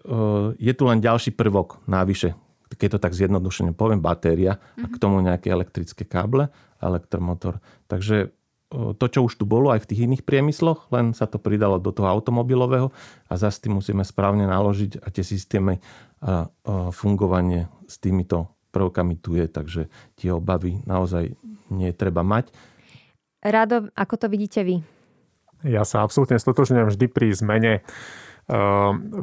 je 0.60 0.72
tu 0.76 0.84
len 0.86 1.00
ďalší 1.00 1.32
prvok 1.32 1.82
návyše, 1.88 2.36
keď 2.76 2.88
to 2.96 2.98
tak 3.00 3.16
zjednodušene 3.16 3.72
poviem, 3.72 4.04
batéria 4.04 4.60
a 4.76 4.86
k 4.86 5.00
tomu 5.00 5.24
nejaké 5.24 5.50
elektrické 5.50 6.04
káble, 6.04 6.52
elektromotor. 6.78 7.58
Takže 7.88 8.30
to, 8.72 9.06
čo 9.12 9.28
už 9.28 9.36
tu 9.36 9.44
bolo 9.44 9.68
aj 9.68 9.84
v 9.84 9.88
tých 9.92 10.00
iných 10.08 10.24
priemysloch, 10.24 10.88
len 10.88 11.12
sa 11.12 11.28
to 11.28 11.36
pridalo 11.36 11.76
do 11.76 11.92
toho 11.92 12.08
automobilového 12.08 12.88
a 13.28 13.34
zase 13.36 13.68
tým 13.68 13.76
musíme 13.76 14.00
správne 14.00 14.48
naložiť 14.48 15.04
a 15.04 15.12
tie 15.12 15.20
systémy 15.20 15.76
a, 16.24 16.48
fungovanie 16.90 17.68
s 17.84 18.00
týmito 18.00 18.48
prvkami 18.72 19.20
tu 19.20 19.36
je, 19.36 19.44
takže 19.44 19.92
tie 20.16 20.32
obavy 20.32 20.80
naozaj 20.88 21.36
nie 21.68 21.90
treba 21.92 22.24
mať. 22.24 22.48
Rado, 23.44 23.92
ako 23.92 24.14
to 24.16 24.26
vidíte 24.32 24.64
vy? 24.64 24.80
Ja 25.62 25.84
sa 25.84 26.00
absolútne 26.00 26.40
stotožňujem 26.40 26.88
vždy 26.88 27.06
pri 27.12 27.28
zmene 27.36 27.72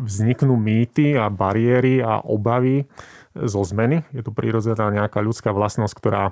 vzniknú 0.08 0.56
mýty 0.56 1.20
a 1.20 1.28
bariéry 1.28 2.00
a 2.00 2.24
obavy 2.24 2.88
zo 3.36 3.62
zmeny. 3.68 4.08
Je 4.16 4.24
tu 4.24 4.32
prirodzená 4.32 4.88
nejaká 4.90 5.20
ľudská 5.20 5.52
vlastnosť, 5.52 5.92
ktorá, 5.92 6.32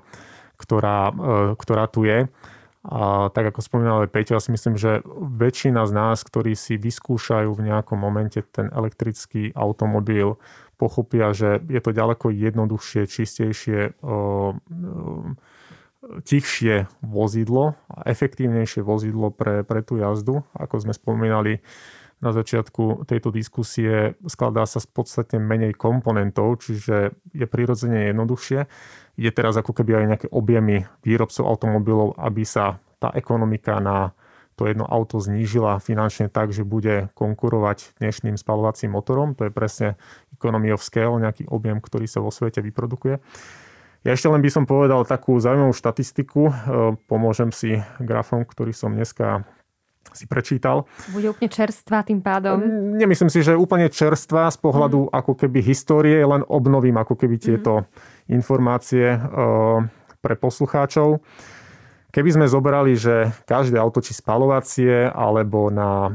ktorá, 0.56 1.12
ktorá 1.60 1.86
tu 1.92 2.08
je. 2.08 2.32
A 2.88 3.28
tak 3.36 3.52
ako 3.52 3.60
spomínal 3.60 4.08
aj 4.08 4.16
Peťo, 4.16 4.40
ja 4.40 4.42
si 4.42 4.56
myslím, 4.56 4.80
že 4.80 5.04
väčšina 5.20 5.84
z 5.84 5.92
nás, 5.92 6.24
ktorí 6.24 6.56
si 6.56 6.80
vyskúšajú 6.80 7.52
v 7.52 7.66
nejakom 7.68 8.00
momente 8.00 8.40
ten 8.48 8.72
elektrický 8.72 9.52
automobil, 9.52 10.40
pochopia, 10.80 11.36
že 11.36 11.60
je 11.68 11.82
to 11.84 11.92
ďaleko 11.92 12.32
jednoduchšie, 12.32 13.10
čistejšie, 13.12 13.98
tichšie 16.24 16.76
vozidlo 17.04 17.76
a 17.92 18.08
efektívnejšie 18.08 18.86
vozidlo 18.86 19.36
pre, 19.36 19.68
pre 19.68 19.84
tú 19.84 20.00
jazdu. 20.00 20.48
Ako 20.56 20.80
sme 20.80 20.96
spomínali 20.96 21.60
na 22.18 22.34
začiatku 22.34 23.06
tejto 23.06 23.30
diskusie, 23.30 24.18
skladá 24.26 24.66
sa 24.66 24.82
z 24.82 24.90
podstatne 24.90 25.38
menej 25.38 25.78
komponentov, 25.78 26.66
čiže 26.66 27.14
je 27.34 27.46
prirodzene 27.46 28.10
jednoduchšie 28.10 28.66
ide 29.18 29.34
teraz 29.34 29.58
ako 29.58 29.74
keby 29.74 29.98
aj 29.98 30.06
nejaké 30.06 30.28
objemy 30.30 30.86
výrobcov 31.02 31.44
automobilov, 31.50 32.14
aby 32.22 32.46
sa 32.46 32.78
tá 33.02 33.10
ekonomika 33.18 33.82
na 33.82 34.14
to 34.58 34.66
jedno 34.66 34.90
auto 34.90 35.22
znížila 35.22 35.78
finančne 35.78 36.34
tak, 36.34 36.50
že 36.50 36.66
bude 36.66 37.14
konkurovať 37.14 38.02
dnešným 38.02 38.42
spalovacím 38.42 38.98
motorom. 38.98 39.38
To 39.38 39.46
je 39.46 39.54
presne 39.54 40.02
economy 40.34 40.74
of 40.74 40.82
scale, 40.82 41.14
nejaký 41.22 41.46
objem, 41.46 41.78
ktorý 41.78 42.10
sa 42.10 42.26
vo 42.26 42.34
svete 42.34 42.66
vyprodukuje. 42.66 43.22
Ja 44.02 44.18
ešte 44.18 44.34
len 44.34 44.42
by 44.42 44.50
som 44.50 44.66
povedal 44.66 45.06
takú 45.06 45.38
zaujímavú 45.38 45.78
štatistiku. 45.78 46.42
Pomôžem 47.06 47.54
si 47.54 47.78
grafom, 48.02 48.50
ktorý 48.50 48.74
som 48.74 48.98
dneska 48.98 49.46
si 50.14 50.30
prečítal. 50.30 50.88
Bude 51.12 51.34
úplne 51.34 51.50
čerstvá 51.52 52.06
tým 52.06 52.24
pádom. 52.24 52.60
Nemyslím 52.96 53.32
si, 53.32 53.44
že 53.44 53.58
úplne 53.58 53.92
čerstvá 53.92 54.48
z 54.54 54.58
pohľadu 54.62 55.08
mm. 55.08 55.12
ako 55.12 55.34
keby 55.36 55.60
histórie, 55.66 56.22
len 56.24 56.46
obnovím 56.48 56.96
ako 57.02 57.18
keby 57.20 57.36
tieto 57.42 57.84
mm. 57.84 57.86
informácie 58.32 59.16
e, 59.16 59.20
pre 60.22 60.36
poslucháčov. 60.38 61.20
Keby 62.08 62.30
sme 62.34 62.48
zobrali, 62.48 62.96
že 62.96 63.30
každé 63.46 63.76
auto, 63.78 64.00
či 64.00 64.16
spalovacie, 64.16 65.12
alebo 65.12 65.68
na 65.68 66.08
e, 66.08 66.12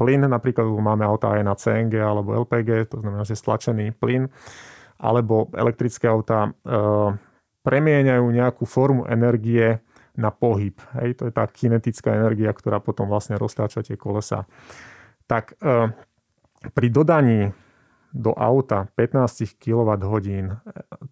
plyn, 0.00 0.26
napríklad 0.26 0.64
máme 0.64 1.04
auta 1.04 1.36
aj 1.36 1.42
na 1.44 1.54
CNG 1.54 1.94
alebo 2.00 2.34
LPG, 2.48 2.90
to 2.90 3.04
znamená, 3.04 3.22
že 3.28 3.36
stlačený 3.36 3.94
plyn, 3.94 4.32
alebo 4.96 5.52
elektrické 5.52 6.08
auta, 6.08 6.50
e, 6.50 6.74
premieňajú 7.60 8.26
nejakú 8.32 8.64
formu 8.64 9.04
energie 9.06 9.84
na 10.20 10.28
pohyb. 10.28 10.76
Hej, 11.00 11.16
to 11.16 11.22
je 11.28 11.32
tá 11.32 11.48
kinetická 11.48 12.12
energia, 12.12 12.52
ktorá 12.52 12.78
potom 12.84 13.08
vlastne 13.08 13.40
roztáča 13.40 13.80
tie 13.80 13.96
kolesa. 13.96 14.44
Tak 15.24 15.56
e, 15.56 15.96
pri 16.76 16.88
dodaní 16.92 17.56
do 18.12 18.36
auta 18.36 18.84
15 18.92 19.56
kWh 19.56 20.28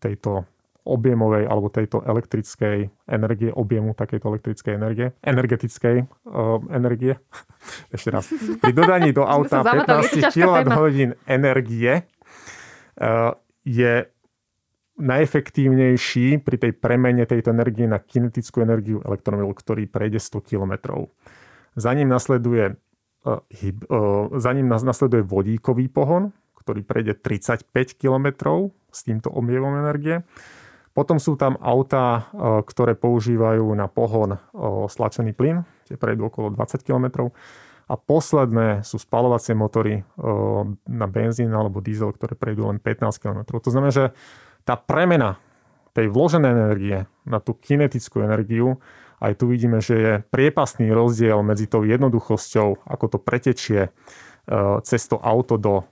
tejto 0.02 0.44
objemovej 0.88 1.44
alebo 1.44 1.68
tejto 1.68 2.00
elektrickej 2.00 2.88
energie, 3.04 3.52
objemu 3.52 3.92
takejto 3.92 4.24
elektrickej 4.32 4.72
energie, 4.72 5.12
energetickej 5.20 5.96
uh, 6.32 6.64
energie. 6.72 7.20
Ešte 7.94 8.08
raz. 8.08 8.32
Pri 8.32 8.72
dodaní 8.72 9.12
do 9.12 9.28
auta 9.28 9.60
15 9.60 10.32
kWh 10.32 11.12
energie 11.28 11.92
uh, 12.02 13.36
je 13.68 14.08
najefektívnejší 14.98 16.42
pri 16.42 16.56
tej 16.58 16.72
premene 16.74 17.24
tejto 17.24 17.54
energie 17.54 17.86
na 17.86 18.02
kinetickú 18.02 18.60
energiu 18.66 18.98
elektromobil, 19.06 19.54
ktorý 19.54 19.86
prejde 19.86 20.18
100 20.18 20.42
km. 20.42 21.06
Za 21.78 21.94
ním 21.94 22.10
nasleduje, 22.10 22.74
uh, 22.74 23.40
hyb, 23.54 23.86
uh, 23.86 24.34
za 24.34 24.50
ním 24.52 24.66
nasleduje 24.66 25.22
vodíkový 25.22 25.86
pohon, 25.86 26.34
ktorý 26.58 26.82
prejde 26.82 27.14
35 27.14 27.70
km 27.94 28.26
s 28.90 29.06
týmto 29.06 29.30
objemom 29.30 29.78
energie. 29.78 30.26
Potom 30.92 31.22
sú 31.22 31.38
tam 31.38 31.54
autá, 31.62 32.26
uh, 32.34 32.60
ktoré 32.66 32.98
používajú 32.98 33.70
na 33.78 33.86
pohon 33.86 34.34
uh, 34.34 34.90
stlačený 34.90 35.30
plyn, 35.38 35.62
tie 35.86 35.94
prejdú 35.94 36.26
okolo 36.28 36.50
20 36.52 36.82
km. 36.82 37.30
A 37.88 37.96
posledné 37.96 38.84
sú 38.84 39.00
spalovacie 39.00 39.56
motory 39.56 40.04
na 40.84 41.08
benzín 41.08 41.48
alebo 41.56 41.80
diesel, 41.80 42.12
ktoré 42.12 42.36
prejdú 42.36 42.68
len 42.68 42.76
15 42.76 43.16
km. 43.16 43.48
To 43.48 43.72
znamená, 43.72 43.88
že 43.88 44.12
tá 44.68 44.76
premena 44.76 45.40
tej 45.96 46.12
vloženej 46.12 46.52
energie 46.52 46.98
na 47.24 47.40
tú 47.40 47.56
kinetickú 47.56 48.20
energiu, 48.20 48.76
aj 49.24 49.40
tu 49.40 49.48
vidíme, 49.48 49.80
že 49.80 49.94
je 49.96 50.12
priepasný 50.28 50.92
rozdiel 50.92 51.40
medzi 51.40 51.64
tou 51.64 51.88
jednoduchosťou, 51.88 52.84
ako 52.84 53.04
to 53.08 53.18
pretečie 53.18 53.88
e, 53.88 53.90
cez 54.84 55.08
to 55.08 55.16
auto 55.18 55.56
do 55.56 55.88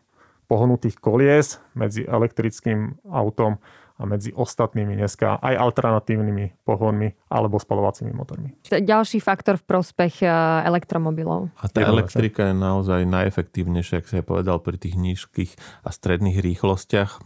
pohnutých 0.47 1.01
kolies 1.01 1.59
medzi 1.75 2.07
elektrickým 2.07 3.03
autom 3.11 3.59
a 3.97 4.05
medzi 4.05 4.29
ostatnými 4.31 4.93
dneska 4.93 5.41
aj 5.41 5.57
alternatívnymi 5.57 6.69
pohonmi 6.69 7.17
alebo 7.33 7.57
spalovacími 7.57 8.13
motormi. 8.13 8.53
Ďalší 8.69 9.25
faktor 9.25 9.57
v 9.59 9.65
prospech 9.65 10.23
e, 10.23 10.29
elektromobilov. 10.69 11.51
A 11.59 11.67
tá 11.67 11.83
elektrika 11.83 12.53
je 12.53 12.55
naozaj 12.55 13.09
najefektívnejšia, 13.09 14.05
ak 14.05 14.07
sa 14.07 14.17
je 14.21 14.25
povedal, 14.29 14.61
pri 14.61 14.77
tých 14.79 14.95
nízkych 14.95 15.57
a 15.83 15.91
stredných 15.91 16.39
rýchlostiach 16.39 17.25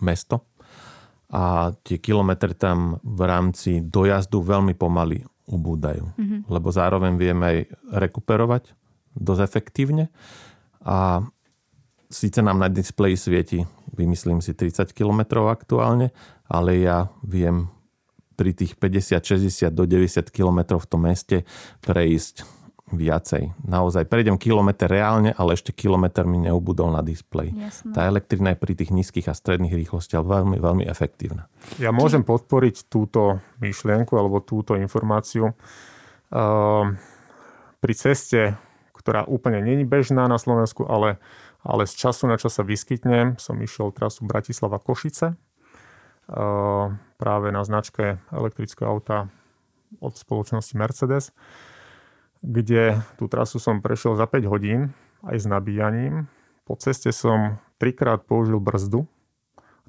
mesto. 0.00 0.42
A 1.32 1.74
tie 1.82 1.98
kilometre 1.98 2.54
tam 2.54 3.02
v 3.02 3.20
rámci 3.26 3.82
dojazdu 3.82 4.42
veľmi 4.46 4.78
pomaly 4.78 5.26
ubúdajú. 5.46 6.06
Mm-hmm. 6.14 6.40
Lebo 6.46 6.68
zároveň 6.70 7.18
vieme 7.18 7.44
aj 7.46 7.58
rekuperovať 8.06 8.74
dosť 9.16 9.42
efektívne. 9.42 10.12
A 10.86 11.24
síce 12.06 12.38
nám 12.42 12.62
na 12.62 12.68
displeji 12.70 13.18
svieti, 13.18 13.60
vymyslím 13.94 14.38
si, 14.38 14.54
30 14.54 14.94
km 14.94 15.46
aktuálne, 15.50 16.14
ale 16.46 16.78
ja 16.82 17.10
viem 17.26 17.66
pri 18.36 18.52
tých 18.52 18.76
50, 18.76 19.16
60 19.18 19.72
do 19.72 19.88
90 19.88 20.28
km 20.30 20.76
v 20.76 20.86
tom 20.86 21.08
meste 21.08 21.48
prejsť 21.80 22.44
viacej. 22.92 23.56
Naozaj 23.66 24.06
prejdem 24.06 24.38
kilometr 24.38 24.86
reálne, 24.86 25.34
ale 25.34 25.58
ešte 25.58 25.74
kilometr 25.74 26.22
mi 26.22 26.38
neubudol 26.38 26.94
na 26.94 27.02
displeji. 27.02 27.54
Tá 27.90 28.06
elektrina 28.06 28.54
je 28.54 28.62
pri 28.62 28.72
tých 28.78 28.94
nízkych 28.94 29.26
a 29.26 29.34
stredných 29.34 29.74
rýchlostiach 29.74 30.22
veľmi, 30.22 30.62
veľmi 30.62 30.84
efektívna. 30.86 31.50
Ja 31.82 31.90
môžem 31.90 32.22
podporiť 32.22 32.86
túto 32.86 33.42
myšlienku 33.58 34.14
alebo 34.14 34.38
túto 34.38 34.78
informáciu. 34.78 35.50
Uh, 36.30 36.94
pri 37.82 37.94
ceste, 37.94 38.54
ktorá 38.94 39.26
úplne 39.26 39.62
není 39.62 39.86
bežná 39.86 40.26
na 40.30 40.38
Slovensku, 40.38 40.86
ale 40.86 41.18
ale 41.66 41.82
z 41.82 41.98
času 41.98 42.30
na 42.30 42.38
čas 42.38 42.54
sa 42.54 42.62
vyskytnem. 42.62 43.42
Som 43.42 43.58
išiel 43.58 43.90
trasu 43.90 44.22
Bratislava 44.22 44.78
Košice 44.78 45.34
práve 47.18 47.48
na 47.50 47.62
značke 47.66 48.22
elektrického 48.30 48.86
auta 48.86 49.26
od 49.98 50.14
spoločnosti 50.14 50.74
Mercedes, 50.78 51.34
kde 52.46 53.02
tú 53.18 53.26
trasu 53.26 53.58
som 53.58 53.82
prešiel 53.82 54.14
za 54.14 54.30
5 54.30 54.46
hodín 54.46 54.94
aj 55.26 55.42
s 55.42 55.46
nabíjaním. 55.50 56.30
Po 56.62 56.78
ceste 56.78 57.10
som 57.10 57.58
trikrát 57.82 58.22
použil 58.22 58.62
brzdu. 58.62 59.10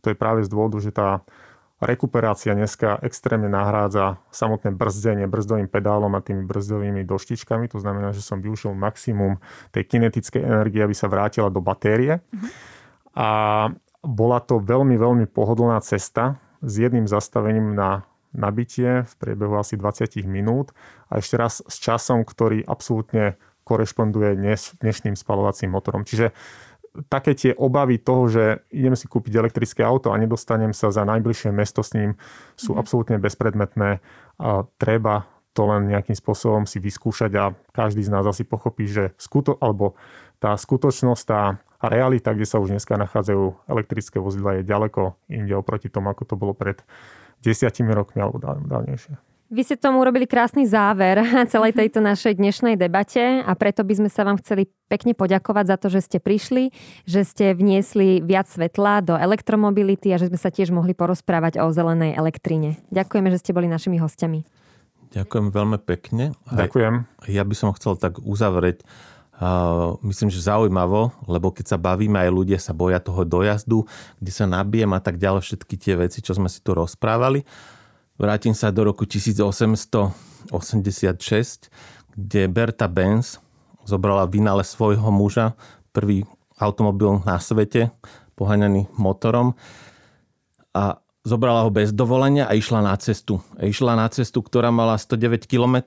To 0.02 0.06
je 0.10 0.18
práve 0.18 0.42
z 0.42 0.50
dôvodu, 0.50 0.82
že 0.82 0.90
tá 0.90 1.22
Rekuperácia 1.78 2.58
dneska 2.58 2.98
extrémne 3.06 3.54
nahrádza 3.54 4.18
samotné 4.34 4.74
brzdenie 4.74 5.30
brzdovým 5.30 5.70
pedálom 5.70 6.10
a 6.18 6.26
tými 6.26 6.42
brzdovými 6.42 7.06
doštičkami. 7.06 7.70
To 7.70 7.78
znamená, 7.78 8.18
že 8.18 8.26
som 8.26 8.42
využil 8.42 8.74
maximum 8.74 9.38
tej 9.70 9.86
kinetickej 9.86 10.42
energie, 10.42 10.82
aby 10.82 10.98
sa 10.98 11.06
vrátila 11.06 11.54
do 11.54 11.62
batérie. 11.62 12.18
Mm-hmm. 12.18 12.50
A 13.14 13.30
bola 14.02 14.42
to 14.42 14.58
veľmi, 14.58 14.98
veľmi 14.98 15.26
pohodlná 15.30 15.78
cesta 15.86 16.42
s 16.66 16.82
jedným 16.82 17.06
zastavením 17.06 17.78
na 17.78 18.10
nabitie 18.34 19.06
v 19.06 19.14
priebehu 19.22 19.54
asi 19.62 19.78
20 19.78 20.26
minút 20.26 20.74
a 21.08 21.20
ešte 21.20 21.36
raz 21.40 21.64
s 21.64 21.76
časom, 21.80 22.24
ktorý 22.28 22.64
absolútne 22.64 23.40
korešponduje 23.68 24.40
dneš, 24.40 24.80
dnešným 24.80 25.20
spalovacím 25.20 25.76
motorom. 25.76 26.08
Čiže 26.08 26.32
také 27.12 27.38
tie 27.38 27.52
obavy 27.54 28.02
toho, 28.02 28.32
že 28.32 28.44
idem 28.74 28.96
si 28.98 29.06
kúpiť 29.06 29.38
elektrické 29.38 29.84
auto 29.84 30.10
a 30.10 30.18
nedostanem 30.18 30.72
sa 30.74 30.90
za 30.90 31.06
najbližšie 31.06 31.54
mesto 31.54 31.84
s 31.86 31.94
ním, 31.94 32.16
sú 32.58 32.74
mm. 32.74 32.80
absolútne 32.80 33.18
bezpredmetné. 33.22 34.00
A 34.40 34.66
treba 34.82 35.30
to 35.54 35.66
len 35.66 35.90
nejakým 35.90 36.14
spôsobom 36.14 36.70
si 36.70 36.78
vyskúšať 36.78 37.32
a 37.38 37.54
každý 37.74 38.06
z 38.06 38.14
nás 38.14 38.26
asi 38.26 38.46
pochopí, 38.46 38.86
že 38.86 39.18
skuto, 39.18 39.58
alebo 39.58 39.98
tá 40.38 40.54
skutočnosť, 40.54 41.24
tá 41.26 41.58
realita, 41.82 42.34
kde 42.34 42.46
sa 42.46 42.62
už 42.62 42.78
dneska 42.78 42.94
nachádzajú 42.94 43.70
elektrické 43.70 44.22
vozidla, 44.22 44.62
je 44.62 44.70
ďaleko 44.70 45.18
inde 45.30 45.54
oproti 45.58 45.90
tomu, 45.90 46.14
ako 46.14 46.24
to 46.30 46.36
bolo 46.38 46.54
pred 46.54 46.86
desiatimi 47.42 47.90
rokmi 47.94 48.22
alebo 48.22 48.38
dávnejšie. 48.42 49.18
Vy 49.48 49.64
ste 49.64 49.80
tomu 49.80 50.04
urobili 50.04 50.28
krásny 50.28 50.68
záver 50.68 51.24
celej 51.54 51.72
mhm. 51.72 51.80
tejto 51.80 52.00
našej 52.04 52.36
dnešnej 52.36 52.76
debate 52.76 53.40
a 53.40 53.52
preto 53.56 53.88
by 53.88 53.96
sme 53.96 54.10
sa 54.12 54.28
vám 54.28 54.36
chceli 54.44 54.68
pekne 54.92 55.16
poďakovať 55.16 55.66
za 55.72 55.78
to, 55.80 55.88
že 55.88 56.04
ste 56.04 56.18
prišli, 56.20 56.76
že 57.08 57.24
ste 57.24 57.56
vniesli 57.56 58.20
viac 58.20 58.52
svetla 58.52 59.00
do 59.08 59.16
elektromobility 59.16 60.12
a 60.12 60.20
že 60.20 60.28
sme 60.28 60.40
sa 60.40 60.52
tiež 60.52 60.76
mohli 60.76 60.92
porozprávať 60.92 61.64
o 61.64 61.72
zelenej 61.72 62.20
elektrine. 62.20 62.76
Ďakujeme, 62.92 63.32
že 63.32 63.40
ste 63.40 63.56
boli 63.56 63.72
našimi 63.72 63.96
hostiami. 64.04 64.44
Ďakujem 65.16 65.48
veľmi 65.56 65.80
pekne. 65.80 66.36
Ďakujem. 66.52 67.08
Ja 67.32 67.48
by 67.48 67.56
som 67.56 67.72
chcel 67.72 67.96
tak 67.96 68.20
uzavrieť 68.20 68.84
myslím, 70.02 70.34
že 70.34 70.42
zaujímavo, 70.42 71.14
lebo 71.30 71.54
keď 71.54 71.66
sa 71.70 71.78
bavíme, 71.78 72.18
aj 72.18 72.34
ľudia 72.34 72.58
sa 72.58 72.74
boja 72.74 72.98
toho 72.98 73.22
dojazdu, 73.22 73.86
kde 74.18 74.32
sa 74.34 74.50
nabijem 74.50 74.90
a 74.98 75.02
tak 75.02 75.22
ďalej, 75.22 75.46
všetky 75.46 75.76
tie 75.78 75.94
veci, 75.94 76.26
čo 76.26 76.34
sme 76.34 76.50
si 76.50 76.58
tu 76.58 76.74
rozprávali. 76.74 77.46
Vrátim 78.18 78.58
sa 78.58 78.74
do 78.74 78.82
roku 78.82 79.06
1886, 79.06 80.50
kde 82.18 82.42
Berta 82.50 82.90
Benz 82.90 83.38
zobrala 83.86 84.26
vynale 84.26 84.66
svojho 84.66 85.14
muža, 85.14 85.54
prvý 85.94 86.26
automobil 86.58 87.22
na 87.30 87.38
svete, 87.38 87.94
poháňaný 88.34 88.90
motorom 88.98 89.54
a 90.74 90.98
zobrala 91.22 91.62
ho 91.62 91.70
bez 91.70 91.94
dovolenia 91.94 92.50
a 92.50 92.58
išla 92.58 92.82
na 92.82 92.98
cestu. 92.98 93.38
A 93.54 93.70
išla 93.70 93.94
na 93.94 94.10
cestu, 94.10 94.42
ktorá 94.42 94.74
mala 94.74 94.98
109 94.98 95.46
km 95.46 95.78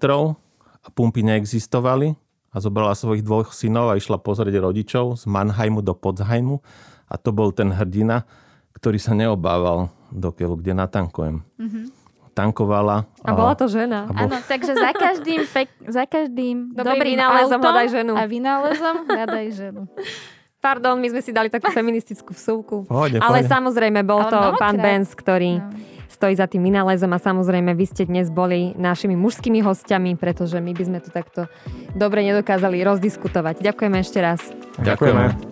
a 0.87 0.89
pumpy 0.95 1.27
neexistovali 1.27 2.15
a 2.55 2.57
zobrala 2.63 2.95
svojich 2.95 3.27
dvoch 3.27 3.51
synov 3.51 3.91
a 3.91 3.99
išla 3.99 4.23
pozrieť 4.23 4.63
rodičov 4.63 5.19
z 5.19 5.27
Mannheimu 5.27 5.83
do 5.83 5.99
Podzheimu 5.99 6.63
a 7.11 7.15
to 7.19 7.35
bol 7.35 7.51
ten 7.51 7.75
hrdina, 7.75 8.23
ktorý 8.71 9.03
sa 9.03 9.19
neobával 9.19 9.91
do 10.15 10.31
keľu, 10.31 10.63
kde 10.63 10.79
natankujem. 10.79 11.43
Mm-hmm 11.59 12.00
tankovala. 12.33 13.05
A, 13.23 13.31
a 13.31 13.37
bola 13.37 13.55
to 13.59 13.67
žena. 13.67 14.09
Bol... 14.09 14.31
Áno, 14.31 14.37
takže 14.47 14.73
za 14.73 14.91
každým, 14.95 15.45
pek, 15.51 15.69
za 15.87 16.05
každým 16.07 16.73
dobrým, 16.73 16.97
dobrým 16.97 17.13
vynálezom 17.19 17.59
hľadaj 17.61 17.89
ženu. 17.91 18.13
A 18.17 18.23
vynálezom 18.25 18.97
hľadaj 19.07 19.47
ženu. 19.53 19.83
Pardon, 20.61 21.01
my 21.01 21.09
sme 21.09 21.25
si 21.25 21.33
dali 21.33 21.49
takú 21.49 21.73
feministickú 21.73 22.37
vsúku. 22.37 22.85
Pohode, 22.85 23.17
Ale 23.17 23.41
pohode. 23.41 23.49
samozrejme, 23.49 24.05
bol 24.05 24.29
to 24.29 24.37
Ale 24.37 24.61
pán 24.61 24.77
Benz, 24.77 25.17
ktorý 25.17 25.57
no. 25.57 25.73
stojí 26.13 26.37
za 26.37 26.45
tým 26.45 26.69
vynálezom 26.69 27.09
a 27.17 27.19
samozrejme 27.19 27.73
vy 27.73 27.87
ste 27.89 28.05
dnes 28.05 28.29
boli 28.29 28.77
našimi 28.77 29.17
mužskými 29.17 29.65
hostiami, 29.65 30.21
pretože 30.21 30.61
my 30.61 30.77
by 30.77 30.85
sme 30.85 30.99
to 31.01 31.09
takto 31.09 31.49
dobre 31.97 32.21
nedokázali 32.29 32.77
rozdiskutovať. 32.85 33.65
Ďakujeme 33.65 33.97
ešte 34.05 34.21
raz. 34.21 34.41
Ďakujeme. 34.85 35.50